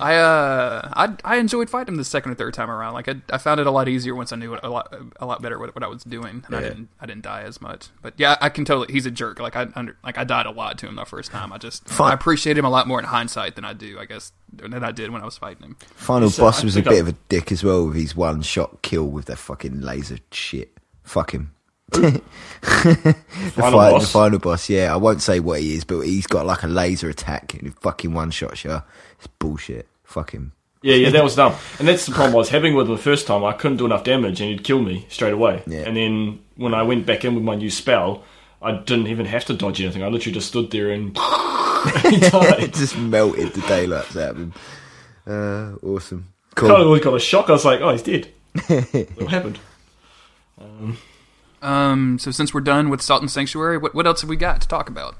[0.00, 2.94] I uh I I enjoyed fighting him the second or third time around.
[2.94, 5.26] Like I, I found it a lot easier once I knew it a lot a
[5.26, 7.88] lot better what, what I was doing, and I didn't I didn't die as much.
[8.02, 9.40] But yeah, I can totally he's a jerk.
[9.40, 11.52] Like I under like I died a lot to him the first time.
[11.52, 12.10] I just Fine.
[12.10, 13.98] I appreciate him a lot more in hindsight than I do.
[13.98, 15.76] I guess than I did when I was fighting him.
[15.94, 18.42] Final So, boss was a bit I- of a dick as well with his one
[18.42, 20.76] shot kill with that fucking laser shit.
[21.02, 21.52] Fuck him.
[21.92, 22.20] the,
[22.62, 24.12] Final fi- the boss?
[24.12, 24.92] final boss, yeah.
[24.92, 27.70] I won't say what he is, but he's got like a laser attack and he
[27.70, 28.82] fucking one shot you.
[29.18, 29.86] It's bullshit.
[30.04, 30.52] Fuck him.
[30.82, 31.54] Yeah, yeah, that was dumb.
[31.78, 33.44] And that's the problem I was having with him the first time.
[33.44, 35.62] I couldn't do enough damage and he'd kill me straight away.
[35.66, 35.80] Yeah.
[35.80, 38.24] And then when I went back in with my new spell,
[38.62, 40.02] I didn't even have to dodge anything.
[40.02, 44.52] I literally just stood there and he it just melted the daylights out of him.
[45.26, 46.28] Uh, awesome.
[46.54, 46.94] kind Cool.
[46.94, 47.48] of got a shock.
[47.48, 48.28] I was like, oh, he's dead.
[49.16, 49.58] what happened?
[50.60, 50.98] Um,
[51.66, 54.60] Um, so since we're done with Salt and Sanctuary, what what else have we got
[54.60, 55.16] to talk about?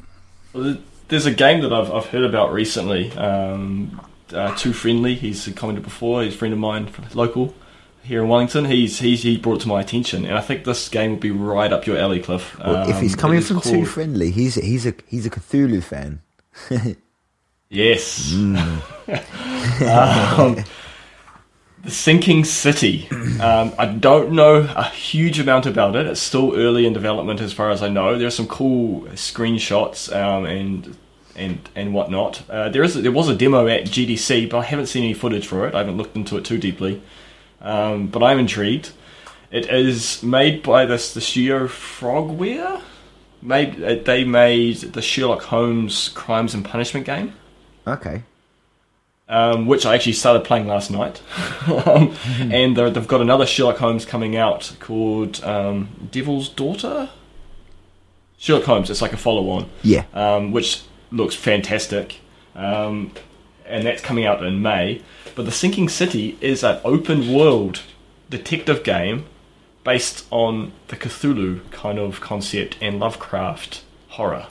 [0.52, 0.78] Well,
[1.08, 3.12] there's a game that I've, I've heard about recently.
[3.12, 4.00] Um,
[4.32, 6.22] uh, Too Friendly, he's commented before.
[6.22, 7.54] He's a friend of mine, from local
[8.02, 8.64] here in Wellington.
[8.66, 11.30] He's, he's he brought it to my attention, and I think this game would be
[11.32, 12.56] right up your alley, Cliff.
[12.58, 15.30] Well, if he's Um, coming it is from Too Friendly, he's he's a he's a
[15.30, 16.22] Cthulhu fan.
[17.68, 18.30] Yes.
[18.32, 18.80] Mm.
[20.38, 20.64] um,
[21.86, 23.08] the Sinking City.
[23.40, 26.06] Um, I don't know a huge amount about it.
[26.06, 28.18] It's still early in development, as far as I know.
[28.18, 30.96] There are some cool screenshots um, and
[31.34, 32.48] and and whatnot.
[32.48, 35.46] Uh, there is there was a demo at GDC, but I haven't seen any footage
[35.46, 35.74] for it.
[35.74, 37.02] I haven't looked into it too deeply.
[37.60, 38.92] Um, but I'm intrigued.
[39.50, 42.80] It is made by this the studio Frogware.
[43.42, 47.34] Made uh, they made the Sherlock Holmes Crimes and Punishment game
[47.86, 48.22] Okay.
[49.28, 51.20] Um, which I actually started playing last night.
[51.86, 57.10] um, and they're- they've got another Sherlock Holmes coming out called um, Devil's Daughter.
[58.38, 58.90] Sherlock Holmes.
[58.90, 60.04] It's like a follow-on, Yeah.
[60.14, 62.20] um, which looks fantastic,
[62.54, 63.12] um,
[63.64, 65.00] and that's coming out in May.
[65.34, 67.80] But the Sinking City is an open-world
[68.30, 69.24] detective game
[69.84, 74.46] based on the Cthulhu kind of concept and Lovecraft horror.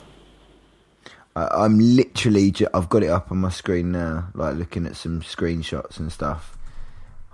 [1.36, 4.96] I, I'm literally, ju- I've got it up on my screen now, like looking at
[4.96, 6.56] some screenshots and stuff.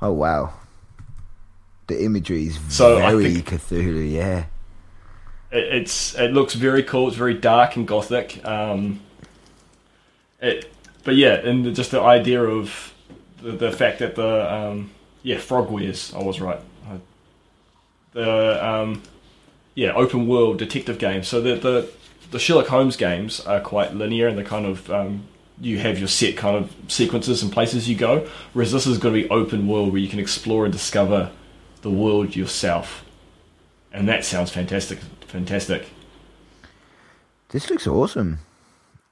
[0.02, 0.52] Oh wow,
[1.86, 4.10] the imagery is So, very think- Cthulhu.
[4.12, 4.46] Yeah,
[5.52, 7.08] it, it's it looks very cool.
[7.08, 8.44] It's very dark and gothic.
[8.44, 9.00] Um,
[10.40, 10.70] it,
[11.04, 12.92] but yeah, and the- just the idea of
[13.40, 14.90] the, the fact that the um,
[15.22, 16.12] yeah frogwares.
[16.14, 16.58] I was right.
[16.88, 17.00] I-
[18.12, 19.02] The um,
[19.76, 21.22] yeah open world detective game.
[21.22, 21.88] So the the
[22.32, 25.24] the Sherlock Holmes games are quite linear and they're kind of um,
[25.60, 28.28] you have your set kind of sequences and places you go.
[28.52, 31.30] Whereas this is going to be open world where you can explore and discover
[31.82, 33.04] the world yourself.
[33.92, 34.98] And that sounds fantastic.
[35.28, 35.86] Fantastic.
[37.50, 38.38] this looks awesome.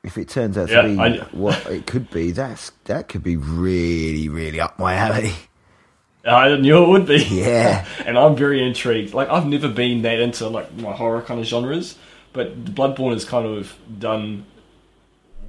[0.03, 3.23] If it turns out Yeah, to be I- what it could be, that's that could
[3.23, 5.33] be really, really up my alley.
[6.25, 7.17] I knew it would be.
[7.31, 7.87] Yeah.
[8.07, 9.15] and I'm very intrigued.
[9.15, 11.97] Like I've never been that into like my horror kind of genres,
[12.33, 14.47] but Bloodborne has kind of done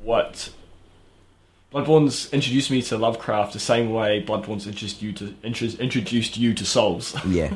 [0.04, 0.52] what
[1.72, 6.66] Bloodborne's introduced me to Lovecraft the same way Bloodborne's introduced you to introduced you to
[6.66, 7.16] Souls.
[7.26, 7.54] Yeah,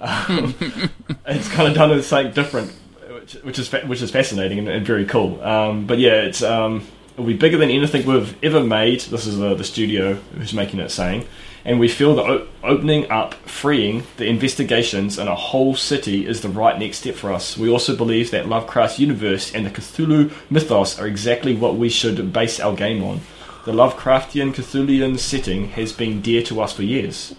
[0.00, 2.72] it's kind of done it something different,
[3.10, 5.42] which, which is which is fascinating and, and very cool.
[5.42, 9.00] Um, but yeah, it's um, it'll be bigger than anything we've ever made.
[9.02, 11.26] This is the, the studio who's making it saying,
[11.68, 16.40] and we feel that o- opening up, freeing the investigations in a whole city is
[16.40, 17.58] the right next step for us.
[17.58, 22.32] We also believe that Lovecraft's universe and the Cthulhu mythos are exactly what we should
[22.32, 23.20] base our game on.
[23.66, 27.34] The Lovecraftian Cthulhian setting has been dear to us for years.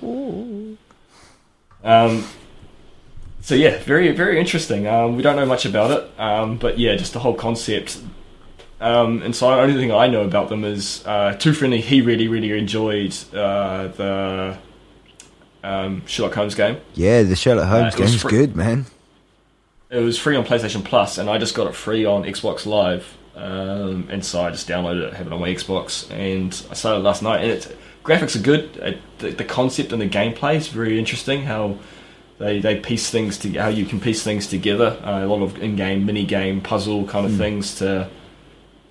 [1.84, 2.28] Um,
[3.42, 4.86] so yeah, very very interesting.
[4.86, 7.98] Um, we don't know much about it, um, but yeah, just the whole concept.
[8.82, 11.82] Um, and so the only thing I know about them is uh, Too Friendly.
[11.82, 14.58] He really really enjoyed uh, the
[15.64, 16.78] um, Sherlock Holmes game.
[16.94, 17.24] yeah.
[17.24, 18.86] The Sherlock Holmes Uh, it was game's good, man.
[19.90, 23.18] It was free on PlayStation Plus, and I just got it free on Xbox Live.
[23.36, 27.00] Um, and so I just downloaded it, have it on my Xbox, and I started
[27.04, 27.42] last night.
[27.42, 28.78] And it graphics are good.
[28.78, 31.44] It, the, the concept and the gameplay is very interesting.
[31.44, 31.78] How
[32.38, 35.00] they they piece things to how you can piece things together.
[35.04, 38.10] Uh, a lot of in-game mini game puzzle kind of things to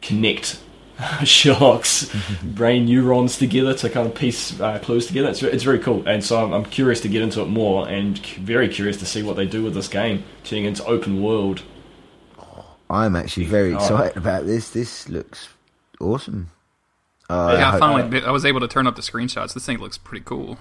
[0.03, 0.61] connect
[1.25, 2.13] Sherlock's
[2.43, 5.29] brain neurons together to kind of piece uh, clues together.
[5.29, 8.19] It's, it's very cool, and so I'm, I'm curious to get into it more, and
[8.19, 11.63] c- very curious to see what they do with this game, turning into open world.
[12.91, 13.77] I'm actually very Oh.
[13.77, 14.71] excited about this.
[14.71, 15.49] This looks
[16.01, 16.51] awesome.
[17.31, 19.53] Uh, yeah, I hope- finally bit- I was able to turn up the screenshots.
[19.55, 20.59] This thing looks pretty cool.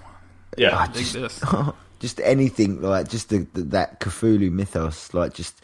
[0.58, 1.44] Yeah, I Dig just, this.
[2.00, 5.64] just anything like just the, the, that Cthulhu mythos, like just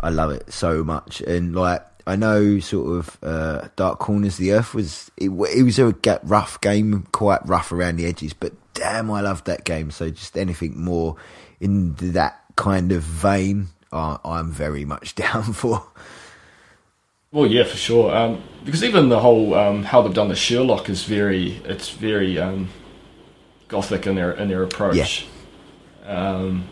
[0.00, 1.20] I love it so much.
[1.20, 5.62] And like I know, sort of uh, Dark Corners of the Earth was it, it
[5.62, 9.92] was a rough game, quite rough around the edges, but damn, I loved that game.
[9.92, 11.14] So just anything more
[11.60, 15.84] in that kind of vein, uh, I'm very much down for.
[17.30, 18.12] Well, yeah, for sure.
[18.12, 22.40] Um, because even the whole um, how they've done the Sherlock is very, it's very
[22.40, 22.70] um,
[23.68, 24.96] gothic in their in their approach.
[26.04, 26.66] Um,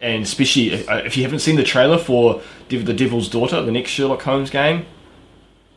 [0.00, 3.72] and especially uh, if you haven't seen the trailer for Dev- the Devil's Daughter, the
[3.72, 4.86] next Sherlock Holmes game,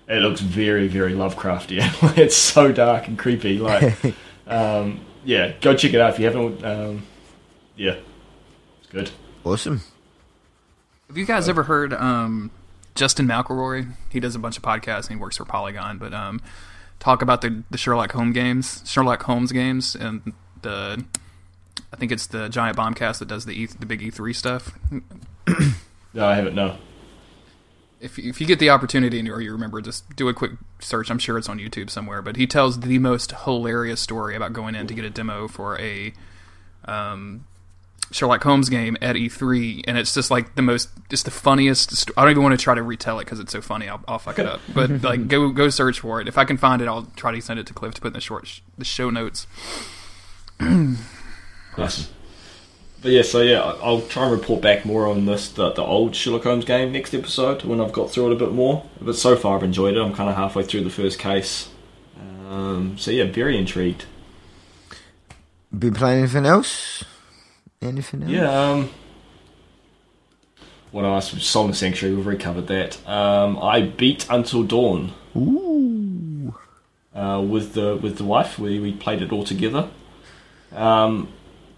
[0.08, 2.18] it looks very, very Lovecraftian.
[2.18, 3.58] it's so dark and creepy.
[3.60, 3.96] Like,
[4.48, 6.64] um, yeah, go check it out if you haven't.
[6.64, 7.04] Um,
[7.76, 7.98] yeah,
[8.80, 9.12] it's good.
[9.44, 9.82] Awesome.
[11.08, 12.52] Have you guys ever heard um,
[12.96, 13.94] Justin McElroy?
[14.10, 16.42] He does a bunch of podcasts and he works for Polygon, but um,
[17.00, 21.04] talk about the, the Sherlock Holmes games, Sherlock Holmes games, and the
[21.94, 24.78] I think it's the Giant Bombcast that does the e, the big E3 stuff.
[26.16, 26.54] No, I haven't.
[26.54, 26.78] No.
[28.00, 31.10] If if you get the opportunity or you remember, just do a quick search.
[31.10, 32.22] I'm sure it's on YouTube somewhere.
[32.22, 35.80] But he tells the most hilarious story about going in to get a demo for
[35.80, 36.14] a
[36.86, 37.46] um,
[38.12, 41.96] Sherlock Holmes game at E3, and it's just like the most, just the funniest.
[41.96, 43.90] St- I don't even want to try to retell it because it's so funny.
[43.90, 44.62] I'll, I'll fuck it up.
[44.72, 46.28] But like, go go search for it.
[46.28, 48.14] If I can find it, I'll try to send it to Cliff to put in
[48.14, 49.48] the short sh- the show notes.
[51.78, 52.14] Awesome.
[53.02, 56.16] But yeah, so yeah, I'll try and report back more on this the, the old
[56.16, 58.86] Sherlock Holmes game next episode when I've got through it a bit more.
[59.02, 60.02] But so far, I've enjoyed it.
[60.02, 61.70] I'm kind of halfway through the first case.
[62.50, 64.06] Um, so yeah, very intrigued.
[65.78, 67.04] Been playing anything else?
[67.82, 68.32] Anything else?
[68.32, 68.72] Yeah.
[68.72, 68.90] Um,
[70.92, 71.44] what else?
[71.44, 72.16] Salt Sanctuary.
[72.16, 73.06] We've already covered that.
[73.10, 75.12] Um, I beat Until Dawn.
[75.36, 76.56] Ooh.
[77.16, 78.58] uh, with the with the wife.
[78.60, 79.90] We we played it all together.
[80.72, 81.30] Um,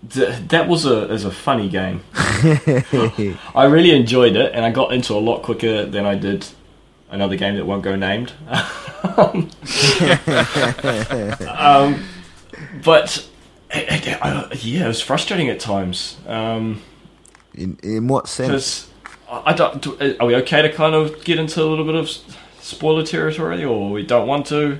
[0.09, 2.01] th- that was a is a funny game.
[2.13, 6.45] I really enjoyed it, and I got into a lot quicker than I did
[7.09, 8.33] another game that won't go named.
[11.47, 12.03] um,
[12.83, 13.27] but
[13.71, 16.17] it, it- I- yeah, it was frustrating at times.
[16.27, 16.81] Um,
[17.53, 18.89] In in what sense?
[19.29, 19.81] I don't.
[19.81, 22.09] do- Are we okay to kind of get into a little bit of
[22.61, 24.79] spoiler territory, or we don't want to?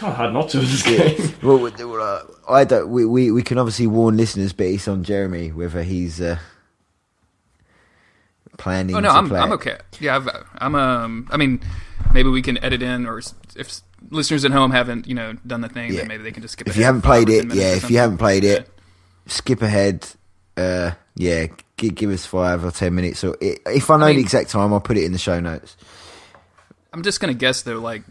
[0.00, 1.34] Kind of hard not to with this game.
[1.42, 2.22] Well, well, uh,
[2.52, 2.88] I don't.
[2.90, 6.38] We, we we can obviously warn listeners, but it's on Jeremy whether he's uh,
[8.58, 8.96] planning.
[8.96, 9.78] Oh no, to I'm play I'm okay.
[9.98, 10.28] Yeah, I've,
[10.58, 11.28] I'm um.
[11.30, 11.60] I mean,
[12.12, 13.18] maybe we can edit in, or
[13.56, 15.98] if listeners at home haven't you know done the thing, Yeah.
[16.00, 16.68] then maybe they can just skip.
[16.68, 17.74] If you haven't played it, yeah.
[17.74, 19.32] If you haven't played it, Yeah.
[19.32, 20.06] skip ahead.
[20.56, 21.46] Uh, yeah,
[21.76, 23.24] give, give us five or ten minutes.
[23.24, 25.18] Or i if I know I mean- the exact time, I'll put it in the
[25.18, 25.76] show notes.
[26.92, 28.02] I'm just gonna guess though, like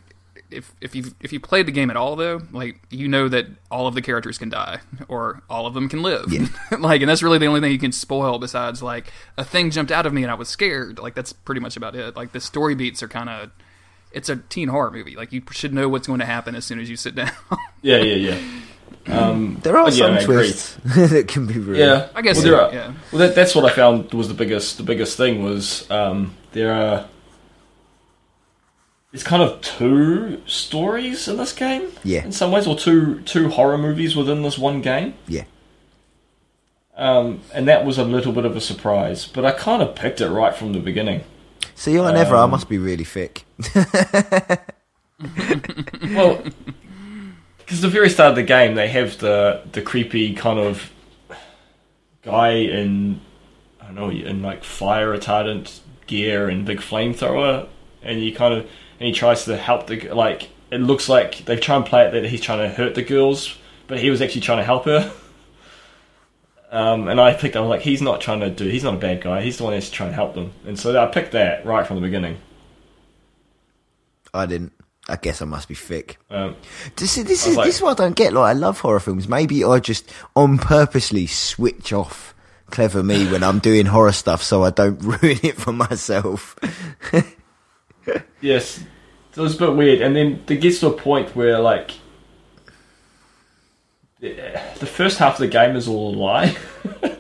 [0.52, 3.48] if if you if you played the game at all though, like you know that
[3.70, 6.32] all of the characters can die or all of them can live.
[6.32, 6.48] Yeah.
[6.80, 9.92] like, and that's really the only thing you can spoil besides like a thing jumped
[9.92, 11.00] out of me and I was scared.
[11.00, 12.16] Like that's pretty much about it.
[12.16, 13.52] Like the story beats are kind of.
[14.12, 15.16] It's a teen horror movie.
[15.16, 17.32] Like you should know what's going to happen as soon as you sit down.
[17.84, 18.42] yeah, yeah, yeah.
[19.08, 20.36] Um, There are but yeah, some I agree.
[20.36, 20.78] twists
[21.12, 21.78] that can be ruined.
[21.78, 22.94] Yeah, I guess well, so, there are, yeah.
[23.12, 26.74] Well, that, that's what I found was the biggest the biggest thing was um, there
[26.74, 27.08] are.
[29.12, 31.92] It's kind of two stories in this game.
[32.04, 32.24] Yeah.
[32.24, 35.16] In some ways, or two two horror movies within this one game.
[35.28, 35.44] yeah.
[36.96, 40.20] Um, and that was a little bit of a surprise, but I kind of picked
[40.20, 41.24] it right from the beginning.
[41.74, 42.36] See, I never.
[42.36, 43.46] I Um, must be really thick.
[46.14, 46.42] Well,
[47.58, 50.92] because the very start of the game, they have the the creepy kind of
[52.22, 53.20] guy in
[53.82, 57.68] I don't know in like fire retardant gear and big flamethrower,
[58.02, 58.70] and you kind of
[59.00, 62.12] and he tries to help the like it looks like they try and play it
[62.12, 63.56] that he's trying to hurt the girls,
[63.88, 65.12] but he was actually trying to help her.
[66.72, 68.98] Um, and I picked, I was like, he's not trying to do, he's not a
[68.98, 70.52] bad guy, he's the one that's trying to help them.
[70.68, 72.38] And so I picked that right from the beginning.
[74.36, 74.74] I didn't.
[75.08, 76.20] I guess I must be thick.
[76.30, 76.56] Um,
[76.96, 78.34] This, is- this is like- this is what I don't get.
[78.34, 79.28] Like, I love horror films.
[79.28, 82.36] Maybe I just on purposely switch off.
[82.70, 86.56] Clever me when I'm doing horror stuff, so I don't ruin it for myself.
[88.42, 88.82] Yes,
[89.34, 91.92] so it's a bit weird, and then it gets to a point where like
[94.20, 96.56] the first half of the game is all a lie.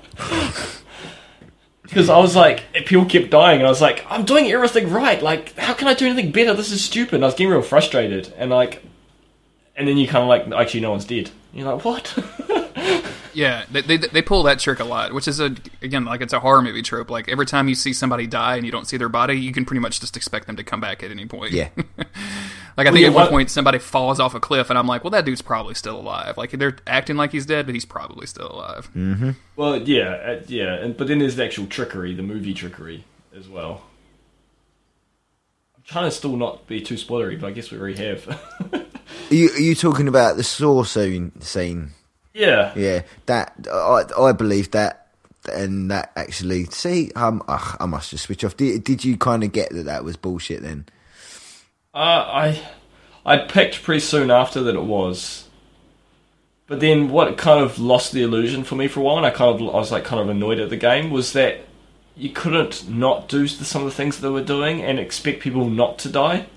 [1.90, 5.20] Because I was like, people kept dying, and I was like, I'm doing everything right.
[5.24, 6.54] Like, how can I do anything better?
[6.54, 7.16] This is stupid.
[7.16, 8.84] And I was getting real frustrated, and like,
[9.76, 11.32] and then you kind of like, actually, no one's dead.
[11.52, 12.16] You're like, what?
[13.34, 16.34] Yeah, they, they they pull that trick a lot, which is a again like it's
[16.34, 17.10] a horror movie trope.
[17.10, 19.66] Like every time you see somebody die and you don't see their body, you can
[19.66, 21.52] pretty much just expect them to come back at any point.
[21.52, 21.70] Yeah.
[22.78, 24.88] like I think yeah, at one what- point somebody falls off a cliff, and I'm
[24.88, 26.38] like, well, that dude's probably still alive.
[26.38, 28.90] Like they're acting like he's dead, but he's probably still alive.
[28.96, 29.32] Mm-hmm.
[29.56, 33.04] well, yeah, uh, yeah, and but then there's the actual trickery, the movie trickery
[33.38, 33.84] as well.
[35.76, 38.28] I'm trying to still not be too spoilery, but I guess we already have.
[39.32, 41.40] Are you, are you talking about the saw scene?
[41.42, 41.92] Scene?
[42.34, 42.74] Yeah.
[42.76, 45.08] Yeah, that I I believe that,
[45.52, 46.66] and that actually.
[46.66, 48.58] See, um, ugh, I must just switch off.
[48.58, 50.86] Did, did you kind of get that that was bullshit then?
[51.94, 52.62] Uh, I
[53.26, 55.48] I picked pretty soon after that it was,
[56.68, 59.32] but then what kind of lost the illusion for me for a while, and I
[59.32, 61.62] kind of I was like kind of annoyed at the game was that
[62.16, 65.70] you couldn't not do some of the things that they were doing and expect people
[65.70, 66.48] not to die.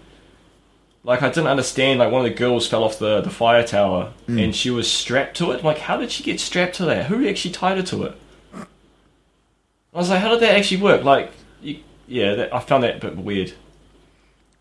[1.04, 1.98] Like I didn't understand.
[1.98, 5.36] Like one of the girls fell off the the fire tower and she was strapped
[5.38, 5.58] to it.
[5.58, 7.06] I'm like, how did she get strapped to that?
[7.06, 8.18] Who actually tied her to it?
[8.54, 11.04] I was like, how did that actually work?
[11.04, 13.52] Like, you, yeah, that, I found that a bit weird.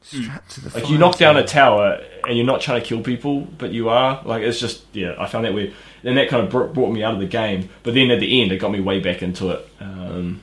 [0.02, 3.02] Strapped to the Like you knock down a tower and you're not trying to kill
[3.02, 4.22] people, but you are.
[4.26, 5.74] Like it's just yeah, I found that weird.
[6.04, 7.70] And that kind of brought, brought me out of the game.
[7.84, 9.70] But then at the end, it got me way back into it.
[9.80, 10.42] Um,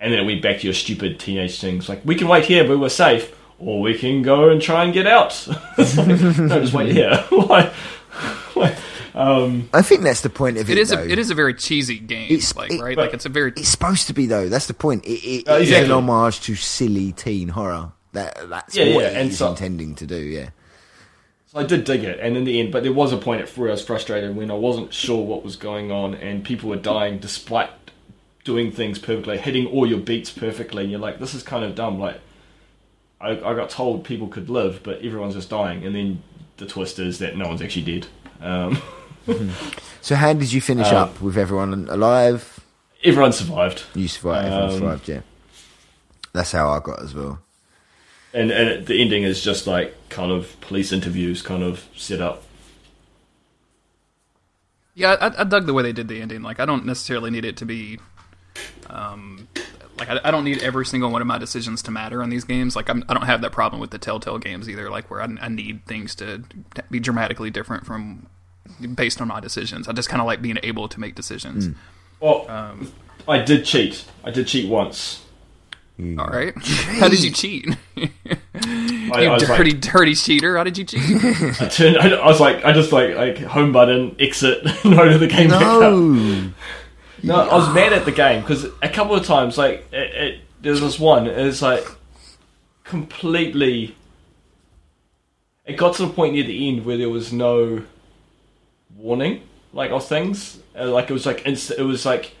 [0.00, 1.88] and then it went back to your stupid teenage things.
[1.88, 4.92] Like we can wait here, but we're safe, or we can go and try and
[4.92, 5.32] get out.
[5.78, 6.16] It's like, no,
[6.60, 7.24] just wait here.
[7.30, 7.72] like,
[8.56, 8.76] like,
[9.14, 10.72] um, I think that's the point of it.
[10.72, 10.98] It is though.
[10.98, 13.52] a it is a very cheesy game, It's- like it- right, like it's a very
[13.56, 14.48] It's supposed to be though.
[14.48, 15.04] That's the point.
[15.04, 17.92] It, it, Uh, it is an homage to silly teen horror.
[18.12, 20.16] That that's Yeah, what yeah, it and is so- intending to do.
[20.16, 20.50] Yeah.
[21.46, 23.68] So I did dig it, and in the end, but there was a point where
[23.68, 27.18] I was frustrated when I wasn't sure what was going on, and people were dying
[27.18, 27.70] despite
[28.44, 30.82] doing things perfectly, hitting all your beats perfectly.
[30.84, 31.98] And you're like, this is kind of dumb.
[31.98, 32.20] Like,
[33.20, 36.22] I, I got told people could live, but everyone's just dying, and then
[36.56, 38.06] the twist is that no one's actually dead.
[38.40, 38.80] Um,
[40.02, 42.58] So how did you finish Um, up with everyone alive?
[43.04, 44.46] everyone survived, You survived.
[44.46, 45.08] Everyone um, survived.
[45.08, 45.20] Yeah.
[46.32, 47.38] That's how I got as well.
[48.32, 52.44] and and the ending is just like kind of police interviews, kind of set up.
[54.94, 56.42] Yeah, I, I dug the way they did the ending.
[56.42, 57.98] Like, I don't necessarily need it to be,
[58.88, 59.48] um,
[60.00, 62.42] like I, I don't need every single one of my decisions to matter in these
[62.44, 62.74] games.
[62.74, 64.90] Like, I'm, I don't have that problem with the Telltale games either.
[64.90, 66.42] Like, where I, I need things to
[66.90, 68.26] be dramatically different from
[68.94, 69.86] based on my decisions.
[69.88, 71.66] I just kind of like being able to make decisions.
[71.66, 71.72] Hmm.
[72.20, 72.92] Well, Um,
[73.28, 74.04] I did cheat.
[74.24, 75.24] I did cheat once.
[76.18, 77.76] All right, how did you cheat?
[77.96, 78.10] I,
[78.64, 80.56] you I was like- dirty, dirty cheater!
[80.56, 81.02] How did you cheat?
[81.60, 81.98] I turned.
[81.98, 85.50] I, I was like, I just like like home button, exit, no to the game.
[85.50, 85.92] back up.
[87.22, 87.44] No.
[87.44, 90.40] No, I was mad at the game because a couple of times, like, it, it,
[90.60, 91.26] there's this one.
[91.26, 91.84] It's like
[92.84, 93.94] completely.
[95.66, 97.82] It got to the point near the end where there was no
[98.96, 99.42] warning,
[99.72, 100.58] like of things.
[100.78, 102.32] Uh, Like it was like inst- it was like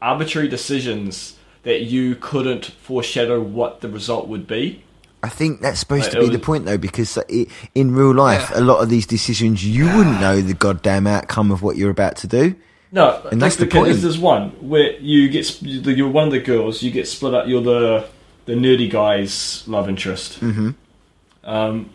[0.00, 4.82] arbitrary decisions that you couldn't foreshadow what the result would be.
[5.22, 8.14] I think that's supposed Like, to it be the point though, because it, in real
[8.14, 8.60] life, Yeah.
[8.60, 12.14] a lot of these decisions you wouldn't know the goddamn outcome of what you're about
[12.18, 12.54] to do.
[12.92, 13.96] No, And that's the point.
[13.96, 16.82] There's one where you get you're one of the girls.
[16.82, 17.48] You get split up.
[17.48, 18.08] You're the
[18.44, 20.40] the nerdy guy's love interest.
[20.40, 20.70] Mm-hmm.
[21.44, 21.90] Um,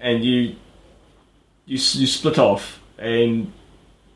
[0.00, 0.56] and you
[1.66, 3.52] you you split off, and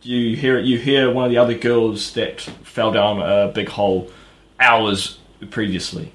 [0.02, 4.10] you hear you hear one of the other girls that fell down a big hole
[4.60, 5.18] hours
[5.50, 6.12] previously,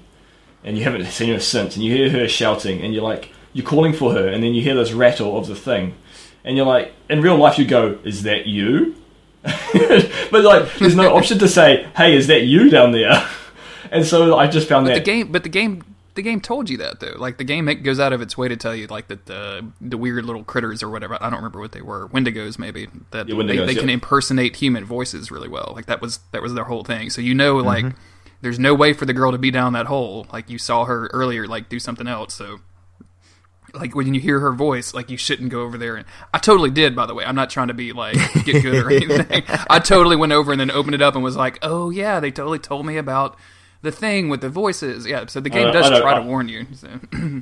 [0.62, 1.74] and you haven't seen her since.
[1.74, 4.62] And you hear her shouting, and you're like you're calling for her, and then you
[4.62, 5.94] hear this rattle of the thing,
[6.44, 8.94] and you're like, in real life, you go, "Is that you?"
[10.30, 13.26] but like, there's no option to say, "Hey, is that you down there?"
[13.90, 15.84] And so I just found the that game, but the game,
[16.14, 17.14] the game told you that though.
[17.16, 19.64] Like the game it goes out of its way to tell you like that the
[19.80, 21.16] the weird little critters or whatever.
[21.20, 22.08] I don't remember what they were.
[22.08, 22.88] Wendigos maybe.
[23.12, 23.94] That Yeah, they, Wendigos, they can yeah.
[23.94, 25.72] impersonate human voices really well.
[25.76, 27.08] Like that was that was their whole thing.
[27.10, 27.98] So you know like Mm-hmm.
[28.40, 30.26] there's no way for the girl to be down that hole.
[30.32, 32.34] Like you saw her earlier like do something else.
[32.34, 32.60] So
[33.74, 35.96] like when you hear her voice, like you shouldn't go over there.
[35.96, 37.24] And I totally did, by the way.
[37.24, 39.42] I'm not trying to be like get good or anything.
[39.68, 42.30] I totally went over and then opened it up and was like, oh yeah, they
[42.30, 43.36] totally told me about
[43.82, 45.06] the thing with the voices.
[45.06, 46.66] Yeah, so the game does try I- to warn you.
[46.74, 46.88] So.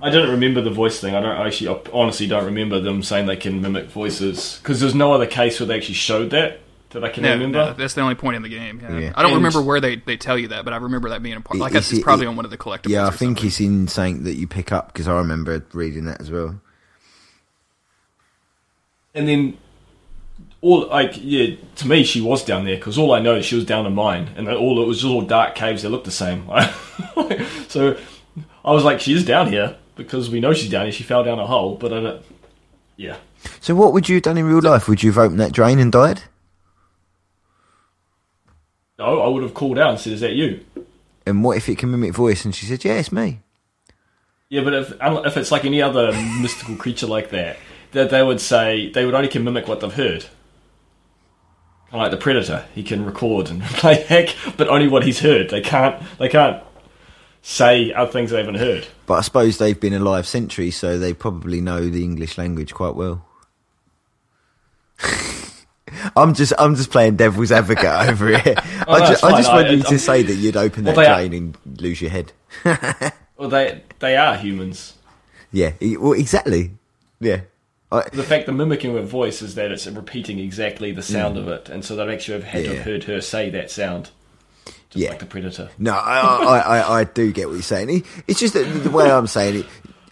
[0.02, 1.14] I don't remember the voice thing.
[1.14, 4.80] I don't I actually, I honestly, don't remember them saying they can mimic voices because
[4.80, 6.58] there's no other case where they actually showed that
[6.92, 7.58] that I can No, remember.
[7.66, 8.80] no, that's the only point in the game.
[8.82, 8.98] Yeah.
[8.98, 9.12] Yeah.
[9.14, 11.36] I don't And- remember where they, they tell you that, but I remember that being
[11.36, 11.56] a part.
[11.56, 12.88] It- Like it's- it's, probably it- on one of the collectibles.
[12.90, 13.46] Yeah, I think something.
[13.46, 16.60] it's in something that you pick up because I remember reading that as well.
[19.14, 19.58] And then
[20.60, 23.56] all like yeah, to me she was down there because all I know is she
[23.56, 26.04] was down in mine, and that all it was just all dark caves that looked
[26.06, 26.46] the same.
[27.68, 27.96] so
[28.64, 30.92] I was like, she is down here because we know she's down here.
[30.92, 32.22] She fell down a hole, but I don't.
[32.96, 33.16] Yeah,
[33.60, 34.86] So, what would you have done in real life?
[34.86, 36.22] Would you have opened that drain and died?
[39.02, 40.64] No, I would have called out and said, "Is that you?"
[41.26, 42.44] And what if it can mimic voice?
[42.44, 43.40] And she said, "Yeah, it's me."
[44.48, 47.56] Yeah, but if um, if it's like any other mystical creature like that,
[47.92, 50.26] that they would say they would only can mimic what they've heard.
[51.90, 55.20] Kind of like the predator, he can record and play heck, but only what he's
[55.20, 55.50] heard.
[55.50, 56.62] They can't they can't
[57.42, 58.86] say other things they haven't heard.
[59.06, 62.94] But I suppose they've been alive centuries, so they probably know the English language quite
[62.94, 63.24] well.
[66.16, 68.54] I'm just I'm just playing devil's advocate over here.
[68.86, 70.84] Oh, I, no, ju- I just I- wanted you I'm- to say that you'd open
[70.84, 72.32] that Well, they are- and lose your head.
[73.38, 74.94] Well, they they are humans.
[75.50, 76.70] Yeah, well, exactly.
[77.18, 77.40] Yeah.
[77.90, 81.40] I, The fact the mimicking with voice is that it's repeating exactly the sound mm.
[81.40, 84.10] of it, and so they'd actually have had to have heard her say that sound,
[84.90, 85.10] just Yeah.
[85.10, 85.70] like the predator.
[85.76, 88.04] no, I, I, I, I do get what you're saying.
[88.28, 89.66] It's just that the way I'm saying it.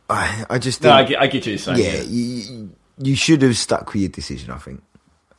[0.09, 1.79] I, I just No, think, I get, I get you saying.
[1.79, 4.51] yeah, you, you should have stuck with your decision.
[4.51, 4.83] I think.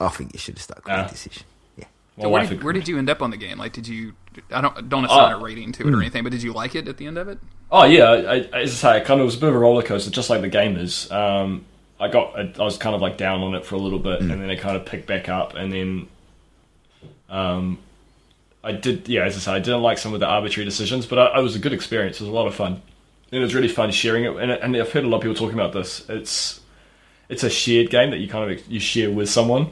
[0.06, 1.00] I think you should have stuck with Ah.
[1.02, 1.44] your decision.
[1.78, 1.86] Yeah.
[2.18, 3.58] My So where, did, where did you end up on the game?
[3.58, 4.14] Like, did you?
[4.52, 6.76] I don't don't assign Uh, a rating to it or anything, but did you like
[6.76, 7.40] it at the end of it?
[7.72, 9.60] Oh yeah, I, I, as I say, it kind of was a bit of a
[9.60, 11.10] roller coaster, just like the game is.
[11.12, 11.66] Um,
[12.00, 14.22] I got, I, I was kind of like down on it for a little bit,
[14.22, 16.08] and then it kind of picked back up, and then,
[17.30, 17.78] um,
[18.64, 21.18] I did, yeah, as I said, I didn't like some of the arbitrary decisions, but
[21.20, 22.18] I, it was a good experience.
[22.20, 22.82] It was a lot of fun, and
[23.32, 24.36] it was really fun sharing it.
[24.36, 26.04] And, and I've heard a lot of people talking about this.
[26.10, 26.60] It's,
[27.30, 29.70] it's a shared game that you kind of you share with someone.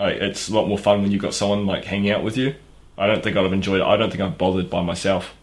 [0.00, 2.54] Like, it's a lot more fun when you've got someone like hanging out with you.
[2.96, 3.86] I don't think I'd have enjoyed it.
[3.86, 5.34] I don't think I've bothered by myself.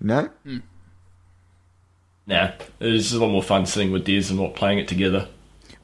[0.00, 0.58] No, hmm.
[2.28, 5.28] Nah, it's a lot more fun sitting with Des and not playing it together.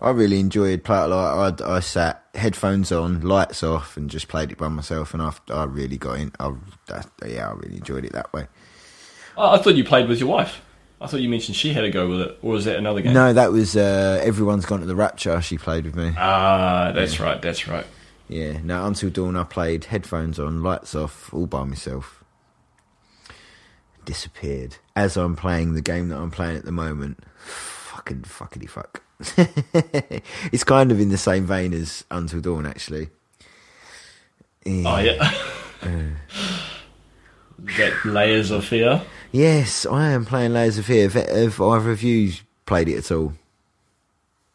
[0.00, 4.50] I really enjoyed play like I, I sat headphones on, lights off, and just played
[4.50, 6.32] it by myself, and I, I really got in.
[6.40, 6.52] I,
[6.88, 8.46] that, yeah, I really enjoyed it that way.
[9.36, 10.60] Oh, I thought you played with your wife.
[11.02, 13.12] I thought you mentioned she had a go with it, or was that another game?
[13.12, 15.40] No, that was uh, everyone's gone to the Rapture.
[15.42, 16.12] She played with me.
[16.16, 17.42] Ah, that's right.
[17.42, 17.86] That's right.
[18.28, 18.58] Yeah.
[18.62, 22.22] Now until dawn, I played headphones on, lights off, all by myself.
[24.04, 27.24] Disappeared as I'm playing the game that I'm playing at the moment.
[27.44, 29.02] Fucking fuckity fuck.
[30.52, 33.10] it's kind of in the same vein as Until Dawn, actually.
[34.66, 35.32] Oh yeah.
[37.58, 39.02] that layers of fear.
[39.32, 41.08] Yes, I am playing Layers of Fear.
[41.08, 42.32] Have, either of you
[42.66, 43.32] played it at all?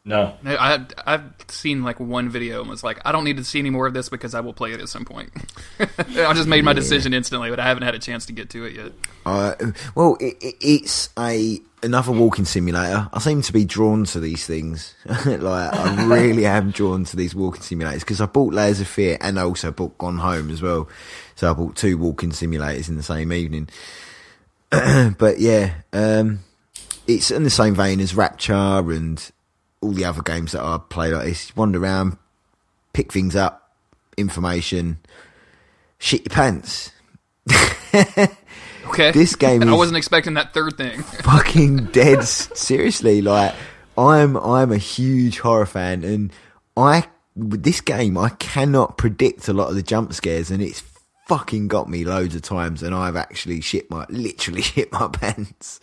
[0.08, 0.34] No.
[0.42, 3.58] No, I I've seen like one video and was like, I don't need to see
[3.58, 5.30] any more of this because I will play it at some point.
[5.78, 8.64] I just made my decision instantly, but I haven't had a chance to get to
[8.64, 8.92] it yet.
[9.26, 9.54] Uh,
[9.94, 13.10] well, it, it, it's a another walking simulator.
[13.12, 14.94] I seem to be drawn to these things.
[15.04, 19.18] like I really am drawn to these walking simulators because I bought Layers of Fear
[19.20, 20.88] and I also bought Gone Home as well.
[21.36, 23.68] So I bought two walking simulators in the same evening.
[24.70, 26.40] but yeah, um,
[27.06, 29.30] it's in the same vein as Rapture and
[29.80, 31.54] all the other games that I play like this.
[31.56, 32.16] Wander around,
[32.92, 33.72] pick things up,
[34.16, 34.98] information,
[35.98, 36.92] shit your pants.
[38.88, 41.02] Okay, This game I wasn't expecting that third thing.
[41.02, 43.54] fucking dead seriously like
[43.98, 46.32] i'm i'm a huge horror fan and
[46.76, 47.04] i
[47.36, 50.82] with this game i cannot predict a lot of the jump scares and it's
[51.26, 55.80] fucking got me loads of times and i've actually shit my literally shit my pants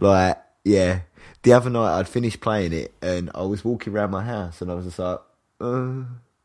[0.00, 1.00] like yeah
[1.42, 4.70] the other night i'd finished playing it and i was walking around my house and
[4.70, 5.18] i was just like
[5.60, 6.02] uh,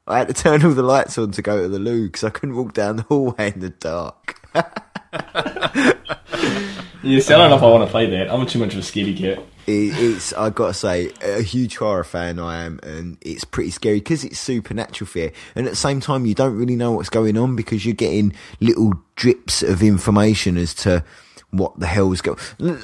[0.07, 2.29] i had to turn all the lights on to go to the loo because i
[2.29, 4.39] couldn't walk down the hallway in the dark
[7.03, 8.29] Yes, I don't know if I want to play that.
[8.29, 9.39] I'm too much of a scaredy cat.
[9.67, 13.99] it, it's I gotta say a huge horror fan I am, and it's pretty scary
[13.99, 17.37] because it's supernatural fear, and at the same time you don't really know what's going
[17.37, 21.03] on because you're getting little drips of information as to
[21.51, 22.37] what the hell's going.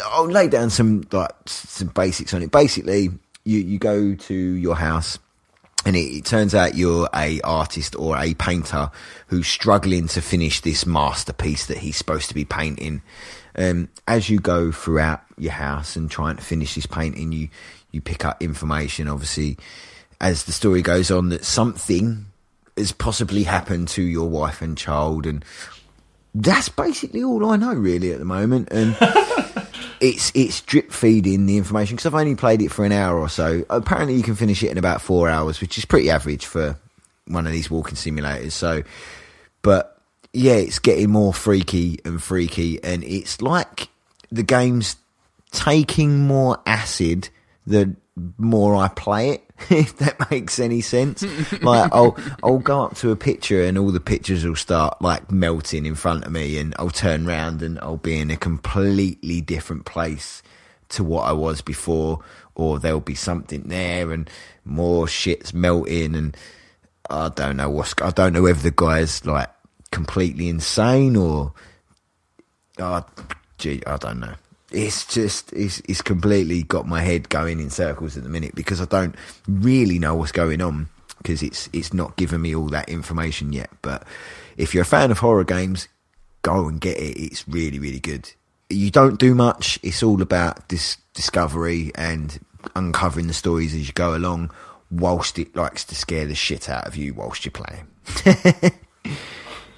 [0.05, 2.51] I'll lay down some like some basics on it.
[2.51, 3.09] Basically,
[3.43, 5.19] you you go to your house
[5.85, 8.89] and it, it turns out you're a artist or a painter
[9.27, 13.01] who's struggling to finish this masterpiece that he's supposed to be painting.
[13.55, 17.49] Um, as you go throughout your house and trying to finish this painting, you
[17.91, 19.07] you pick up information.
[19.07, 19.57] Obviously,
[20.19, 22.25] as the story goes on, that something
[22.77, 25.45] has possibly happened to your wife and child, and
[26.35, 28.69] that's basically all I know really at the moment.
[28.71, 28.97] And
[29.99, 33.29] it's it's drip feeding the information because I've only played it for an hour or
[33.29, 33.65] so.
[33.69, 36.77] Apparently, you can finish it in about four hours, which is pretty average for
[37.27, 38.51] one of these walking simulators.
[38.51, 38.83] So,
[39.61, 40.01] but
[40.33, 43.89] yeah, it's getting more freaky and freaky, and it's like
[44.31, 44.95] the game's
[45.51, 47.29] taking more acid
[47.65, 47.95] the
[48.37, 49.42] more I play it.
[49.69, 51.23] If that makes any sense,
[51.61, 55.31] like I'll I'll go up to a picture and all the pictures will start like
[55.31, 59.41] melting in front of me, and I'll turn round and I'll be in a completely
[59.41, 60.43] different place
[60.89, 62.19] to what I was before,
[62.55, 64.29] or there'll be something there and
[64.65, 66.37] more shit's melting, and
[67.09, 69.49] I don't know what's I don't know whether the guy's like
[69.91, 71.53] completely insane or
[72.79, 73.05] oh,
[73.57, 74.35] gee, I don't know.
[74.73, 78.81] It's just it's it's completely got my head going in circles at the minute because
[78.81, 79.15] I don't
[79.47, 80.89] really know what's going on
[81.19, 83.69] because it's it's not given me all that information yet.
[83.81, 84.03] But
[84.57, 85.87] if you're a fan of horror games,
[86.41, 87.17] go and get it.
[87.17, 88.31] It's really really good.
[88.69, 89.79] You don't do much.
[89.83, 92.39] It's all about this discovery and
[92.75, 94.51] uncovering the stories as you go along.
[94.89, 97.87] Whilst it likes to scare the shit out of you whilst you're playing.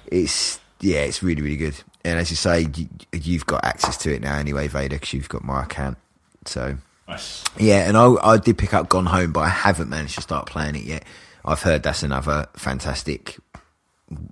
[0.06, 1.76] it's yeah, it's really really good.
[2.06, 5.28] And as you say, you, you've got access to it now anyway, Vader, because you've
[5.28, 5.98] got my account.
[6.46, 6.76] So
[7.08, 7.44] Nice.
[7.58, 10.46] yeah, and I, I did pick up Gone Home, but I haven't managed to start
[10.46, 11.04] playing it yet.
[11.44, 13.36] I've heard that's another fantastic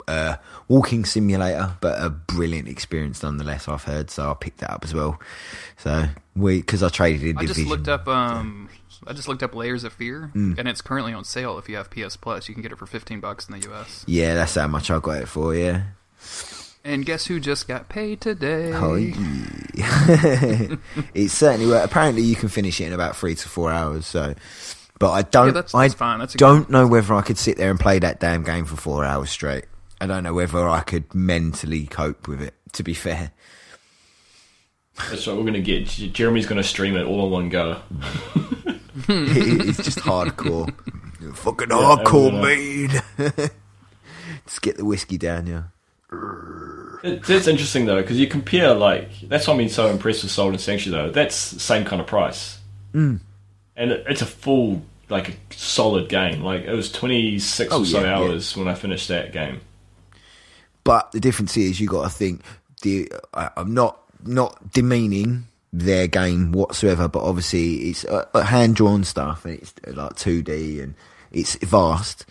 [0.06, 0.36] uh,
[0.68, 3.66] walking simulator, but a brilliant experience nonetheless.
[3.68, 5.18] I've heard, so I picked that up as well.
[5.78, 6.06] So
[6.36, 7.64] we because I traded in I Division.
[7.64, 8.06] just looked up.
[8.08, 8.68] Um,
[9.06, 10.58] I just looked up Layers of Fear, Mm.
[10.58, 11.58] and it's currently on sale.
[11.58, 14.04] If you have PS Plus, you can get it for fifteen bucks in the US.
[14.06, 15.54] Yeah, that's how much I got it for.
[15.54, 15.82] Yeah,
[16.86, 18.70] And guess who just got paid today?
[18.74, 20.76] Oh, yeah.
[21.14, 24.04] it's certainly well, apparently you can finish it in about three to four hours.
[24.06, 24.34] So,
[24.98, 25.46] but I don't.
[25.46, 26.18] Yeah, that's- that's I fine.
[26.18, 29.02] That's don't know whether I could sit there and play that damn game for four
[29.04, 29.64] hours straight.
[30.00, 32.54] I don't know whether I could mentally cope with it.
[32.74, 33.30] To be fair,
[35.08, 35.86] That's what we're going to get.
[35.86, 37.80] Jeremy's going to stream it all in one go.
[39.08, 40.72] it's just hardcore,
[41.36, 42.42] fucking I hardcore, know.
[42.42, 43.40] mean.
[44.46, 45.62] just get the whiskey down, yeah.
[47.04, 50.32] It, that's interesting though, because you compare like that's why I'm being so impressed with
[50.32, 51.12] Salt and Sanctuary though.
[51.12, 52.58] That's the same kind of price,
[52.94, 53.20] Mm.
[53.76, 56.42] and it, it's a full like a solid game.
[56.42, 58.16] Like it was 26 Oh, or so yeah, yeah.
[58.16, 59.60] hours when I finished that game.
[60.82, 62.42] But the difference is you got to think.
[62.82, 69.04] The I, I'm not not demeaning their game whatsoever, but obviously it's uh, hand drawn
[69.04, 70.94] stuff and it's uh, like 2D and
[71.32, 72.24] it's vast.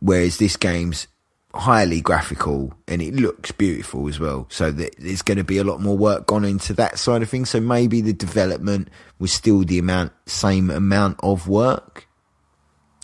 [0.00, 1.06] Whereas this game's
[1.54, 4.46] highly graphical and it looks beautiful as well.
[4.50, 7.28] So that there's going to be a lot more work gone into that side of
[7.28, 7.50] things.
[7.50, 8.88] So maybe the development
[9.18, 12.08] was still the amount, same amount of work.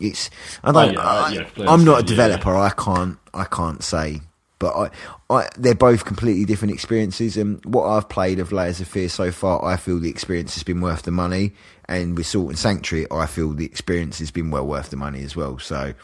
[0.01, 0.31] It's
[0.63, 0.97] I don't.
[0.97, 2.57] Oh, yeah, I, yeah, completely I'm not a understand, yeah, developer.
[2.57, 3.19] I can't.
[3.35, 4.21] I can't say.
[4.61, 4.91] But I,
[5.35, 7.37] I, they're both completely different experiences.
[7.37, 10.65] And what I've played of Layers of Fear so far, I feel the experience has
[10.65, 11.53] been worth the money.
[11.89, 15.23] And with Salt and Sanctuary, I feel the experience has been well worth the money
[15.23, 15.59] as well.
[15.61, 15.95] So,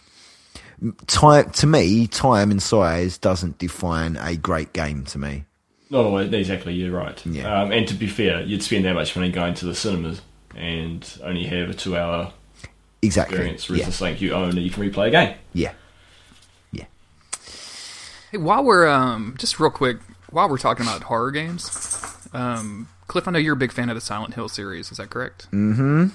[1.06, 5.44] time to me, time and size doesn't define a great game to me.
[5.90, 6.74] Not always exactly.
[6.74, 7.24] You're right.
[7.26, 7.62] Yeah.
[7.62, 10.20] Um, and to be fair, you'd spend that much money going to the cinemas
[10.56, 12.32] and only have a two-hour
[13.02, 13.36] Exactly.
[13.36, 13.68] experience.
[13.68, 13.86] Whereas Yeah.
[13.86, 15.36] this like you own and you can replay a game.
[15.52, 15.72] Yeah.
[16.72, 16.84] Yeah.
[18.32, 19.98] Hey, while we're um, just real quick,
[20.30, 21.70] while we're talking about horror games,
[22.32, 24.90] um, Cliff, I know you're a big fan of the Silent Hill series.
[24.90, 25.48] Is that correct?
[25.52, 26.08] Mm-hmm.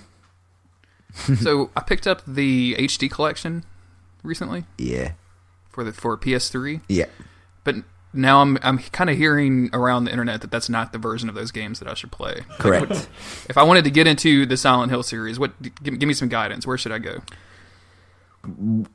[1.35, 3.63] so I picked up the HD collection
[4.23, 5.13] recently Yeah.
[5.69, 7.05] for the for PS3, Yeah.
[7.63, 7.75] but
[8.13, 11.35] now I'm I'm kind of hearing around the internet that that's not the version of
[11.35, 12.41] those games that I should play.
[12.57, 13.07] Correct.
[13.49, 16.27] If I wanted to get into the Silent Hill series, what give, give me some
[16.29, 16.65] guidance?
[16.65, 17.19] Where should I go?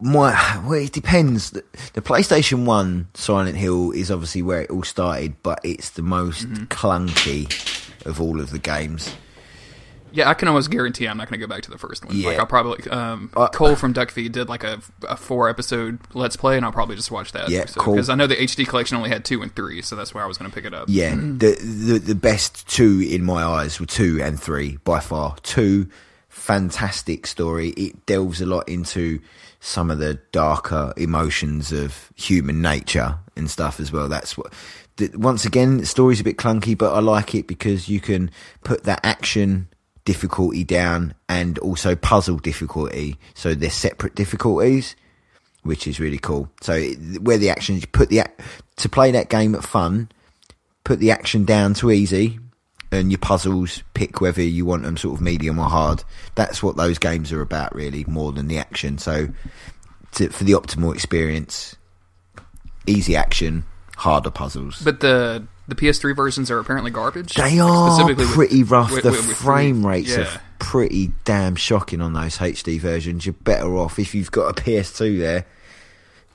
[0.01, 1.51] Well, it depends.
[1.51, 6.03] The, the PlayStation One Silent Hill is obviously where it all started, but it's the
[6.03, 6.65] most Mm-hmm.
[6.65, 9.15] clunky of all of the games.
[10.15, 12.17] Yeah, I can almost guarantee I'm not going to go back to the first one.
[12.17, 12.29] Yeah.
[12.29, 16.37] Like I'll probably um, Uh, Cole from Duckfeed did like a, a four episode Let's
[16.37, 17.49] Play, and I'll probably just watch that.
[17.49, 20.23] Yeah, Because I know the HD collection only had two and three, so that's where
[20.23, 20.87] I was going to pick it up.
[20.89, 25.37] Yeah, the, the the best two in my eyes were two and three by far.
[25.43, 25.89] Two
[26.29, 27.71] fantastic story.
[27.71, 29.21] It delves a lot into
[29.61, 34.09] some of the darker emotions of human nature and stuff as well.
[34.09, 34.53] That's what.
[35.15, 38.31] Once again, the story's a bit clunky, but I like it because you can
[38.63, 39.67] put that action
[40.05, 44.97] difficulty down and also puzzle difficulty, so they're separate difficulties
[45.65, 46.49] which is really cool.
[46.61, 46.81] So
[47.21, 48.23] where the action, you put the
[48.77, 50.11] to play that game at fun,
[50.85, 52.39] put the action down to easy,
[52.93, 56.05] and your puzzles pick whether you want them sort of medium or hard.
[56.35, 58.99] That's what those games are about, really, more than the action.
[58.99, 59.29] So
[60.13, 61.75] to, for the optimal experience,
[62.87, 63.65] easy action,
[63.97, 64.83] harder puzzles.
[64.83, 67.35] But the the PS3 versions are apparently garbage.
[67.35, 68.91] They are specifically with- pretty rough.
[68.93, 70.23] with- the with- frame rates Yeah.
[70.25, 73.27] are pretty damn shocking on those HD versions.
[73.27, 75.47] You're better off if you've got a PS2 there,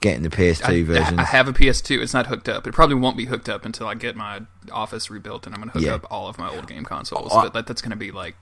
[0.02, 1.20] getting the PS2 I, versions.
[1.20, 2.02] I have a PS2.
[2.02, 2.66] It's not hooked up.
[2.68, 4.42] It probably won't be hooked up until I get my
[4.72, 5.96] office rebuilt, and I'm going to hook Yeah.
[5.96, 7.32] up all of my old game consoles.
[7.34, 8.36] I- but that, that's going to be like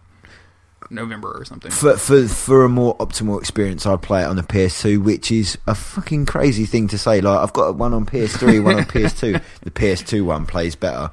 [0.90, 1.72] November or something.
[1.72, 5.58] for for for a more optimal experience, I'd play it on the PS2, which is
[5.68, 7.22] a fucking crazy thing to say.
[7.22, 9.42] Like I've got one on PS3, one on PS2.
[9.62, 11.10] The PS2 one plays better.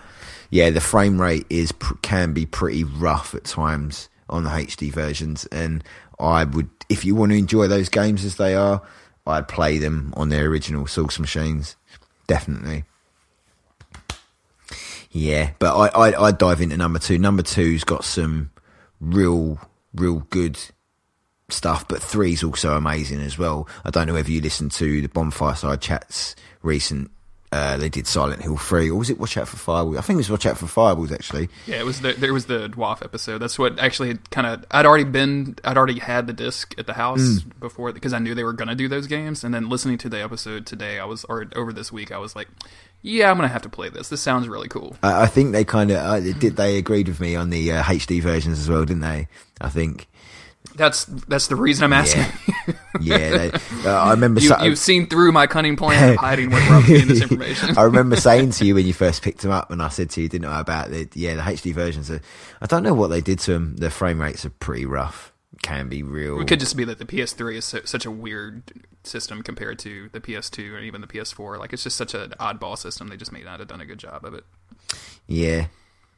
[0.50, 1.72] Yeah, the frame rate is
[2.02, 5.82] can be pretty rough at times on the HD versions, and
[6.18, 8.82] I would, if you want to enjoy those games as they are,
[9.26, 11.76] I'd play them on their original source machines.
[12.26, 12.84] Definitely.
[15.10, 17.18] Yeah, but I, I I dive into number two.
[17.18, 18.50] Number two's got some
[19.00, 19.58] real
[19.94, 20.58] real good
[21.48, 23.68] stuff, but three's also amazing as well.
[23.84, 27.10] I don't know whether you listened to the Bonfire Side Chats recent.
[27.52, 29.96] Uh, they did Silent Hill three, or was it Watch Out for Fireballs?
[29.96, 31.48] I think it was Watch Out for Fireballs actually.
[31.68, 33.38] Yeah, it was the there was the WAF episode.
[33.38, 36.94] That's what actually kind of I'd already been I'd already had the disc at the
[36.94, 37.60] house Mm.
[37.60, 39.44] before because I knew they were gonna do those games.
[39.44, 42.34] And then listening to the episode today, I was or over this week, I was
[42.34, 42.48] like,
[43.06, 44.08] yeah, I'm gonna have to play this.
[44.08, 44.96] This sounds really cool.
[45.02, 46.56] I, I think they kind of uh, did.
[46.56, 49.28] They agreed with me on the uh, HD versions as well, didn't they?
[49.60, 50.08] I think.
[50.74, 52.24] That's that's the reason I'm asking.
[52.98, 53.30] Yeah, yeah.
[53.36, 53.50] They,
[53.84, 54.40] uh, I remember.
[54.40, 57.76] you, you've seen through my cunning plan of hiding where we're this information.
[57.78, 60.22] I remember saying to you when you first picked them up, and I said to
[60.22, 62.10] you, didn't I, about the yeah the HD versions.
[62.10, 62.22] Are,
[62.62, 63.76] I don't know what they did to them.
[63.76, 65.33] The frame rates are pretty rough.
[65.62, 66.40] Can be real.
[66.40, 68.62] It could just be that the PS3 is so, such a weird
[69.04, 71.58] system compared to the PS2 or even the PS4.
[71.58, 73.08] Like it's just such an oddball system.
[73.08, 74.44] They just may not have done a good job of it.
[75.26, 75.66] Yeah,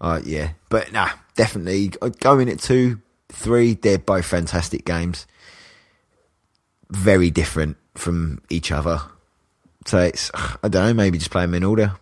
[0.00, 3.74] uh, yeah, but nah, definitely uh, going at two, three.
[3.74, 5.26] They're both fantastic games.
[6.90, 9.00] Very different from each other.
[9.86, 10.94] So it's I don't know.
[10.94, 11.94] Maybe just play them in order.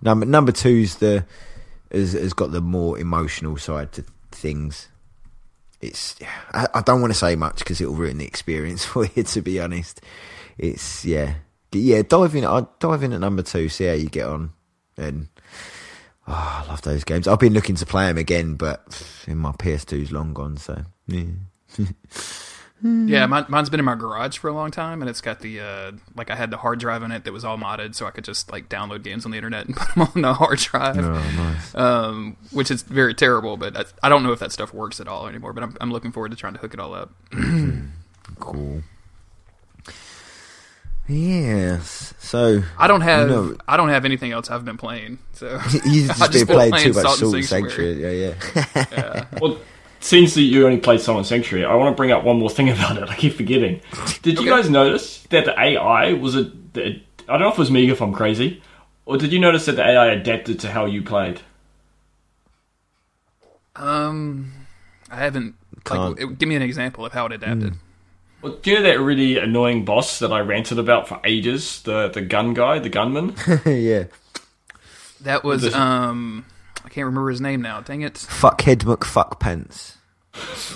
[0.00, 1.26] Number number two's the
[1.92, 4.88] has, has got the more emotional side to things.
[5.80, 6.16] It's
[6.52, 9.22] I, I don't want to say much because it'll ruin the experience for you.
[9.22, 10.00] To be honest,
[10.56, 11.34] it's yeah
[11.72, 12.02] yeah.
[12.02, 12.44] Dive in.
[12.44, 13.68] I dive in at number two.
[13.68, 14.52] See how you get on.
[14.96, 15.28] And
[16.26, 17.28] oh, I love those games.
[17.28, 20.56] I've been looking to play them again, but in my PS2's long gone.
[20.56, 21.24] So yeah.
[22.80, 25.58] Yeah, mine, mine's been in my garage for a long time, and it's got the
[25.60, 28.12] uh, like I had the hard drive in it that was all modded, so I
[28.12, 30.96] could just like download games on the internet and put them on the hard drive.
[30.98, 31.74] Oh, nice.
[31.74, 35.08] Um, which is very terrible, but I, I don't know if that stuff works at
[35.08, 35.52] all anymore.
[35.52, 37.10] But I'm I'm looking forward to trying to hook it all up.
[38.38, 38.82] Cool.
[41.08, 42.12] Yes.
[42.18, 45.58] So I don't have You know- I don't have anything else I've been playing, so
[45.84, 48.02] you've I've just been playing too much Salt and Salt Sanctuary.
[48.20, 48.34] Yeah,
[48.92, 49.24] yeah.
[49.40, 49.58] Well,
[50.00, 52.50] since that you only played Salt and Sanctuary, I want to bring up one more
[52.50, 53.08] thing about it.
[53.08, 53.80] I keep forgetting.
[54.22, 54.48] Did you Okay.
[54.62, 56.44] guys notice that the AI was a?
[56.72, 58.62] the- I don't know if it was me if I'm crazy,
[59.04, 61.40] or did you notice that the AI adapted to how you played?
[63.76, 64.52] um,
[65.10, 65.54] I haven't.
[65.88, 67.74] Like, it- give me an example of how it adapted.
[68.42, 71.82] Well, do you know that really annoying boss that I ranted about for ages?
[71.82, 73.34] The the gun guy, the gunman.
[73.66, 74.04] yeah.
[75.20, 76.44] That was This- um,
[76.84, 77.80] I can't remember his name now.
[77.80, 78.14] Dang it.
[78.14, 79.96] Fuckhead McFuck Pence.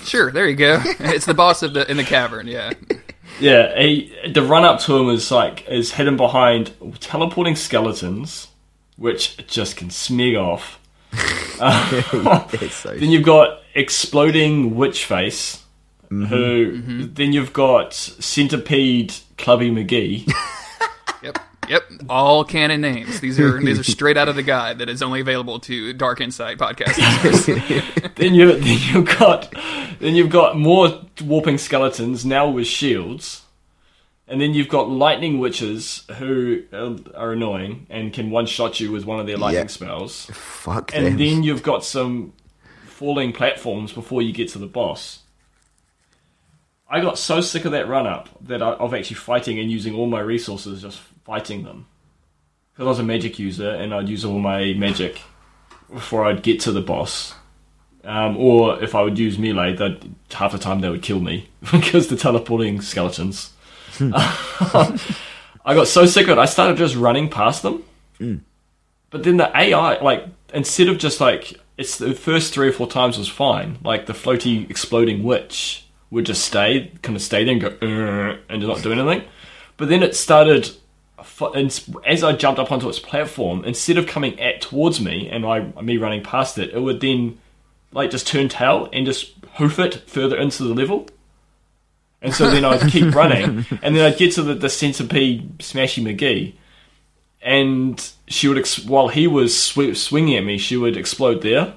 [0.03, 0.81] Sure, there you go.
[0.99, 2.47] it's the boss of the in the cavern.
[2.47, 2.71] Yeah.
[3.39, 8.47] Yeah, he, the run up to him is like is hidden behind teleporting skeletons,
[8.95, 10.79] which just can smeg off.
[12.61, 15.63] It's so Then you've got exploding witch face,
[16.05, 16.25] mm-hmm.
[16.25, 16.71] who.
[16.73, 17.13] Mm-hmm.
[17.13, 20.31] Then you've got centipede Clubby McGee.
[21.69, 21.83] Yep.
[21.91, 22.01] Yep.
[22.09, 23.19] All canon names.
[23.21, 26.21] These are these are straight out of the guide that is only available to Dark
[26.21, 28.11] Insight podcast listeners.
[28.15, 29.53] then you then you've got
[29.99, 33.43] then you've got more warping skeletons now with shields,
[34.27, 38.91] and then you've got lightning witches who are, are annoying and can one shot you
[38.91, 39.67] with one of their lightning Yeah.
[39.67, 40.25] spells.
[40.33, 41.17] fuck and them.
[41.17, 42.33] then you've got some
[42.85, 45.19] falling platforms before you get to the boss.
[46.89, 49.95] I got so sick of that run up that I, of actually fighting and using
[49.95, 51.87] all my resources just fighting them.
[52.73, 55.21] Because I was a magic user and I'd use all my magic
[55.91, 57.35] before I'd get to the boss.
[58.03, 61.49] Um, or if I would use melee, that half the time they would kill me
[61.71, 63.53] because the teleporting skeletons.
[65.65, 67.83] I got so sick of it, I started just running past them.
[69.11, 72.87] But then the AI, like, instead of just like, it's the first three or four
[72.87, 73.77] times was fine.
[73.83, 78.63] Like the floaty exploding witch would just stay, kind of stay there and go, and
[78.63, 79.27] not do anything.
[79.77, 80.71] But then it started,
[81.55, 85.45] and as I jumped up onto its platform, instead of coming at towards me and
[85.45, 87.39] I me running past it, it would then
[87.91, 91.07] like just turn tail and just hoof it further into the level.
[92.21, 96.01] And so then I'd keep running, and then I'd get to the, the centipede Smashy
[96.01, 96.53] McGee,
[97.41, 101.75] and she would ex- while he was sw- swinging at me, she would explode there.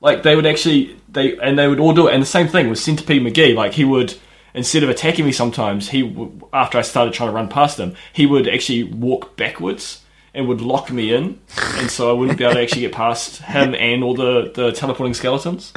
[0.00, 2.68] Like they would actually they and they would all do it, and the same thing
[2.70, 3.54] with Centipede McGee.
[3.54, 4.14] Like he would
[4.54, 8.26] instead of attacking me, sometimes he after I started trying to run past him, he
[8.26, 10.02] would actually walk backwards
[10.32, 11.40] and would lock me in,
[11.74, 14.72] and so I wouldn't be able to actually get past him and all the the
[14.72, 15.72] teleporting skeletons.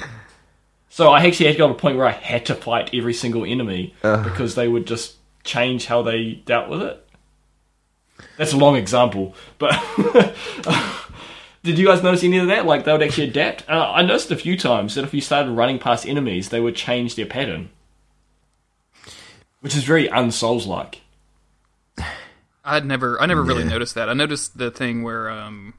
[0.90, 3.14] So I actually had to go to a point where I had to fight every
[3.14, 3.94] single enemy
[4.24, 7.08] because they would just change how they dealt with it.
[8.38, 9.72] That's a long example, but
[11.64, 12.66] did you guys notice any of that?
[12.66, 13.70] Like they would actually adapt.
[13.70, 16.76] Uh, I noticed a few times that if you started running past enemies, they would
[16.76, 17.70] change their pattern,
[19.62, 21.02] which is very unsouls-like.
[22.64, 24.10] I'd never, I never really noticed that.
[24.10, 25.74] I noticed the thing where um,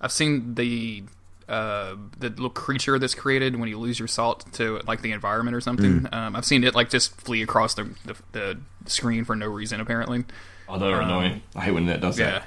[0.00, 1.04] I've seen the
[1.48, 5.54] uh, the little creature that's created when you lose your salt to like the environment
[5.56, 6.00] or something.
[6.00, 6.12] Mm.
[6.12, 9.80] Um, I've seen it like just flee across the, the the screen for no reason
[9.80, 10.24] apparently.
[10.68, 11.42] Oh, they're annoying.
[11.54, 12.42] I hate when that does Yeah.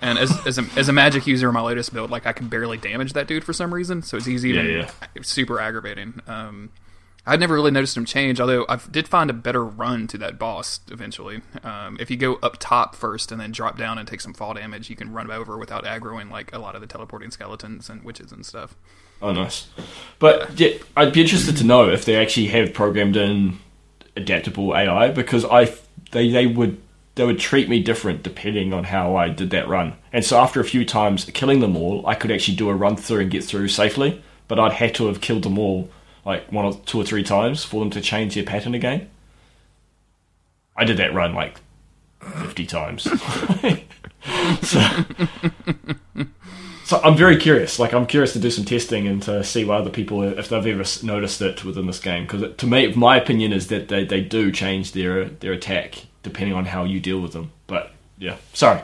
[0.00, 2.48] And as as a, as a magic user in my latest build, like I can
[2.48, 5.22] barely damage that dude for some reason, so it's easy Yeah, yeah.
[5.22, 6.20] super aggravating.
[6.26, 6.70] Um,
[7.28, 10.38] I'd never really noticed him change, although I did find a better run to that
[10.38, 11.42] boss eventually.
[11.62, 14.54] Um, if you go up top first and then drop down and take some fall
[14.54, 18.02] damage, you can run over without aggroing like a lot of the teleporting skeletons and
[18.02, 18.74] witches and stuff.
[19.20, 19.68] Oh, nice.
[20.18, 23.58] But yeah, I'd be interested to know if they actually have programmed in
[24.16, 25.74] adaptable AI because I
[26.12, 26.80] they they would
[27.16, 29.94] they would treat me different depending on how I did that run.
[30.14, 32.96] And so after a few times killing them all, I could actually do a run
[32.96, 34.22] through and get through safely.
[34.46, 35.90] But I'd had to have killed them all
[36.28, 39.08] like one or two or three times for them to change their pattern again.
[40.76, 41.58] I did that run like
[42.20, 43.04] fifty times.
[44.62, 45.04] so,
[46.84, 47.78] so I'm very curious.
[47.78, 50.66] Like I'm curious to do some testing and to see what other people if they've
[50.66, 52.24] ever noticed it within this game.
[52.24, 56.54] Because to me, my opinion is that they, they do change their their attack depending
[56.54, 57.52] on how you deal with them.
[57.66, 58.82] But yeah, sorry.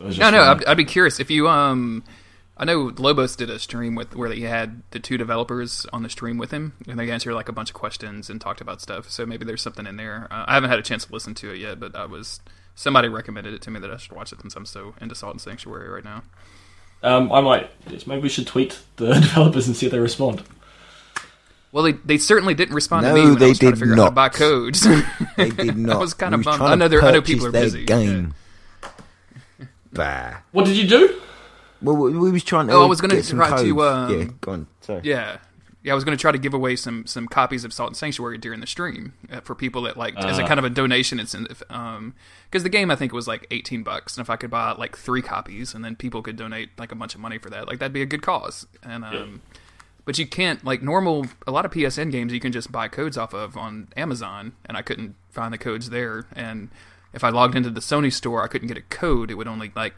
[0.00, 2.02] No, no, I'd, I'd be curious if you um.
[2.58, 6.08] I know Lobos did a stream with where he had the two developers on the
[6.08, 9.10] stream with him, and they answered like a bunch of questions and talked about stuff.
[9.10, 10.26] So maybe there's something in there.
[10.30, 12.40] Uh, I haven't had a chance to listen to it yet, but I was
[12.74, 15.34] somebody recommended it to me that I should watch it since I'm so into Salt
[15.34, 16.22] and Sanctuary right now.
[17.02, 17.70] Um, I might.
[18.06, 20.42] Maybe we should tweet the developers and see if they respond.
[21.72, 23.78] Well, they, they certainly didn't respond No, to me when I they was trying to
[23.78, 24.14] did figure out how to not.
[24.14, 24.86] buy codes.
[25.36, 25.96] They did not.
[25.96, 26.58] I was kind of was bummed.
[26.60, 27.84] trying I know to they're- I know people are busy.
[27.84, 28.32] Game.
[29.92, 30.36] Bah.
[30.52, 31.20] What did you do?
[31.86, 32.74] Well, we we was trying to.
[32.74, 34.66] Oh, I was gonna get some try to, um, yeah, go on.
[34.82, 35.00] Sorry.
[35.04, 35.38] Yeah.
[35.82, 37.96] Yeah, I was going to try to give away some some copies of Salt and
[37.96, 40.48] Sanctuary during the stream uh, for people that like as a Uh.
[40.48, 41.62] kind of a donation incentive.
[41.70, 42.12] Um,
[42.50, 44.72] because the game I think it was like eighteen bucks, and if I could buy
[44.72, 47.68] like three copies, and then people could donate like a bunch of money for that,
[47.68, 48.66] like that'd be a good cause.
[48.82, 49.42] And um,
[50.04, 53.16] but you can't like normal a lot of PSN games you can just buy codes
[53.16, 56.26] off of on Amazon, and I couldn't find the codes there.
[56.34, 56.68] And
[57.12, 59.30] if I logged into the Sony store, I couldn't get a code.
[59.30, 59.94] It would only like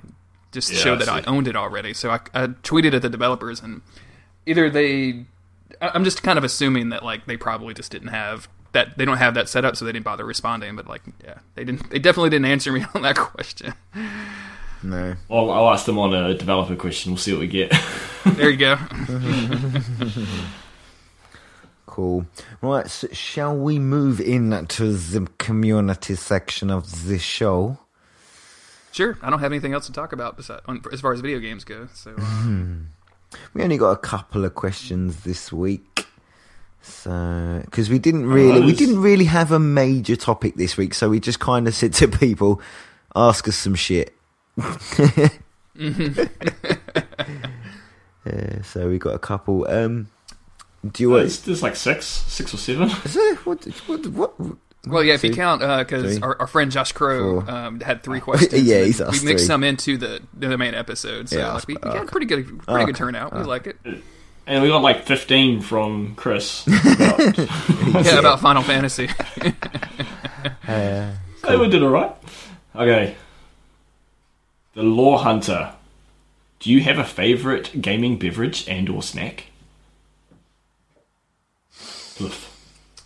[0.53, 1.27] just Yeah, show that I see.
[1.27, 1.93] owned it already.
[1.95, 3.83] So I, I tweeted at the developers and
[4.47, 5.25] either they
[5.81, 9.05] I- I'm just kind of assuming that like they probably just didn't have that they
[9.05, 11.91] don't have that set up so they didn't bother responding but like yeah they didn't
[11.91, 13.75] they definitely didn't answer me on that question
[14.83, 15.15] No.
[15.31, 17.12] I'll, I'll ask them on a developer question.
[17.12, 17.73] We'll see what we get.
[18.27, 18.77] there you go
[21.87, 22.27] Cool.
[22.61, 27.79] Right, so shall we move in to the community section of the show?
[28.93, 31.39] Sure I don't have anything else to talk about besides, on, as far as video
[31.39, 32.89] games go so um,
[33.55, 36.06] We only got a couple of questions this week.
[36.81, 41.09] So, because we didn't really, we didn't really have a major topic this week, so
[41.10, 42.62] we just kind of said to people,
[43.15, 44.15] ask us some shit.
[44.56, 45.28] yeah,
[48.62, 49.69] so we got a couple.
[49.69, 50.09] Um,
[50.90, 51.23] do you want?
[51.23, 52.89] There's, there's like six, six or seven.
[53.05, 54.40] Is there, what, what, what,
[54.89, 58.20] well yeah if you count because three, our, our friend Josh Crow um, had three
[58.28, 59.47] questions Yeah, and he's then asked we mixed three.
[59.47, 61.98] some into the the main episode so Yeah, like, we, we okay.
[61.98, 62.85] had pretty good pretty Okay.
[62.86, 63.77] good turnout we like it
[64.47, 66.66] And we got like 15 from Chris.
[66.66, 67.39] About,
[68.06, 69.09] yeah about Final Fantasy
[70.66, 71.12] Uh,
[71.47, 72.15] Hey, we did alright.
[72.74, 73.16] Okay.
[74.74, 75.73] The Law Hunter.
[76.60, 79.47] Do you have a favourite gaming beverage and or snack?
[82.16, 82.48] Cliff.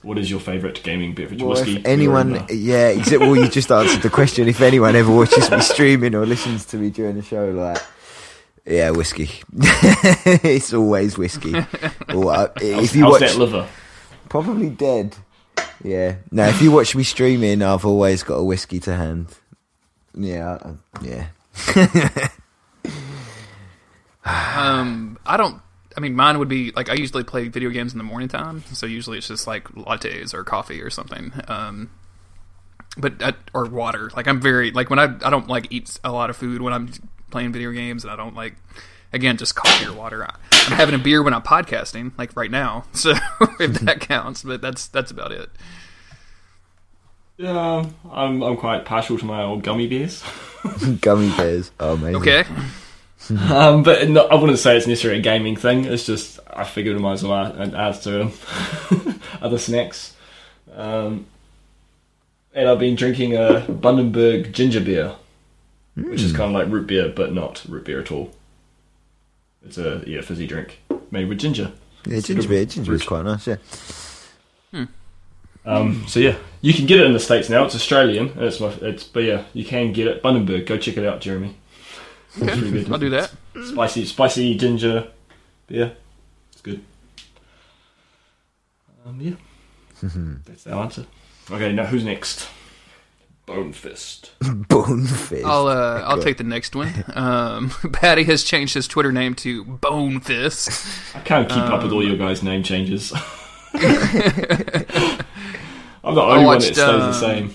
[0.03, 1.41] What is your favourite gaming beverage?
[1.41, 1.77] well, Whiskey?
[1.77, 4.49] if anyone, beer, yeah, except well, you just answered the question.
[4.49, 7.81] If anyone ever watches me streaming or listens to me during the show, like,
[8.67, 9.31] yeah, whiskey.
[9.53, 11.55] it's always whiskey.
[12.13, 13.69] or, uh, How's, if you how's watch, that liver?
[14.29, 15.17] probably dead.
[15.85, 16.17] Yeah.
[16.31, 19.29] Now, if you watch me streaming, I've always got a whiskey to hand.
[20.15, 22.29] Yeah, I- yeah.
[24.25, 25.61] Um, I don't.
[25.97, 28.65] I mean, mine would be like I usually play video games in the morning time,
[28.73, 31.33] so usually it's just like lattes or coffee or something.
[31.49, 31.91] Um,
[32.97, 34.11] but uh, or water.
[34.17, 36.73] Like I'm very like when I I don't like eat a lot of food when
[36.73, 36.93] I'm
[37.31, 38.55] playing video games, and I don't like
[39.13, 40.25] again just coffee or water.
[40.25, 40.35] I,
[40.67, 42.85] I'm having a beer when I'm podcasting, like right now.
[42.95, 43.15] So
[43.61, 45.51] if that counts, but that's that's about it.
[47.39, 50.23] Yeah, I'm, I'm quite partial to my old gummy bears.
[51.01, 51.73] Gummy bears.
[51.81, 52.17] Oh, amazing.
[52.17, 52.45] Okay.
[53.51, 55.85] Um, but no, I wouldn't say it's necessarily a gaming thing.
[55.85, 58.31] It's just I figured I might as well add, add to
[59.43, 60.15] other snacks.
[60.75, 61.27] Um,
[62.55, 65.15] and I've been drinking a Bundaberg ginger beer,
[65.95, 68.33] which is kind of like root beer, but not root beer at all.
[69.65, 70.81] It's a yeah fizzy drink
[71.11, 71.73] made with ginger.
[72.07, 72.65] Yeah, ginger beer.
[72.65, 73.57] Ginger beer's quite nice, yeah.
[75.65, 77.65] Um, so yeah, you can get it in the states now.
[77.65, 78.31] It's Australian.
[78.31, 80.23] And it's my it's but yeah, you can get it.
[80.23, 81.57] Bundaberg, go check it out, Jeremy.
[82.37, 82.93] It's really good.
[82.93, 83.33] I'll do that.
[83.65, 85.09] Spicy, spicy ginger
[85.67, 85.97] beer.
[86.53, 86.83] It's good.
[89.07, 89.35] Um, yeah.
[90.47, 91.07] That's our answer.
[91.51, 92.49] Okay, now who's next?
[93.47, 94.31] Bone Fist.
[94.69, 95.45] Bonefish.
[95.45, 97.05] I'll uh, I'll take the next one.
[97.15, 101.17] Um, Patty has changed his Twitter name to Bone Fist.
[101.17, 103.13] I can't keep up with all your guys' name changes.
[103.75, 103.83] I'm
[106.15, 107.55] the only one that watched, stays the um, same.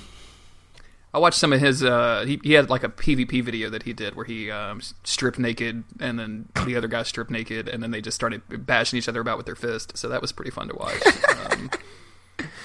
[1.18, 1.84] I watched some of his.
[1.84, 5.40] Uh, he he had like a PvP video that he did where he um, stripped
[5.40, 9.10] naked, and then the other guy stripped naked, and then they just started bashing each
[9.10, 9.98] other about with their fist.
[9.98, 11.02] So that was pretty fun to watch.
[11.50, 11.70] Um,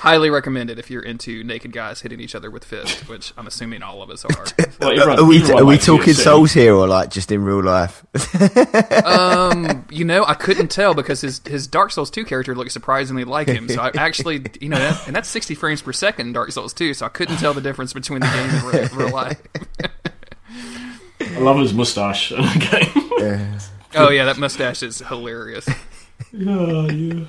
[0.00, 3.82] Highly recommended if you're into naked guys hitting each other with fists, which I'm assuming
[3.82, 4.30] all of us are.
[4.80, 6.24] Well, everyone- are we are we talking UFC.
[6.24, 8.04] souls here or like just in real life?
[9.04, 13.24] Um, you know, I couldn't tell because his his Dark Souls 2 character looks surprisingly
[13.24, 13.68] like him.
[13.68, 16.72] So I actually, you know, that, and that's 60 frames per second in Dark Souls
[16.72, 19.40] 2, so I couldn't tell the difference between the game and real, real life.
[21.20, 23.58] I love his mustache in the game.
[23.94, 25.68] Oh yeah, that mustache is hilarious.
[26.32, 27.24] Yeah, yeah.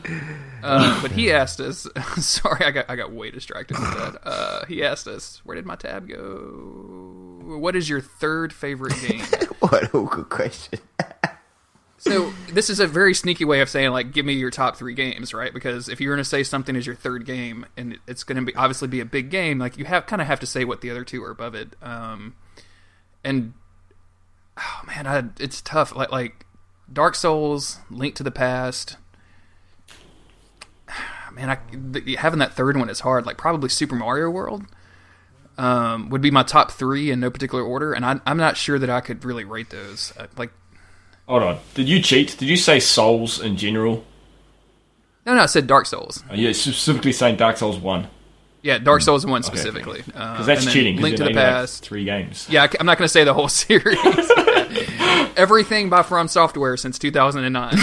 [0.63, 1.87] Uh, but he asked us.
[2.17, 4.19] sorry, I got I got way distracted with that.
[4.23, 7.41] Uh, he asked us, "Where did my tab go?
[7.59, 9.25] What is your third favorite game?"
[9.59, 10.79] what a good question.
[12.03, 14.93] So this is a very sneaky way of saying like, give me your top three
[14.93, 15.53] games, right?
[15.53, 18.41] Because if you're going to say something is your third game, and it's going to
[18.41, 20.81] be obviously be a big game, like you have kind of have to say what
[20.81, 21.77] the other two are above it.
[21.81, 22.35] Um,
[23.23, 23.53] and
[24.57, 25.95] oh man, I, it's tough.
[25.95, 26.45] Like like
[26.93, 28.97] Dark Souls, Link to the Past.
[31.33, 31.57] Man, I,
[32.17, 33.25] having that third one is hard.
[33.25, 34.63] Like probably Super Mario World
[35.57, 38.77] um, would be my top three in no particular order, and I, I'm not sure
[38.79, 40.13] that I could really rate those.
[40.17, 40.51] Uh, Like
[41.27, 41.59] Hold on.
[41.73, 42.35] Did you cheat?
[42.37, 44.03] Did you say Souls in general?
[45.25, 46.21] no, no, I said Dark Souls.
[46.29, 48.07] Are you specifically saying Dark Souls 1?
[48.61, 49.57] Yeah, Dark Souls one Okay, okay.
[49.57, 50.01] specifically.
[50.05, 50.97] Because Because that's cheating.
[51.01, 51.83] Link to the naming, like, Past.
[51.83, 52.47] three games.
[52.49, 53.97] Yeah, I'm not going to say the whole series.
[55.35, 57.73] Everything by From Software since 2009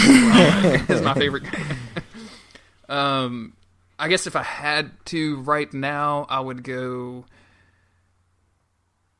[0.89, 1.43] is my favorite.
[2.87, 3.53] um,
[3.99, 7.25] I guess if I had to right now, I would go.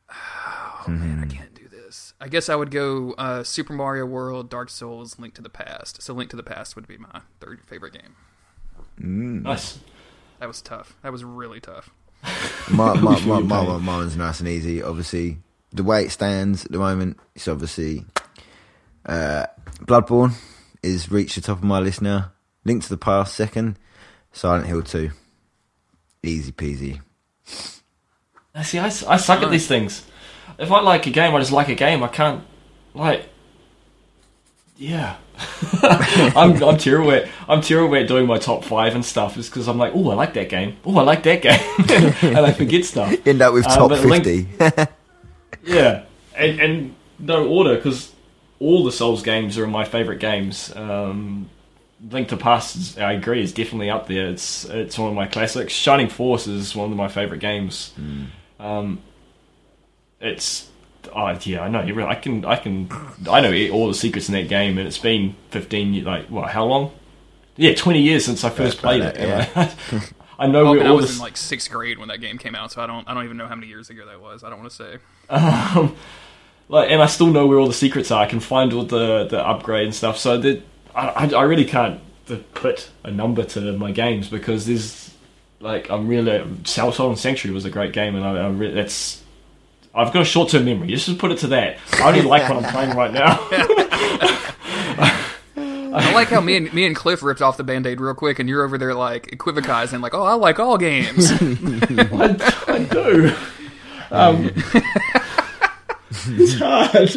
[0.87, 2.15] Oh man, I can't do this.
[2.19, 6.01] I guess I would go uh, Super Mario World, Dark Souls, Link to the Past.
[6.01, 8.15] So Link to the Past would be my third favorite game.
[8.97, 9.77] Nice.
[10.39, 10.97] That was tough.
[11.03, 11.91] That was really tough.
[12.71, 14.81] My, my, my, my, my one's nice and easy.
[14.81, 15.37] Obviously,
[15.71, 18.05] the way it stands at the moment, it's obviously
[19.05, 19.45] uh,
[19.85, 20.33] Bloodborne
[20.83, 22.31] is reached the top of my list now.
[22.65, 23.77] Link to the Past second,
[24.31, 25.11] Silent Hill two,
[26.23, 27.01] easy peasy.
[28.53, 30.05] I See, I, s- I suck at these things.
[30.59, 32.03] If I like a game, I just like a game.
[32.03, 32.43] I can't,
[32.93, 33.29] like,
[34.77, 35.15] yeah.
[35.83, 39.37] I'm I'm terrible at I'm terrible at doing my top five and stuff.
[39.37, 40.77] Is because I'm like, oh, I like that game.
[40.85, 43.15] Oh, I like that game, and I forget stuff.
[43.25, 44.87] End up with Uh, top but Link- fifty.
[45.63, 46.03] Yeah,
[46.35, 48.10] and, and no order because
[48.61, 50.73] all the Souls games are my favorite games.
[50.75, 51.49] Um,
[52.09, 54.27] Link to Past, is, I agree, is definitely up there.
[54.29, 55.73] It's it's one of my classics.
[55.73, 57.93] Shining Force is one of my favorite games.
[58.59, 58.99] Um,
[60.19, 60.69] it's
[61.13, 61.81] oh yeah, I know.
[61.81, 62.89] You really, I can I can
[63.29, 66.49] I know all the secrets in that game, and it's been fifteen like what?
[66.51, 66.91] How long?
[67.57, 69.23] Yeah, twenty years since I first About played that, it.
[69.23, 70.03] and I,
[70.45, 71.15] I know where man, I was this.
[71.17, 73.37] in like sixth grade when that game came out, so I don't I don't even
[73.37, 74.43] know how many years ago that was.
[74.43, 74.97] I don't want to say.
[75.29, 75.95] um,
[76.71, 78.23] like, and I still know where all the secrets are.
[78.23, 80.17] I can find all the the upgrade and stuff.
[80.17, 80.63] So that
[80.95, 81.99] I, I, I really can't
[82.53, 85.13] put a number to my games because there's
[85.59, 88.73] like I'm really Soul Salt and Sanctuary was a great game, and I, I re-
[88.73, 89.21] that's.
[89.93, 90.87] I've got a short term memory.
[90.87, 91.77] Just to put it to that.
[91.93, 93.37] I only like what I'm playing right now.
[95.93, 98.39] I like how me and me and Cliff ripped off the band aid real quick,
[98.39, 103.35] and you're over there like equivocizing, like, "Oh, I like all games." I, I do.
[104.09, 104.51] Um,
[106.27, 107.11] it's hard.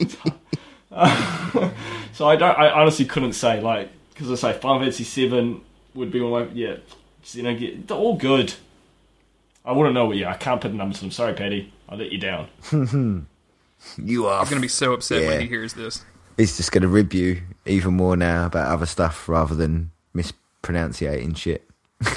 [0.00, 1.72] It's hard.
[2.12, 2.58] so I don't.
[2.58, 5.60] I honestly couldn't say like because I say Final Fantasy Seven
[5.94, 6.76] would be one of my yeah.
[7.32, 8.54] You know, get, they're all good.
[9.64, 10.12] I wouldn't know.
[10.12, 11.02] Yeah, I can't put numbers.
[11.02, 11.72] I'm sorry, Patty.
[11.88, 12.48] I let you down.
[13.98, 14.40] you are.
[14.40, 15.28] He's gonna be so upset Yeah.
[15.28, 16.04] when he hears this.
[16.36, 21.68] He's just gonna rib you even more now about other stuff rather than mispronunciating shit.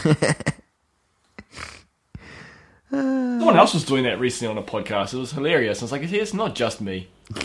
[2.91, 5.13] Someone else was doing that recently on a podcast.
[5.13, 5.81] It was hilarious.
[5.81, 7.07] I was like, it's not just me.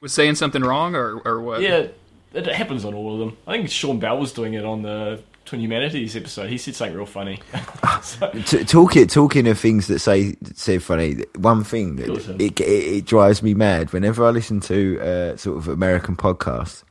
[0.00, 1.62] Was saying something wrong or or what?
[1.62, 1.86] Yeah,
[2.34, 3.36] it happens on all of them.
[3.46, 6.50] I think Sean Bell was doing it on the Twin Humanities episode.
[6.50, 7.40] He said something real funny.
[8.02, 11.24] So- T- talking talking of things that say say funny.
[11.36, 12.38] One thing that Awesome.
[12.38, 16.82] it, it it drives me mad whenever I listen to uh, sort of American podcasts.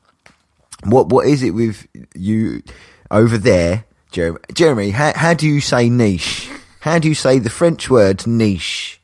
[0.85, 1.85] What what is it with
[2.15, 2.63] you
[3.11, 4.39] over there, Jeremy?
[4.53, 6.49] Jeremy, how how do you say niche?
[6.79, 9.01] How do you say the French word niche?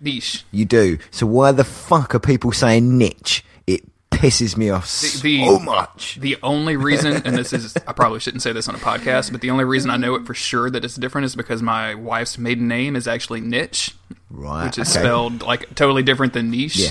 [0.00, 0.44] niche.
[0.50, 0.98] You do.
[1.10, 3.44] So why the fuck are people saying niche?
[3.66, 6.18] It pisses me off The- the- so much.
[6.20, 9.40] The only reason, and this is, I probably shouldn't say this on a podcast, but
[9.40, 12.36] the only reason I know it for sure that it's different is because my wife's
[12.38, 13.94] maiden name is actually Niche,
[14.30, 14.66] Right.
[14.66, 15.00] which is okay.
[15.04, 16.76] spelled like totally different than niche.
[16.76, 16.90] Yeah.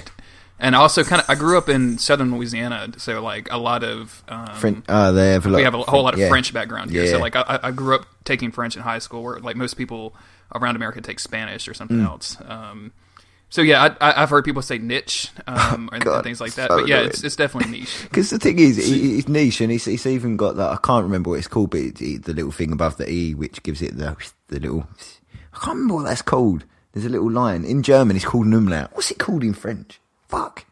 [0.63, 4.23] And also, kind of, I grew up in southern Louisiana, so like a lot of
[4.29, 4.85] um, French.
[4.87, 5.57] Uh, they have a lot.
[5.57, 6.29] we have a whole lot of yeah.
[6.29, 7.03] French background here.
[7.03, 7.11] Yeah.
[7.11, 10.15] So like I, I grew up taking French in high school, where like most people
[10.55, 12.05] around America take Spanish or something Mm.
[12.07, 12.37] else.
[12.47, 12.93] Um,
[13.49, 16.53] So yeah, I, I, I've heard people say niche um, and, God, and things like
[16.55, 16.69] that.
[16.71, 17.95] so but yeah, it's, it's definitely niche.
[18.03, 20.71] Because the thing is, it, it's niche, and it's, it's even got that.
[20.71, 23.81] I can't remember what it's called, but the little thing above the e, which gives
[23.81, 24.15] it the
[24.47, 24.87] the little.
[25.53, 26.63] I can't remember what that's called.
[26.93, 28.15] There's a little line in German.
[28.15, 28.91] It's called an umlaut.
[28.93, 29.99] What's it called in French?
[30.33, 30.65] Fuck.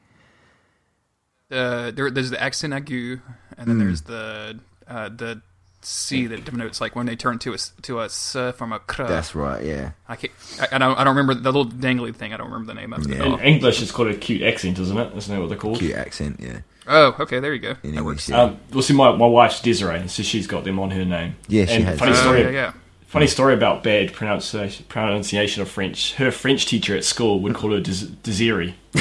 [1.51, 3.21] Uh, there, there's the accent aigu,
[3.57, 5.41] and then there's the uh, the
[5.81, 8.79] C that denotes like when they turn to a s- to a s from a
[8.79, 9.03] kr.
[9.03, 9.63] That's right.
[9.63, 9.91] Yeah.
[10.07, 10.31] I can't.
[10.61, 10.97] I, I don't.
[10.97, 12.33] I don't remember the little dangly thing.
[12.33, 13.33] I don't remember the name of it Yeah.
[13.33, 15.15] In English, it's called a cute accent, isn't it?
[15.17, 15.79] Isn't that what they're called?
[15.79, 16.39] Cute accent.
[16.39, 16.59] Yeah.
[16.87, 17.39] Oh, okay.
[17.39, 17.71] There you go.
[17.83, 18.03] In That English.
[18.05, 18.29] works.
[18.29, 18.41] Yeah.
[18.43, 21.35] Um, well, see, my, my wife's Desiree, so she's got them on her name.
[21.47, 21.99] Yeah, she and has.
[21.99, 22.41] Funny Oh, story.
[22.43, 22.73] yeah, yeah.
[23.11, 26.13] Funny story about bad pronunciation, pronunciation of French.
[26.13, 28.73] Her French teacher at school would call her Des- Desiree.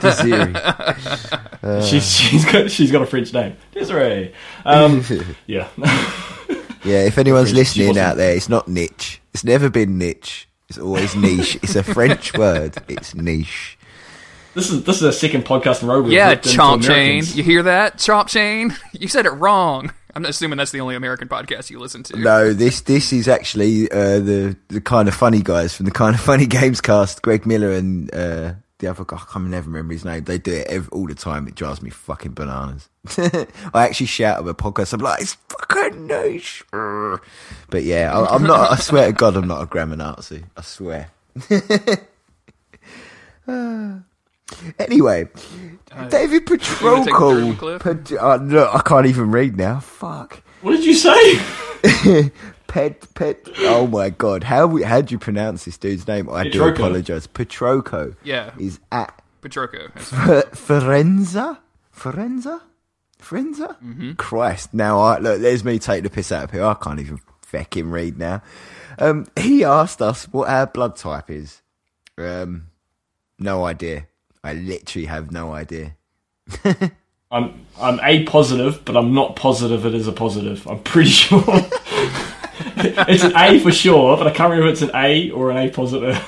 [0.00, 0.52] Desiree.
[1.86, 4.34] she's she's got she's got a French name, Desiree.
[4.64, 5.04] Um,
[5.46, 5.68] yeah,
[6.84, 9.20] Yeah, if anyone's She listening out there, it's not niche.
[9.32, 10.48] It's never been niche.
[10.68, 11.56] It's always niche.
[11.62, 12.74] it's a French word.
[12.88, 13.78] It's niche.
[14.54, 16.08] this is this is a second podcast in a row.
[16.08, 17.22] Yeah, ripped into Chomp Chain.
[17.36, 17.98] You hear that?
[17.98, 18.76] Chomp Chain.
[18.92, 19.92] You said it wrong.
[20.14, 22.18] I'm assuming that's the only American podcast you listen to.
[22.18, 26.14] No, this this is actually uh, the the kind of funny guys from the kind
[26.14, 27.22] of funny games cast.
[27.22, 29.16] Greg Miller and uh, the other guy.
[29.16, 30.24] I can never remember his name.
[30.24, 31.48] They do it ev all the time.
[31.48, 32.90] It drives me fucking bananas.
[33.16, 34.92] I actually shout at a podcast.
[34.92, 36.64] I'm like, it's fucking niche.
[36.70, 38.70] But yeah, I, I'm not.
[38.70, 40.44] I swear to God, I'm not a grammar Nazi.
[40.56, 41.10] I swear.
[44.78, 45.28] Anyway,
[46.08, 48.18] David Uh, take a turn, Patroclo.
[48.22, 49.80] Uh, no, I can't even read now.
[49.80, 50.42] Fuck.
[50.62, 52.30] What did you say?
[52.68, 53.46] Pet, pet.
[53.58, 56.30] Oh my god, how we- how do you pronounce this dude's name?
[56.30, 57.26] I do apologize.
[57.26, 59.90] Petroco Yeah, is at Petroco.
[59.94, 61.58] F- Forenza,
[61.94, 62.62] Forenza,
[63.20, 63.76] Forenza.
[63.82, 64.12] Mm-hmm.
[64.12, 64.72] Christ!
[64.72, 65.42] Now I look.
[65.42, 66.64] There's me take the piss out of here.
[66.64, 68.40] I can't even fucking read now.
[68.98, 71.60] Um, he asked us what our blood type is.
[72.16, 72.68] Um,
[73.38, 74.06] no idea.
[74.44, 75.96] I literally have no idea.
[77.30, 80.66] I'm I'm A positive, but I'm not positive it is a positive.
[80.66, 81.42] I'm pretty sure.
[82.76, 85.56] it's an A for sure, but I can't remember if it's an A or an
[85.56, 86.22] A positive.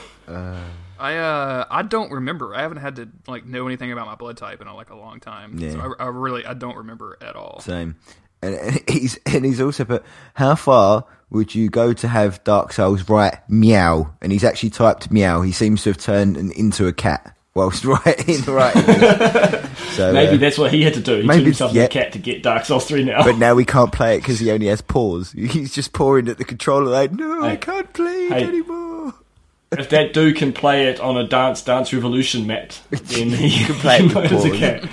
[1.05, 2.55] I uh I don't remember.
[2.55, 5.21] I haven't had to like know anything about my blood type in like a long
[5.21, 5.59] time.
[5.59, 5.73] Yeah.
[5.73, 7.61] So I, I really I don't remember at all.
[7.61, 7.97] Same.
[8.41, 12.73] And, and he's and he's also put how far would you go to have Dark
[12.73, 14.15] Souls write meow?
[14.23, 15.43] And he's actually typed meow.
[15.43, 18.83] He seems to have turned into a cat whilst writing writing.
[18.85, 19.79] this.
[19.95, 21.21] so Maybe uh, that's what he had to do.
[21.21, 21.85] He maybe himself yeah.
[21.85, 23.25] a cat to get Dark Souls 3 now.
[23.25, 25.33] but now we can't play it because he only has paws.
[25.37, 29.15] He's just pouring at the controller like, no, I can't play it anymore.
[29.73, 33.75] if that dude can play it on a Dance Dance Revolution mat, then he can
[33.77, 34.85] play it as a cat.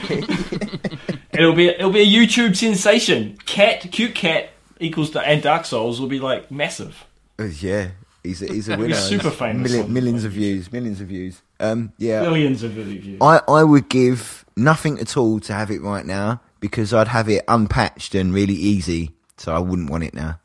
[1.31, 3.37] it'll be it'll be a YouTube sensation.
[3.45, 7.05] Cat, cute cat equals to, and Dark Souls will be like massive.
[7.39, 7.89] Uh, yeah,
[8.23, 8.95] he's a, he's a winner.
[8.95, 11.41] super famous Milli- millions of views, millions of views.
[11.59, 13.17] Um, yeah, Billions of views.
[13.21, 17.29] I, I would give nothing at all to have it right now because I'd have
[17.29, 19.11] it unpatched and really easy.
[19.37, 20.39] So I wouldn't want it now.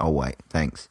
[0.00, 0.36] I'll wait.
[0.48, 0.88] Thanks.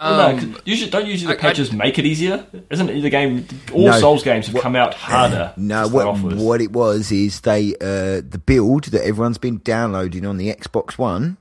[0.00, 2.44] Well, no, Um, 'cause usually, don't usually the I- I- patches make it easier?
[2.70, 3.46] Isn't it the game?
[3.72, 3.98] All No.
[4.00, 5.52] Souls games have come out harder.
[5.56, 10.36] No, what what it was is they uh, the build that everyone's been downloading on
[10.36, 11.38] the Xbox One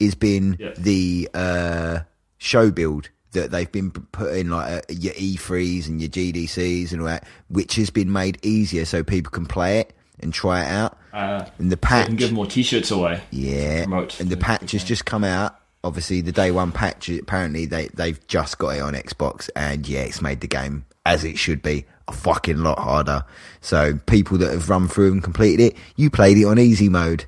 [0.00, 0.70] is been Yeah.
[0.76, 1.98] the uh,
[2.38, 7.06] show build that they've been putting like uh, your E3s and your GDCs and all
[7.06, 10.98] that, which has been made easier so people can play it and try it out.
[11.12, 13.20] Uh, And the patch, can give more T-shirts away.
[13.30, 15.56] Yeah, and the the- patch has just come out.
[15.82, 17.08] Obviously, the day one patch.
[17.08, 21.24] Apparently, they they've just got it on Xbox, and yeah, it's made the game as
[21.24, 23.24] it should be a fucking lot harder.
[23.62, 27.24] So people that have run through and completed it, you played it on easy mode.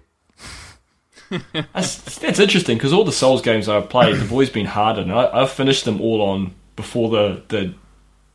[1.74, 5.12] That's, that's interesting because all the Souls games I've played have always been harder, and
[5.12, 7.74] I, I've finished them all on before the the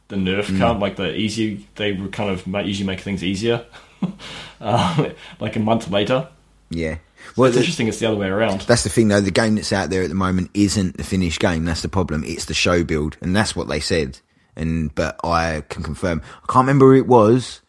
[0.09, 0.57] the nerf Mm.
[0.57, 1.67] come, like the easy.
[1.75, 3.65] They were kind of usually make things easier,
[4.61, 5.09] uh,
[5.39, 6.27] like a month later.
[6.69, 6.97] Yeah,
[7.35, 7.87] well, It's interesting.
[7.87, 8.61] It's the other way around.
[8.61, 9.21] that's the thing though.
[9.21, 11.65] The game that's out there at the moment isn't the finished game.
[11.65, 12.23] That's the problem.
[12.25, 14.19] It's the show build, and that's what they said.
[14.55, 16.21] And but I can confirm.
[16.43, 17.61] I can't remember who it was,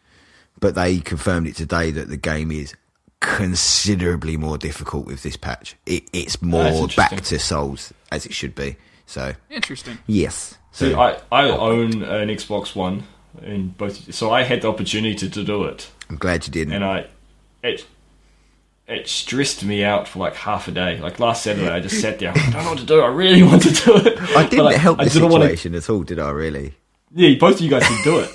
[0.59, 2.73] but they confirmed it today that the game is
[3.21, 5.75] considerably more difficult with this patch.
[5.85, 8.77] It, it's more back to Souls as it should be.
[9.05, 9.97] So interesting.
[10.07, 10.57] yes.
[10.71, 13.03] See, So I, I own an Xbox One,
[13.41, 16.73] in both, so I had the opportunity to, to do it, I'm glad you didn't.
[16.73, 17.07] and I
[17.63, 17.85] it
[18.87, 20.99] it stressed me out for like half a day.
[20.99, 22.31] Like last Saturday, I just sat there.
[22.31, 23.01] I don't know what to do.
[23.01, 24.19] I really want to do it.
[24.35, 26.29] I didn't But help I the didn't wanna- situation at all, did I?
[26.31, 26.73] Really?
[27.13, 28.29] Yeah, both of you guys can do it.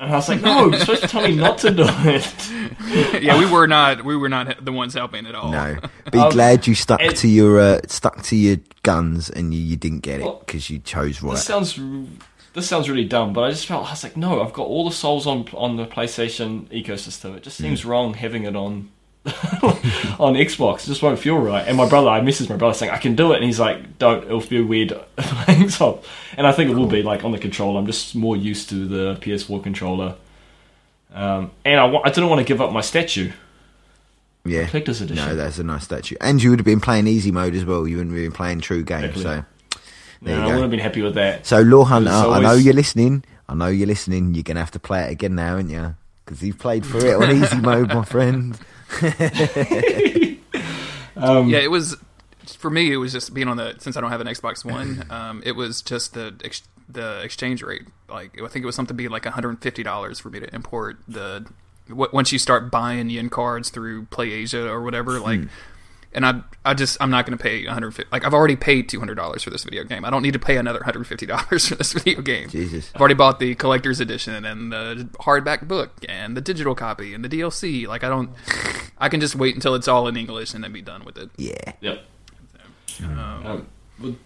[0.00, 3.20] And I was like, no, you're supposed to tell me not to do it.
[3.22, 5.50] yeah, we were not we were not the ones helping at all.
[5.50, 5.76] No,
[6.12, 9.60] be Um, glad you stuck and- to your uh, stuck to your guns and you,
[9.60, 11.32] you didn't get it Well, because you chose right.
[11.32, 11.78] This sounds
[12.54, 14.88] this sounds really dumb, but I just felt I was like, no, I've got all
[14.88, 17.36] the souls on on the PlayStation ecosystem.
[17.36, 18.90] It just seems wrong having it on
[20.18, 20.84] on Xbox.
[20.84, 21.66] It just won't feel right.
[21.66, 23.98] And my brother, I messaged my brother saying I can do it, and he's like,
[23.98, 24.24] don't.
[24.24, 26.04] It'll feel weird playing top.
[26.36, 27.78] And I think it will be like on the controller.
[27.78, 30.16] I'm just more used to the PS4 controller.
[31.12, 33.32] Um, and I, wa- I didn't want to give up my statue.
[34.44, 35.26] yeah, Collector's edition.
[35.26, 36.16] no, that's a nice statue.
[36.20, 37.88] And you would have been playing easy mode as well.
[37.88, 39.04] You wouldn't have been playing true game.
[39.04, 39.22] Exactly.
[39.22, 39.44] So
[40.22, 41.46] there Yeah, I would have been happy with that.
[41.46, 43.24] So Law Hunter, It's I know you're listening.
[43.48, 44.34] I know you're listening.
[44.34, 45.94] You're gonna have to play it again now, aren't you?
[46.24, 48.58] Because you've played for it on easy mode, my friend.
[51.16, 51.96] Um, Yeah, it was
[52.46, 52.92] for me.
[52.92, 55.04] It was just being on the since I don't have an Xbox One.
[55.10, 57.82] Um, it was just the ex, the exchange rate.
[58.08, 60.30] Like I think it was something to be like one hundred and fifty dollars for
[60.30, 61.46] me to import the.
[61.88, 65.40] w- Once you start buying yen cards through PlayAsia or whatever, like,
[66.18, 68.10] and I I just I'm not going to pay one hundred fifty.
[68.10, 70.04] Like I've already paid two hundred dollars for this video game.
[70.04, 72.48] I don't need to pay another hundred fifty dollars for this video game.
[72.48, 72.90] Jesus.
[72.92, 77.24] I've already bought the collector's edition and the hardback book and the digital copy and
[77.24, 77.86] the DLC.
[77.86, 78.30] Like I don't,
[78.98, 81.30] I can just wait until it's all in English and then be done with it.
[81.36, 82.02] Yeah, Yep.
[83.04, 83.66] Um,
[84.00, 84.16] well,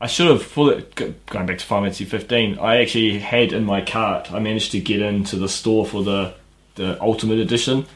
[0.00, 2.60] I should have fully go- going back to Final Fantasy 15.
[2.60, 4.30] I actually had in my cart.
[4.32, 6.34] I managed to get into the store for the
[6.76, 7.86] the Ultimate Edition,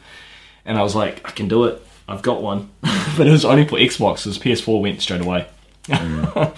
[0.65, 1.81] and I was like, I can do it.
[2.07, 2.69] I've got one,
[3.17, 4.23] but it was only for Xbox.
[4.23, 5.47] Because PS4 went straight away.
[5.87, 6.55] but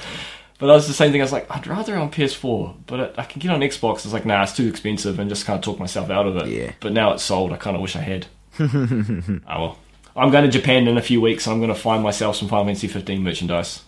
[0.61, 1.21] I was the same thing.
[1.21, 4.05] I was like, I'd rather on PS4, but I I can get on Xbox.
[4.05, 6.47] It's like, nah, it's too expensive, and just kind of talk myself out of it.
[6.47, 6.71] Yeah.
[6.79, 7.51] But now it's sold.
[7.53, 8.27] I kind of wish I had.
[8.59, 9.77] oh well.
[10.17, 11.45] I'm going to Japan in a few weeks.
[11.45, 13.83] and I'm going to find myself some Final Fantasy 15 merchandise.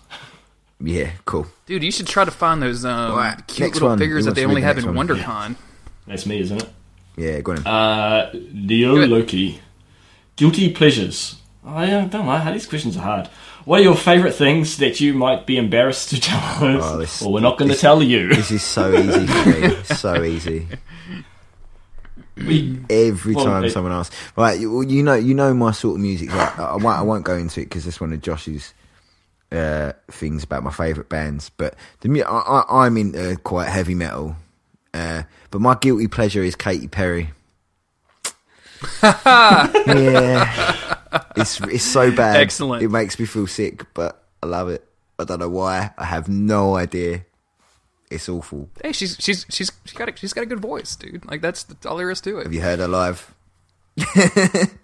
[0.81, 1.47] yeah, cool.
[1.67, 3.97] Dude, you should try to find those um, Right, cute little one.
[3.97, 5.55] figures that they only read have in next WonderCon.
[6.05, 6.69] That's me, isn't it?
[7.15, 7.65] Yeah, go on.
[7.65, 9.61] Uh, Leo Loki.
[10.35, 11.37] Guilty pleasures.
[11.67, 12.31] I don't know.
[12.37, 13.27] How these questions are hard.
[13.65, 16.83] What are your favourite things that you might be embarrassed to tell us?
[16.85, 18.29] Oh, this- well, we're not going to tell you.
[18.33, 19.83] This is so easy for me.
[19.83, 20.67] so easy.
[22.37, 24.59] We, Every Well, time it- someone asks, right?
[24.59, 26.29] You, you know, you know my sort of music.
[26.33, 28.73] Like, I, I won't, I won't go into it because that's one of Josh's
[29.51, 31.49] uh, things about my favourite bands.
[31.49, 34.35] But the mu- I, I, I'm into quite heavy metal.
[34.93, 37.31] Uh, but my guilty pleasure is Katy Perry.
[39.03, 40.96] yeah,
[41.35, 42.37] it's it's so bad.
[42.37, 42.83] Excellent.
[42.83, 44.87] It makes me feel sick, but I love it.
[45.19, 45.91] I don't know why.
[45.97, 47.25] I have no idea.
[48.09, 48.69] It's awful.
[48.83, 51.25] Hey, she's she's she's she's got a, she's got a good voice, dude.
[51.25, 52.43] Like that's, that's all there is to it.
[52.43, 53.33] Have you heard her live?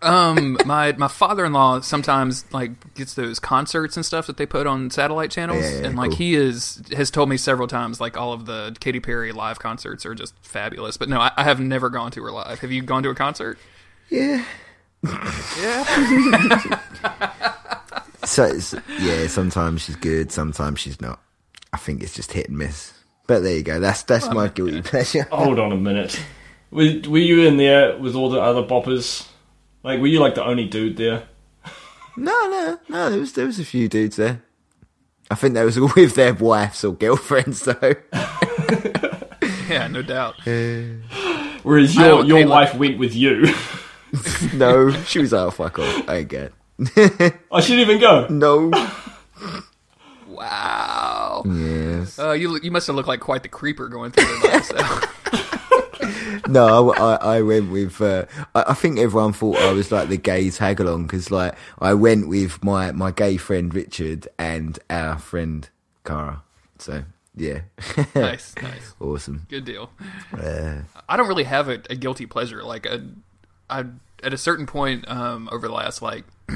[0.00, 4.46] Um, my my father in law sometimes like gets those concerts and stuff that they
[4.46, 6.18] put on satellite channels, Yeah, yeah, and like cool.
[6.18, 10.06] he is has told me several times like all of the Katy Perry live concerts
[10.06, 10.96] are just fabulous.
[10.96, 12.60] But no, I, I have never gone to her live.
[12.60, 13.58] Have you gone to a concert?
[14.08, 14.44] Yeah.
[15.02, 16.80] Yeah.
[18.24, 21.18] So it's, yeah, sometimes she's good, sometimes she's not.
[21.72, 22.92] I think it's just hit and miss.
[23.26, 23.80] But there you go.
[23.80, 25.26] That's that's my guilty pleasure.
[25.32, 26.22] hold on a minute.
[26.70, 29.26] Were, were you in there with all the other boppers?
[29.82, 31.26] Like, were you like the only dude there?
[32.18, 33.08] No, no, no.
[33.10, 34.42] There was there was a few dudes there.
[35.30, 37.94] I think they was all with their wives or girlfriends though.
[39.70, 40.34] yeah, no doubt.
[40.44, 43.46] Whereas your your hey, look- wife went with you.
[44.54, 45.54] no, she was out.
[45.54, 46.08] fuck off.
[46.08, 46.52] I ain't get.
[46.96, 48.26] I shouldn't even go.
[48.28, 48.70] No.
[50.28, 51.42] Wow.
[51.46, 52.16] Yes.
[52.16, 55.06] Uh, you you must have looked like quite the creeper going through there by.
[56.48, 58.00] No, I, I, I went with.
[58.00, 58.24] Uh,
[58.54, 61.94] I, I think everyone thought I was like the gay tag along because, like, I
[61.94, 65.68] went with my my gay friend Richard and our friend
[66.04, 66.42] Cara.
[66.78, 67.02] So
[67.34, 67.62] yeah,
[68.14, 69.46] nice, nice, awesome.
[69.48, 69.90] good deal.
[70.32, 72.62] Uh, I don't really have a, a guilty pleasure.
[72.62, 73.04] Like, a,
[73.70, 73.84] I
[74.22, 76.24] at a certain point um, over the last like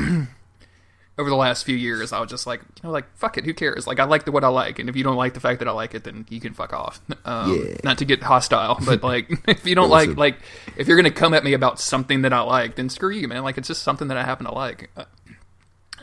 [1.19, 3.53] over the last few years, I was just like, you know, like fuck it, who
[3.53, 3.87] cares?
[3.87, 5.69] Like, I like the what I like, and if you don't like the fact that
[5.69, 7.01] I like it, then you can fuck off.
[7.25, 7.75] Um, Yeah.
[7.85, 10.15] Not to get hostile, but like, if you don't Awesome.
[10.17, 10.43] like, like,
[10.77, 13.43] if you're gonna come at me about something that I like, then screw you, man.
[13.45, 14.91] Like, it's just something that I happen to like.
[14.97, 15.05] Uh,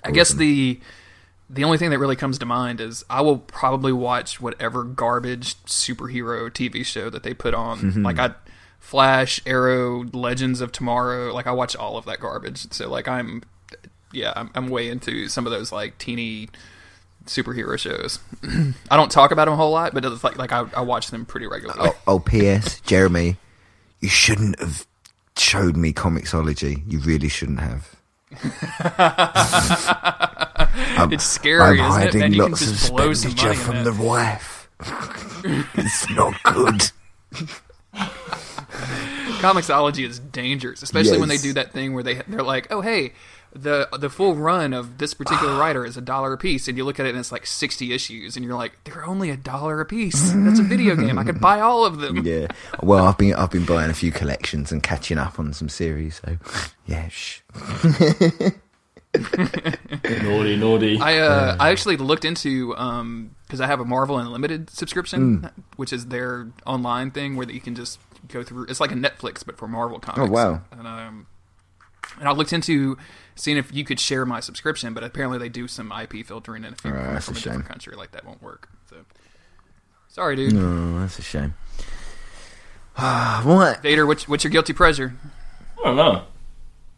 [0.04, 0.80] I guess the
[1.50, 5.56] the only thing that really comes to mind is I will probably watch whatever garbage
[5.66, 8.04] superhero TV show that they put on.
[8.04, 8.36] like I
[8.80, 12.72] Flash, Arrow, Legends of Tomorrow, like I watch all of that garbage.
[12.74, 13.44] So like I'm
[14.12, 16.50] yeah, I'm, I'm way into some of those like teeny
[17.26, 18.20] superhero shows.
[18.90, 21.12] I don't talk about them a whole lot, but it's like like I, I watch
[21.12, 21.90] them pretty regularly.
[21.90, 22.82] oh, oh, P.S.
[22.82, 23.38] Jeremy,
[24.00, 24.86] you shouldn't have
[25.38, 26.84] showed me Comixology.
[26.92, 27.96] You really shouldn't have.
[30.98, 32.06] I'm, it's scary, I'm isn't it?
[32.06, 34.70] hiding can lots of just blow some expenditure from the wife.
[35.76, 36.92] it's not good.
[39.40, 43.14] Comixology is dangerous, especially when they do that thing where they they're like, oh hey,
[43.54, 46.84] the the full run of this particular writer is a dollar a piece, and you
[46.84, 49.82] look at it and it's like sixty issues, and you're like, they're only a dollar
[49.82, 50.32] a piece.
[50.32, 51.18] That's a video game.
[51.18, 52.26] I could buy all of them.
[52.26, 52.48] Yeah.
[52.84, 56.22] Well, I've been I've been buying a few collections and catching up on some series.
[56.24, 56.38] So,
[56.86, 57.08] yeah.
[57.10, 57.42] Shh.
[60.24, 61.00] naughty, naughty.
[61.00, 65.92] I uh, I actually looked into um because I have a Marvel Unlimited subscription, which
[65.92, 68.66] is their online thing where you can just go through.
[68.66, 70.30] It's like a Netflix but for Marvel comics.
[70.30, 70.62] Oh wow.
[70.72, 71.28] And um,
[72.20, 72.98] and I looked into
[73.36, 76.76] seeing if you could share my subscription, but apparently they do some IP filtering, and
[76.76, 78.70] if you're Right, from a a different country, like that won't work.
[78.90, 78.98] So
[80.08, 80.54] sorry, dude.
[80.56, 81.54] Oh, that's a shame.
[82.98, 83.82] Ah, what?
[83.82, 85.14] Vader, what's, what's your guilty pleasure?
[85.80, 86.24] I don't know.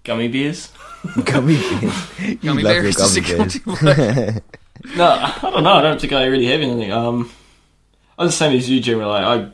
[0.03, 0.71] Gummy bears?
[1.25, 2.19] Gummy bears.
[2.19, 4.41] You Gummy love bears is gummy bears.
[4.95, 5.73] No, I don't know.
[5.73, 6.91] I don't think I really have anything.
[6.91, 7.31] Um,
[8.17, 9.11] I'm the same as you, generally.
[9.19, 9.51] I,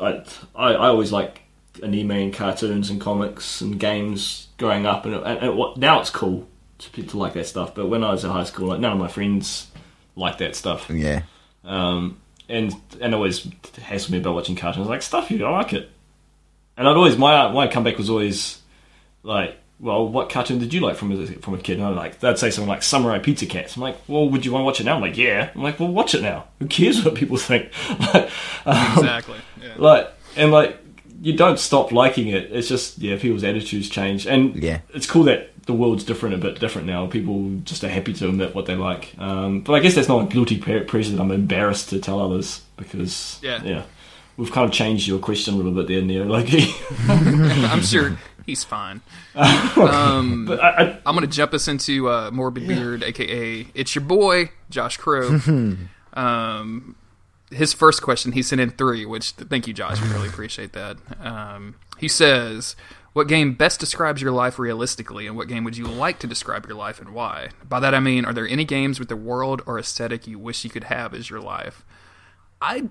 [0.00, 0.24] I,
[0.54, 1.42] I, I always like
[1.82, 6.10] anime and cartoons and comics and games growing up, and, and, and what, now it's
[6.10, 6.48] cool
[6.78, 7.74] to, to like that stuff.
[7.74, 9.68] But when I was in high school, like none of my friends
[10.16, 10.88] liked that stuff.
[10.90, 11.22] Yeah.
[11.64, 12.18] Um,
[12.48, 14.88] and and always hassled me about watching cartoons.
[14.88, 15.90] Like stuff you, I like it.
[16.76, 18.60] And I'd always my my comeback was always
[19.22, 21.78] like, well, what cartoon did you like from a, from a kid?
[21.78, 23.76] And I'd like they'd say something like Samurai Pizza Cats.
[23.76, 24.96] I'm like, well, would you want to watch it now?
[24.96, 25.50] I'm like, yeah.
[25.54, 26.48] I'm like, well, watch it now.
[26.58, 27.70] Who cares what people think?
[28.14, 28.30] like,
[28.66, 29.38] um, exactly.
[29.80, 29.86] Yeah.
[29.86, 30.76] like and like
[31.22, 32.50] you don't stop liking it.
[32.52, 34.80] It's just yeah, people's attitudes change, and Yeah.
[34.94, 37.06] it's cool that the world's different, a bit different now.
[37.06, 39.14] People just are happy to admit what they like.
[39.18, 42.18] Um, but I guess that's not a guilty pre- pleasure that I'm embarrassed to tell
[42.20, 43.62] others because Yeah.
[43.62, 43.82] yeah,
[44.38, 46.24] we've kind of changed your question a little bit there, Neo.
[46.24, 46.48] Like,
[47.08, 48.16] I'm sure
[48.46, 49.02] he's fine.
[49.36, 53.94] Um, but I, I, I'm going to jump us into uh, Morbid Beard, aka it's
[53.94, 55.38] your boy Josh Crow.
[56.14, 56.96] um,
[57.50, 60.00] his first question, he sent in three, which thank you, Josh.
[60.00, 60.96] We really appreciate that.
[61.20, 62.76] Um, he says,
[63.12, 66.66] "What game best describes your life realistically, and what game would you like to describe
[66.66, 69.62] your life and why?" By that I mean, are there any games with the world
[69.66, 71.84] or aesthetic you wish you could have as your life?
[72.62, 72.84] I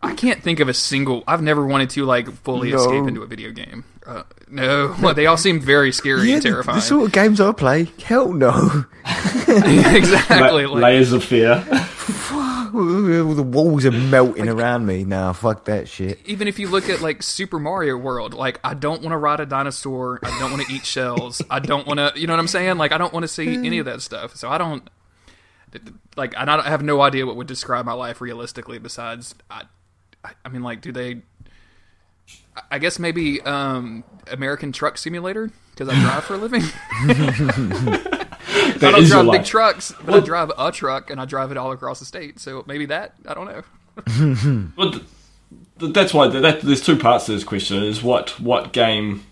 [0.00, 1.24] I can't think of a single.
[1.26, 2.76] I've never wanted to like fully No.
[2.76, 3.84] escape into a video game.
[4.06, 6.76] Uh, no, they all seem very scary Yeah, and the, terrifying.
[6.76, 8.84] the sort of games I play, hell no.
[9.48, 10.66] exactly.
[10.66, 11.64] la- like, layers of fear.
[12.74, 15.04] All the walls are melting around me.
[15.04, 16.18] Nah, fuck that shit.
[16.26, 19.40] even if you look at like Super Mario World, like I don't want to ride
[19.40, 20.18] a dinosaur.
[20.22, 21.42] I don't want to eat shells.
[21.50, 22.12] I don't want to.
[22.18, 22.78] You know what I'm saying?
[22.78, 24.36] Like I don't want to see any of that stuff.
[24.36, 24.88] So I don't.
[26.16, 28.78] Like I don't I have no idea what would describe my life realistically.
[28.78, 29.64] Besides, I,
[30.44, 31.22] I, mean, like, do they?
[32.56, 36.62] I- I guess maybe um, American Truck Simulator because I drive for a living.
[38.76, 41.56] I don't is drive big trucks, but I drive a truck and I drive it
[41.56, 42.40] all across the state.
[42.40, 43.62] So maybe that I don't know.
[44.76, 45.04] Well, th-
[45.80, 49.24] th- that's why th- that, there's two parts to this question: is what what game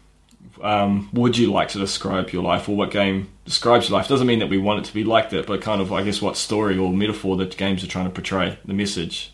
[0.61, 4.09] um, would you like to describe your life, or what game describes your life?
[4.09, 6.21] Doesn't mean that we want it to be like that, but kind of I guess
[6.21, 9.33] what story or metaphor that games are trying to portray, the message.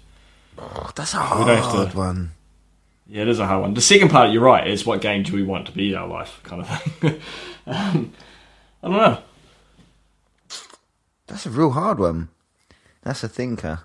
[0.59, 2.33] Oh, that's a don't have hard to- one.
[3.09, 3.75] Yeah, it is a hard one.
[3.75, 6.41] The second part, you're right, is what game do we want to be our life,
[6.45, 7.21] kind of thing.
[7.67, 8.13] um,
[8.83, 9.19] I don't know.
[11.33, 12.29] That's a real hard one.
[13.03, 13.81] That's a thinker.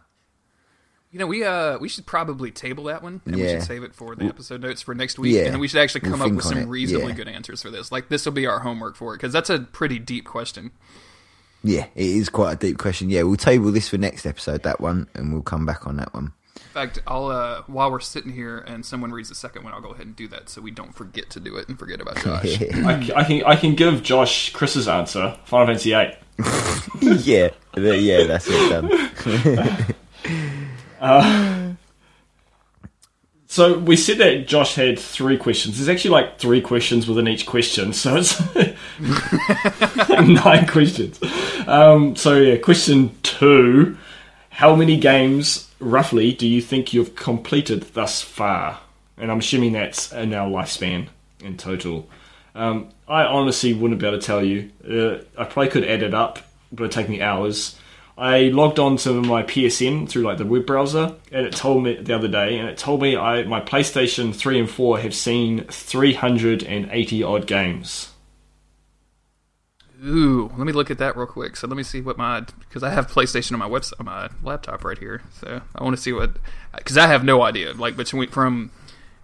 [1.11, 3.95] You know, we uh we should probably table that one and we should save it
[3.95, 5.33] for the episode notes for next week.
[5.33, 5.43] Yeah.
[5.45, 6.67] And we should actually We'll come up with some it.
[6.67, 7.15] reasonably Yeah.
[7.15, 7.89] good answers for this.
[7.91, 10.71] Like this will be our homework for it because that's a pretty deep question.
[11.63, 13.09] Yeah, it is quite a deep question.
[13.09, 16.13] Yeah, we'll table this for next episode, that one, and we'll come back on that
[16.13, 16.33] one.
[16.77, 19.81] In fact, I'll uh while we're sitting here and someone reads the second one, I'll
[19.81, 22.17] go ahead and do that so we don't forget to do it and forget about
[22.17, 22.61] Josh.
[22.61, 25.35] I, c- I can I can give Josh Chris's answer.
[25.45, 26.15] Final Fantasy VIII.
[27.23, 28.91] yeah, yeah, that's it done.
[33.49, 35.77] So we said that Josh had three questions.
[35.77, 38.39] There's actually like three questions within each question, so it's
[40.43, 41.19] nine questions.
[41.65, 43.97] Um, so yeah, question two:
[44.49, 48.79] How many games roughly do you think you've completed thus far?
[49.17, 51.07] And I'm assuming that's in our lifespan
[51.41, 52.07] in total.
[52.55, 54.71] Um, I honestly wouldn't be able to tell you.
[54.83, 56.39] Uh, I probably could add it up,
[56.71, 57.77] but it'd take me hours.
[58.17, 61.95] I logged on to my PSN through like the web browser, and it told me
[61.95, 65.65] the other day, and it told me I my PlayStation three and four have seen
[65.65, 68.11] three hundred and eighty odd games.
[70.05, 71.55] Ooh, let me look at that real quick.
[71.55, 74.29] So let me see what my because I have PlayStation on my website, on my
[74.43, 75.21] laptop right here.
[75.39, 76.31] So I want to see what
[76.75, 77.73] because I have no idea.
[77.73, 78.69] Like between from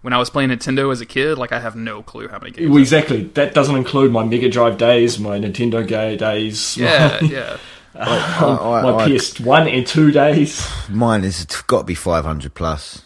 [0.02, 2.52] when I was playing Nintendo as a kid, like I have no clue how many
[2.52, 2.70] games.
[2.70, 3.24] Well, exactly.
[3.36, 7.58] That doesn't include my Mega Drive days, my Nintendo Gay days, Yeah, yeah.
[7.96, 10.68] I, I, my I- PS one and two days.
[10.90, 13.04] mine has got to be 500 plus.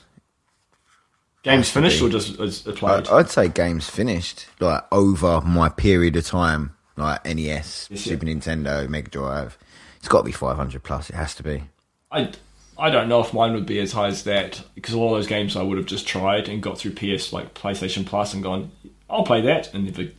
[1.43, 3.07] Games finished or just as, as played?
[3.07, 9.09] I'd say games finished, like over my period of time, like NES, Super Nintendo, Mega
[9.09, 9.57] Drive.
[9.97, 11.09] It's got to be 500 plus.
[11.09, 11.63] It has to be.
[12.11, 12.31] I,
[12.77, 15.55] I don't know if mine would be as high as that because all those games
[15.55, 18.71] I would have just tried and got through PS like PlayStation Plus and gone,
[19.09, 20.11] I'll play that and never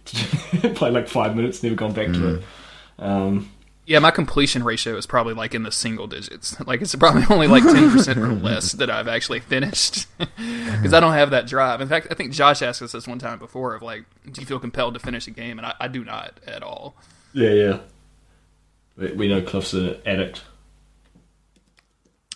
[0.74, 2.42] play like five minutes, never gone back to it.
[2.98, 3.50] Um,
[3.89, 6.55] Yeah, my completion ratio is probably like in the single digits.
[6.66, 11.01] Like it's probably only like ten percent or less that I've actually finished because I
[11.01, 11.81] don't have that drive.
[11.81, 14.47] In fact, I think Josh asked us this one time before of like, do you
[14.47, 15.59] feel compelled to finish a game?
[15.59, 16.97] And I, I do not at all.
[17.32, 17.78] yeah, yeah.
[18.98, 20.43] We, we know Cliff's an addict.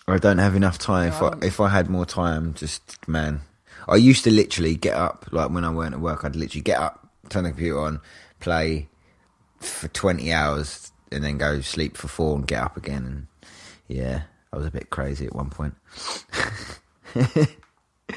[0.08, 1.08] I don't have enough time.
[1.08, 3.42] If I, um, if I had more time, just man,
[3.86, 5.26] I used to literally get up.
[5.30, 8.00] Like when I weren't at work, I'd literally get up, turn the computer on,
[8.40, 8.88] play
[9.60, 13.04] for twenty hours, and then go sleep for four and get up again.
[13.04, 13.26] And
[13.88, 14.22] yeah,
[14.52, 15.74] I was a bit crazy at one point.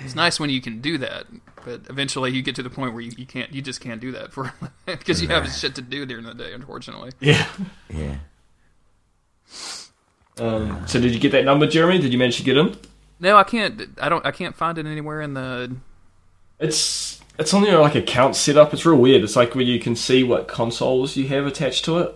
[0.04, 1.26] It's nice when you can do that,
[1.64, 3.54] but eventually you get to the point where you, you can't.
[3.54, 4.52] You just can't do that for
[4.86, 6.54] because you have shit to do during the day.
[6.54, 7.48] Unfortunately, Yeah.
[7.90, 8.18] Yeah,
[10.38, 12.00] Um, so did you get that number, Jeremy?
[12.00, 12.76] Did you manage to get in?
[13.20, 13.82] no, I can't.
[14.02, 14.26] I don't.
[14.26, 15.76] I can't find it anywhere in the.
[16.60, 18.74] It's it's on your like account setup.
[18.74, 19.24] It's real weird.
[19.24, 22.16] It's like where you can see what consoles you have attached to it,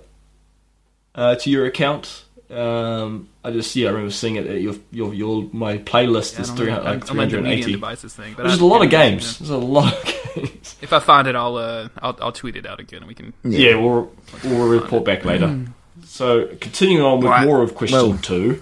[1.19, 2.23] uh, to your account.
[2.49, 4.47] Um, I just yeah, I remember seeing it.
[4.47, 6.77] At your your your my playlist I is don't three know.
[6.81, 7.71] like I'm, three I'm hundred into medium eighty.
[7.73, 9.37] devices thing, but There's I- a lot of yeah, games.
[9.37, 10.03] There's a lot of
[10.35, 10.75] games.
[10.81, 13.33] If I find it, I'll uh, I'll, I'll tweet it out again, and we can.
[13.43, 14.11] Yeah, we'll
[14.43, 15.63] we'll report back later.
[16.05, 17.45] So continuing on with Right.
[17.45, 18.61] more of question Well- two.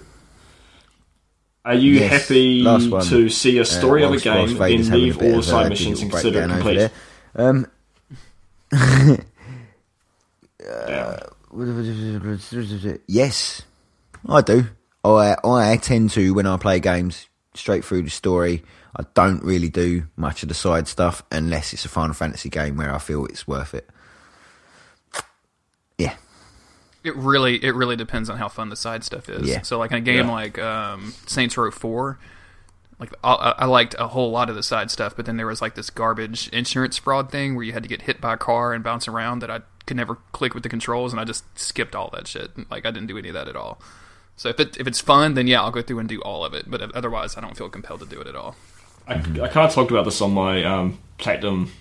[1.63, 4.89] Are you Yes, happy to see a story Uh, of a whilst- whilst game, Vader's
[4.89, 6.91] then leave all the a side missions and digital consider it breakdown complete?
[7.35, 7.49] there.
[7.49, 9.17] Um,
[13.07, 13.61] yes,
[14.27, 14.65] I do.
[15.03, 18.63] I I tend to when I play games straight through the story.
[18.95, 22.77] I don't really do much of the side stuff unless it's a Final Fantasy game
[22.77, 23.87] where I feel it's worth it.
[25.97, 26.15] Yeah,
[27.03, 29.47] It really, it really depends on how fun the side stuff is.
[29.47, 29.61] Yeah.
[29.63, 30.31] So, like in a game Yeah.
[30.31, 32.19] like um, Saints Row Four,
[32.99, 35.61] like I, I liked a whole lot of the side stuff, but then there was
[35.61, 38.73] like this garbage insurance fraud thing where you had to get hit by a car
[38.73, 41.95] and bounce around that I could never click with the controls, and I just skipped
[41.95, 42.51] all that shit.
[42.69, 43.81] Like I didn't do any of that at all.
[44.35, 46.53] So if it if it's fun, then yeah, I'll go through and do all of
[46.53, 46.69] it.
[46.69, 48.55] But otherwise, I don't feel compelled to do it at all.
[49.07, 51.71] I, I kind of talked about this on my um, platinum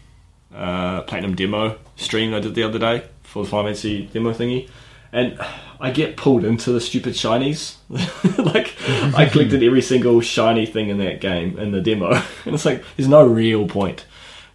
[0.54, 4.70] uh, platinum demo stream I did the other day for the Final Fantasy demo thingy,
[5.12, 5.38] and
[5.80, 7.76] I get pulled into the stupid shinies.
[8.38, 8.74] like
[9.14, 12.12] I collected every single shiny thing in that game in the demo,
[12.44, 14.06] and it's like there's no real point,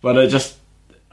[0.01, 0.57] but I just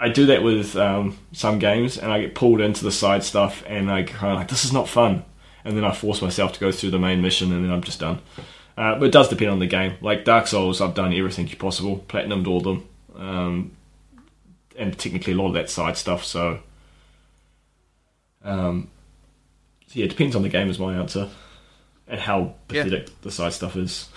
[0.01, 3.65] I do that with um, some games, and I get pulled into the side stuff,
[3.67, 5.25] and I kind of like this is not fun,
[5.65, 7.99] and then I force myself to go through the main mission, and then I'm just
[8.01, 8.21] done.
[8.77, 9.95] Uh, but it does depend on the game.
[10.01, 13.73] Like Dark Souls, I've done everything possible, platinumed all of them, um,
[14.77, 16.25] and technically a lot of that side stuff.
[16.25, 16.61] So,
[18.45, 18.89] um,
[19.89, 21.29] so yeah, it depends on the game is my answer,
[22.07, 22.85] and how Yeah.
[22.85, 24.09] pathetic the side stuff is.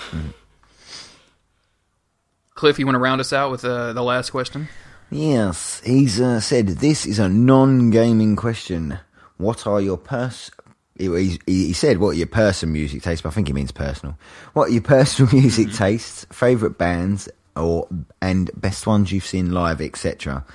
[2.53, 4.67] Cliff, you want to round us out with uh, the last question?
[5.11, 8.97] Yes, he's uh, said this is a non-gaming question.
[9.37, 10.51] What are your pers?
[10.97, 13.71] He, he, he said, "What are your personal music tastes?" But I think he means
[13.71, 14.17] personal.
[14.53, 16.25] What are your personal music tastes?
[16.31, 17.87] Favorite bands or
[18.21, 20.45] and best ones you've seen live, etc.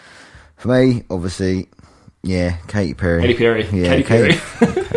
[0.57, 1.69] For me, obviously,
[2.23, 3.23] yeah, Katy Perry.
[3.23, 4.33] Katy Perry, Yeah, Katy Perry,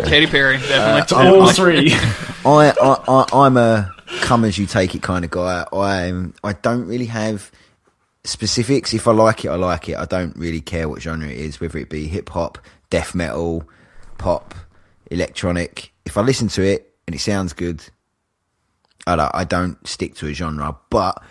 [0.08, 1.06] Katy Perry, definitely.
[1.08, 1.92] to all three.
[2.46, 5.66] I, I, I, I'm a come as you take it kind of guy.
[5.70, 7.50] I'm, I don't really have
[8.24, 8.94] specifics.
[8.94, 9.96] If I like it, I like it.
[9.96, 12.58] I don't really care what genre it is, whether it be hip hop,
[12.90, 13.68] death metal,
[14.18, 14.54] pop,
[15.10, 15.92] electronic.
[16.04, 17.82] If I listen to it and it sounds good,
[19.06, 20.76] I don't, I don't stick to a genre.
[20.90, 21.22] But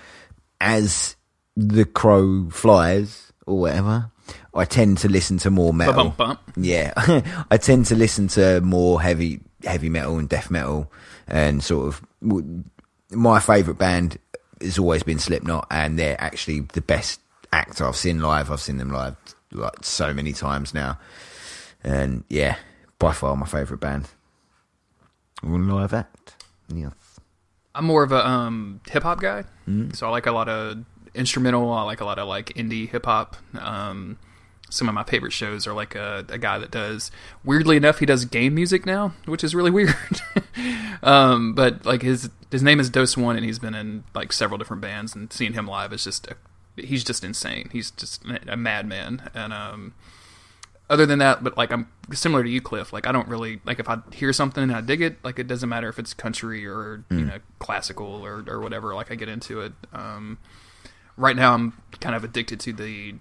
[0.62, 1.16] as
[1.56, 4.12] the crow flies or whatever,
[4.54, 5.94] I tend to listen to more metal.
[5.94, 6.40] Bump, bump.
[6.58, 6.94] Yeah,
[7.52, 10.92] I tend to listen to more heavy heavy metal and death metal,
[11.28, 12.02] and sort of
[13.12, 14.18] my favourite band
[14.62, 17.20] has always been Slipknot, and they're actually the best
[17.52, 18.52] act I've seen live.
[18.52, 19.16] I've seen them live
[19.52, 21.00] like so many times now,
[21.84, 22.58] and yeah,
[23.00, 24.10] by far my favourite band.
[25.42, 26.94] Live act, yes.
[27.74, 29.92] I'm more of a um, hip hop guy, Mm-hmm.
[29.92, 30.84] so I like a lot of
[31.16, 31.72] instrumental.
[31.72, 33.38] I like a lot of like indie hip hop.
[33.58, 34.18] Um,
[34.70, 37.10] some of my favorite shows are like a, a guy that does.
[37.46, 39.96] Weirdly enough, he does game music now, which is really weird.
[41.02, 44.82] um, but like his his name is Doseone, and he's been in like several different
[44.82, 46.36] bands, and seeing him live is just a,
[46.76, 47.70] he's just insane.
[47.72, 49.94] He's just a madman, and um,
[50.90, 52.92] other than that, but like I'm similar to you, Cliff.
[52.92, 55.24] Like I don't really like if I hear something and I dig it.
[55.24, 58.96] Like it doesn't matter if it's country or you know classical or or whatever.
[58.96, 59.74] Like I get into it.
[59.94, 60.40] Um,
[61.16, 63.16] right now I'm kind of addicted to the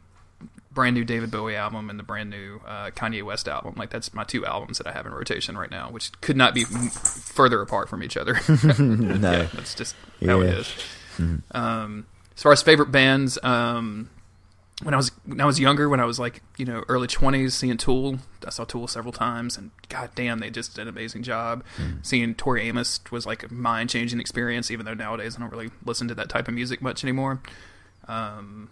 [0.78, 3.74] brand new David Bowie album and the brand new uh, Kanye West album.
[3.76, 6.54] Like that's my two albums that I have in rotation right now, which could not
[6.54, 8.34] be m- further apart from each other.
[8.78, 9.32] No.
[9.32, 10.52] yeah, that's just how it Yeah.
[10.60, 10.74] is.
[11.50, 14.08] Um, as far as favorite bands, um,
[14.84, 17.54] when I was when I was younger, when I was like you know early twenties,
[17.54, 21.24] seeing Tool, I saw Tool several times, and god damn, they just did an amazing
[21.24, 21.64] job.
[22.02, 25.70] Seeing Tori Amos was like a mind changing experience, even though nowadays I don't really
[25.84, 27.42] listen to that type of music much anymore.
[28.06, 28.70] Um,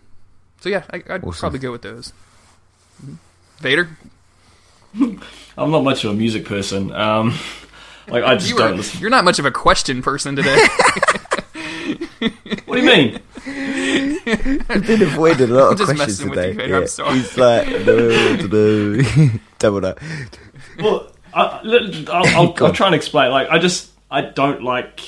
[0.61, 1.33] so yeah, I, I'd Awesome.
[1.41, 2.13] probably go with those.
[3.05, 3.17] Mhm.
[3.61, 3.89] Vader,
[4.95, 6.93] I'm not much of a music person.
[6.93, 7.39] Um,
[8.09, 9.01] like I just you don't are, listen.
[9.01, 10.67] you're not much of a question person today.
[12.67, 13.21] What do you mean?
[14.69, 16.49] I've been avoiding a lot of just questions messing with today.
[16.49, 17.15] you, Vader, I'm sorry.
[17.19, 19.31] He's like, no, no.
[19.59, 19.99] double that.
[20.81, 23.31] Well, I, let- I'll, I'll, I'll try and explain.
[23.31, 25.01] Like, I just I don't like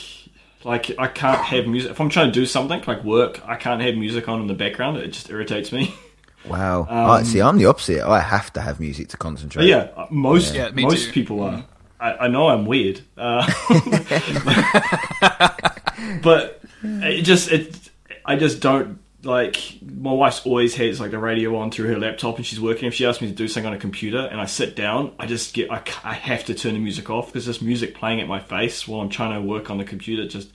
[0.65, 3.41] like I can't have music if I'm trying to do something like work.
[3.47, 4.97] I can't have music on in the background.
[4.99, 5.95] It just irritates me.
[6.47, 6.87] Wow.
[6.89, 8.09] I, see, I'm the opposite.
[8.09, 9.67] I have to have music to concentrate.
[9.67, 11.13] Yeah, uh, most Yeah, me most too.
[11.13, 11.65] people are.
[12.01, 13.45] I, I know I'm weird, uh,
[16.23, 17.91] but it just it.
[18.25, 19.79] I just don't like.
[19.83, 22.87] My wife's always has like the radio on through her laptop, and she's working.
[22.87, 25.27] If she asks me to do something on a computer, and I sit down, I
[25.27, 28.29] just get I, I have to turn the music off because this music playing at
[28.29, 30.51] my face while I'm trying to work on the computer just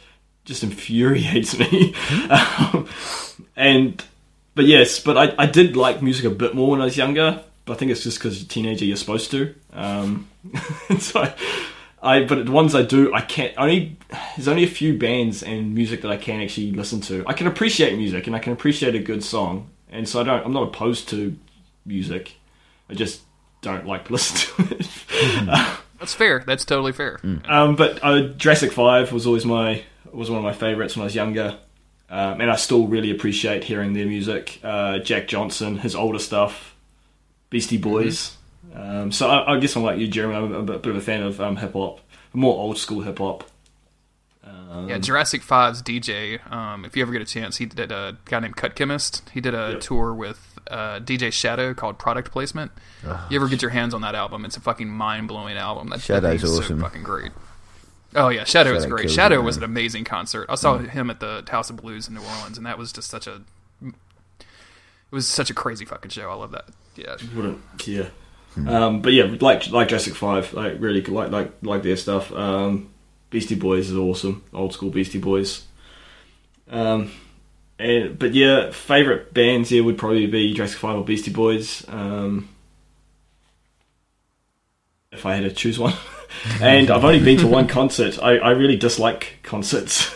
[0.46, 1.96] just infuriates me.
[2.30, 2.88] um,
[3.56, 4.04] and
[4.56, 7.44] but yes, but I, I did like music a bit more when I was younger.
[7.66, 9.56] But I think it's just because you're a teenager, you're supposed to.
[9.72, 10.28] Um,
[11.00, 11.34] so I,
[12.04, 13.54] I, but the ones I do, I can't.
[13.58, 13.98] Only
[14.36, 17.24] there's only a few bands and music that I can actually listen to.
[17.26, 20.46] I can appreciate music and I can appreciate a good song, and so I don't.
[20.46, 21.36] I'm not opposed to
[21.86, 22.36] music.
[22.90, 23.22] I just
[23.62, 24.88] don't like to listen to it.
[26.00, 26.44] That's fair.
[26.46, 27.22] That's totally fair.
[27.46, 31.06] Um, but uh, Jurassic Five was always my was one of my favorites when I
[31.06, 31.58] was younger,
[32.10, 34.60] um, and I still really appreciate hearing their music.
[34.62, 36.76] Uh, Jack Johnson, his older stuff,
[37.50, 38.36] Beastie Boys.
[38.76, 40.36] Um, so I, I guess I'm like you, Jeremy.
[40.36, 42.00] I'm a bit, bit of a fan of um, hip hop,
[42.34, 43.44] more old school hip hop.
[44.44, 46.52] Um, Yeah, Jurassic 5's DJ.
[46.52, 49.30] Um, if you ever get a chance, he did a guy named Cut Chemist.
[49.34, 49.82] He did a Yep.
[49.82, 52.72] tour with uh, DJ Shadow called Product Placement.
[53.30, 54.46] you ever get your hands on that album?
[54.46, 55.90] It's a fucking mind blowing album.
[55.90, 56.80] That, that Shadow's thing's awesome.
[56.80, 57.32] So fucking great.
[58.16, 59.10] Oh yeah, Shadow is great.
[59.10, 60.46] Shadow it, was an amazing concert.
[60.48, 63.10] I saw him at the House of Blues in New Orleans, and that was just
[63.10, 63.42] such a.
[63.84, 63.96] It
[65.12, 66.30] was such a crazy fucking show.
[66.30, 66.66] I love that.
[66.96, 68.10] Yeah, wouldn't yeah.
[68.56, 72.32] Um, but yeah, like like Jurassic Five, like really like like like their stuff.
[72.32, 72.90] Um,
[73.30, 75.66] Beastie Boys is awesome, old school Beastie Boys.
[76.70, 77.12] Um,
[77.80, 81.84] and but yeah, favorite bands here would probably be Jurassic Five or Beastie Boys.
[81.88, 82.50] Um,
[85.12, 85.94] if I had to choose one,
[86.62, 88.20] and I've only been to one concert.
[88.22, 90.14] I, I really dislike concerts.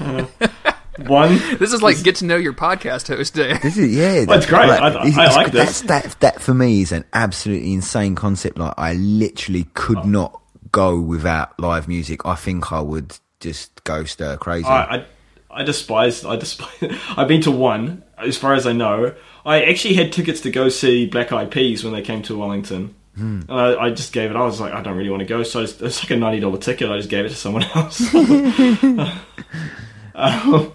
[0.00, 0.26] Uh,
[1.06, 3.58] one this is like get to know your podcast host day.
[3.58, 4.24] This is yeah.
[4.24, 4.70] Well, it's great.
[4.70, 5.82] I- I it's- like this.
[5.82, 8.58] That that for me is an absolutely insane concept.
[8.58, 10.02] Like I literally could Oh.
[10.04, 10.40] not
[10.72, 12.24] go without live music.
[12.26, 14.66] I think I would just go stir crazy.
[14.66, 15.04] I, I,
[15.50, 16.24] I despise.
[16.24, 16.98] I despise.
[17.16, 19.14] I've been to one, as far as I know.
[19.46, 22.94] I actually had tickets to go see Black Eyed Peas when they came to Wellington.
[23.16, 24.36] And I, I just gave it.
[24.36, 26.40] I was like, I don't really want to go, so it's, it's like a ninety
[26.40, 26.90] dollar ticket.
[26.90, 28.12] I just gave it to someone else.
[30.14, 30.72] um,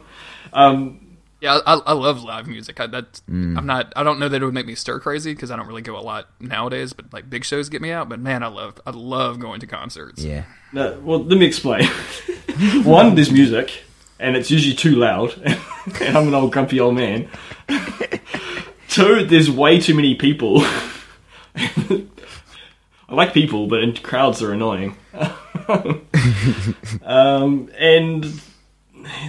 [0.53, 2.79] um, Yeah, I, I love live music.
[2.79, 3.57] I, that's, Mm.
[3.57, 3.93] I'm not.
[3.95, 5.97] I don't know that it would make me stir crazy because I don't really go
[5.97, 6.93] a lot nowadays.
[6.93, 8.09] But like big shows get me out.
[8.09, 8.79] But man, I love.
[8.85, 10.21] I love going to concerts.
[10.23, 10.43] yeah.
[10.73, 11.85] no, well, let me explain.
[12.83, 13.83] one, there's music,
[14.19, 15.33] and it's usually too loud,
[16.01, 17.29] and I'm an old grumpy old man.
[18.89, 20.61] Two, there's way too many people.
[21.55, 24.97] I like people, but crowds are annoying.
[27.03, 28.41] um, and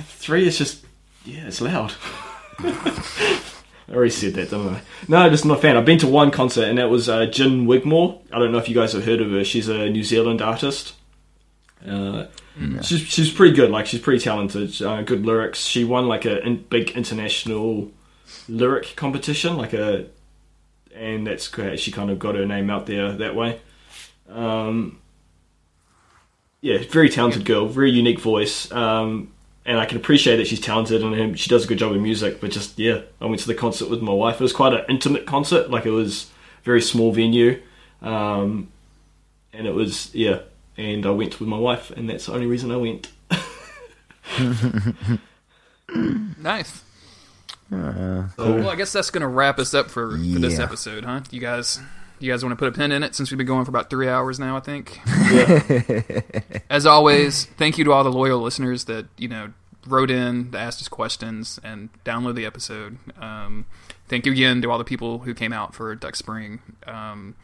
[0.07, 0.85] three, it's just
[1.25, 1.95] yeah, it's loud.
[2.59, 4.83] I already said that, didn't I?
[5.09, 5.77] No, just not a fan.
[5.77, 8.21] I've been to one concert, and that was uh, Gin Wigmore.
[8.33, 9.45] I don't know if you guys have heard of her.
[9.45, 10.95] She's a New Zealand artist.
[11.87, 12.27] Uh,
[12.83, 13.71] She's she's pretty good.
[13.71, 14.83] Like she's pretty talented.
[14.83, 15.61] Uh, good lyrics.
[15.61, 17.91] She won like a in, big international
[18.49, 20.07] lyric competition, like a,
[20.95, 21.81] and that's great.
[21.81, 23.61] She kind of got her name out there that way.
[24.29, 25.01] Um,
[26.61, 28.71] yeah, very talented girl, very unique voice.
[28.71, 29.33] Um,
[29.71, 32.41] and I can appreciate that she's talented and she does a good job with music.
[32.41, 34.41] But just yeah, I went to the concert with my wife.
[34.41, 35.71] It was quite an intimate concert.
[35.71, 36.29] Like it was
[36.61, 37.63] a very small venue,
[38.03, 38.67] um,
[39.53, 40.41] and it was yeah.
[40.77, 43.13] And I went with my wife, and that's the only reason I went.
[46.41, 46.85] Nice.
[47.69, 51.23] Well, I guess that's gonna wrap us up for, for this episode, huh?
[51.33, 51.81] You guys,
[52.21, 53.91] you guys want to put a pin in it since we've been going for about
[53.91, 55.01] three hours now, I think.
[55.31, 56.21] Yeah.
[56.71, 59.53] As always, thank you to all the loyal listeners that you know
[59.87, 62.99] wrote in, asked us questions, and download the episode.
[63.21, 63.67] Um,
[64.09, 66.61] thank you again to all the people who came out for Duck Spring.
[66.87, 67.35] Um,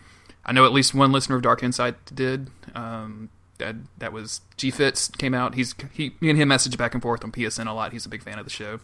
[0.45, 2.49] I know at least one listener of Dark Insight did.
[2.75, 5.55] Um, that that was G Fitz came out.
[5.55, 7.93] He's he me and him message back and forth on PSN a lot.
[7.93, 8.81] He's a big fan of the show.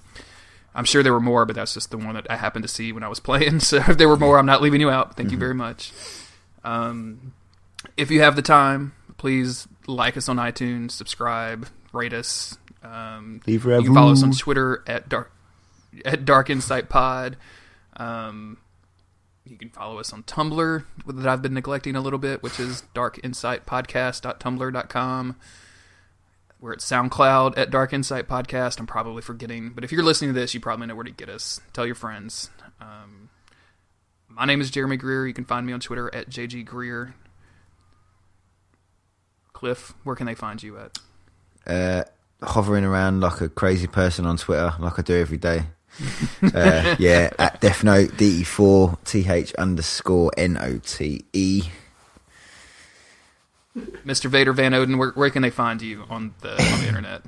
[0.74, 2.92] I'm sure there were more, but that's just the one that I happened to see
[2.92, 3.60] when I was playing.
[3.60, 5.16] So if there were more, I'm not leaving you out.
[5.16, 5.92] Thank you very much.
[6.64, 7.34] Um,
[7.96, 12.56] if you have the time, please like us on iTunes, subscribe, rate us.
[12.82, 14.32] Um, Leave a you can follow us on.
[14.32, 15.32] Twitter at dark
[16.04, 17.36] at Dark Insight Pod.
[17.96, 18.58] Um,
[19.44, 22.84] you can follow us on Tumblr that I've been neglecting a little bit, which is
[22.94, 25.36] darkinsightpodcast.tumblr.com.
[26.60, 28.78] We're at SoundCloud at Dark Insight Podcast.
[28.78, 31.28] I'm probably forgetting, but if you're listening to this, you probably know where to get
[31.28, 31.60] us.
[31.72, 32.50] Tell your friends.
[32.80, 33.30] Um,
[34.28, 35.26] my name is Jeremy Greer.
[35.26, 37.16] You can find me on Twitter at JG Greer.
[39.52, 40.98] Cliff, where can they find you at?
[41.66, 42.04] Uh,
[42.42, 45.64] hovering around like a crazy person on Twitter, like I do every day.
[46.54, 51.62] uh, yeah, at Death Note DE4 TH underscore N O T E.
[54.04, 54.26] Mr.
[54.26, 57.22] Vader Van Odin, where, where can they find you on the on the internet?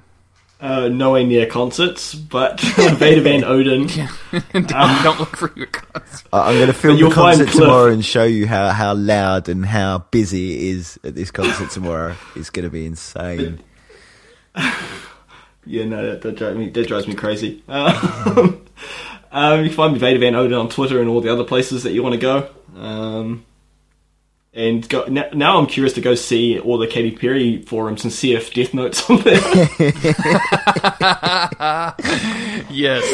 [0.60, 3.86] Uh, nowhere near concerts, but Vader Van Odin.
[4.52, 6.28] don't, don't look for your concert.
[6.32, 7.62] I- I'm going to film But you'll the concert Cliff.
[7.64, 11.70] tomorrow and show you how, how loud and how busy it is at this concert
[11.70, 12.14] tomorrow.
[12.36, 13.60] It's going to be insane.
[15.66, 17.62] Yeah, no, that, that, drives me, that drives me crazy.
[17.68, 18.60] Um,
[19.32, 21.82] um, you can find me Vader Van Odin on Twitter and all the other places
[21.82, 22.48] that you want to go.
[22.76, 23.44] Um,
[24.52, 28.12] and go, now, now I'm curious to go see all the Katy Perry forums and
[28.12, 29.40] see if Death Note's on there.
[32.70, 33.04] Yes,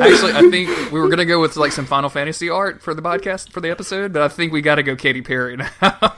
[0.00, 3.02] actually, I think we were gonna go with like some Final Fantasy art for the
[3.02, 6.14] podcast for the episode, but I think we got to go Katy Perry now.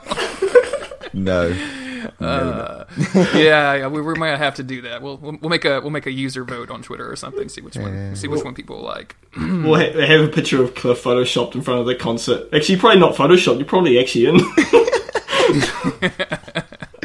[1.13, 1.55] No.
[2.19, 2.85] Uh,
[3.35, 5.01] yeah, yeah, we, we might have to do that.
[5.01, 7.49] We'll, we'll we'll make a we'll make a user vote on Twitter or something.
[7.49, 9.15] See which one see which one people like.
[9.37, 12.47] we'll ha- have a picture of Cliff photoshopped in front of the concert.
[12.53, 13.57] Actually, probably not photoshopped.
[13.57, 14.35] You're probably actually in.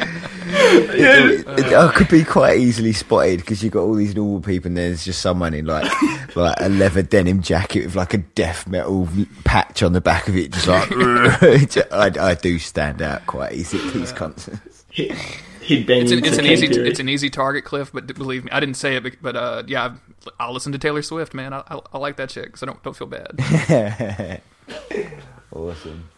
[0.01, 1.87] it, it- uh.
[1.89, 5.05] I could be quite easily spotted because you've got all these normal people and there's
[5.05, 5.89] just someone in like
[6.35, 9.07] like a leather denim jacket with like a death metal
[9.43, 10.89] patch on the back of it, just like
[11.91, 14.68] I, I do stand out quite easy at these concerts.
[14.95, 15.11] Head-
[15.61, 16.89] Headbanging It's an, it's an easy Perry.
[16.89, 17.91] it's an easy target, Cliff.
[17.93, 19.99] But believe me, I didn't say it, but- but uh, yeah, I've-
[20.39, 21.53] I'll listen to Taylor Swift, man.
[21.53, 24.41] I, I, I like that chick, so don't don't feel bad.
[25.51, 26.09] Awesome.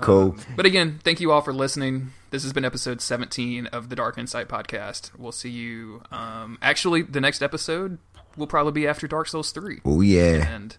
[0.00, 0.36] Cool.
[0.56, 2.12] But again, thank you all for listening.
[2.30, 5.10] This has been episode 17 of the Dark Insight podcast.
[5.18, 6.02] We'll see you.
[6.12, 7.98] Um, actually, the next episode
[8.36, 9.80] will probably be after Dark Souls 3.
[9.84, 10.48] Oh yeah.
[10.54, 10.76] And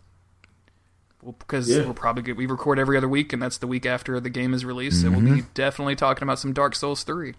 [1.21, 1.83] we'll, because Yeah.
[1.83, 4.53] we'll probably get, we record every other week, and that's the week after the game
[4.53, 5.01] is released.
[5.01, 7.33] So we'll be definitely talking about some Dark Souls 3.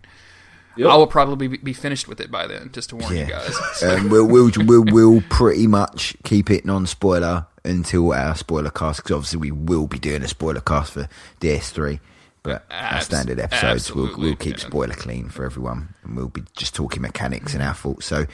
[0.77, 0.89] Yep.
[0.89, 3.55] I will probably be, finished with it by then, just to warn you guys.
[3.75, 9.03] So, Um, we'll, we'll we'll we'll pretty much keep it non-spoiler until our spoiler cast
[9.03, 11.09] because obviously we will be doing a spoiler cast for
[11.41, 11.99] DS3.
[12.43, 14.67] But our standard episodes, we'll, we'll keep yeah.
[14.67, 18.07] spoiler clean for everyone, and we'll be just talking mechanics and our thoughts.
[18.07, 18.25] So,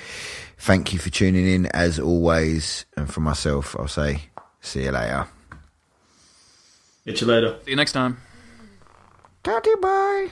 [0.59, 4.23] thank you for tuning in as always, and for myself, I'll say,
[4.61, 5.27] see you later.
[7.07, 7.59] Catch you later.
[7.65, 8.19] see you next time.
[9.43, 10.29] Daddy, bye.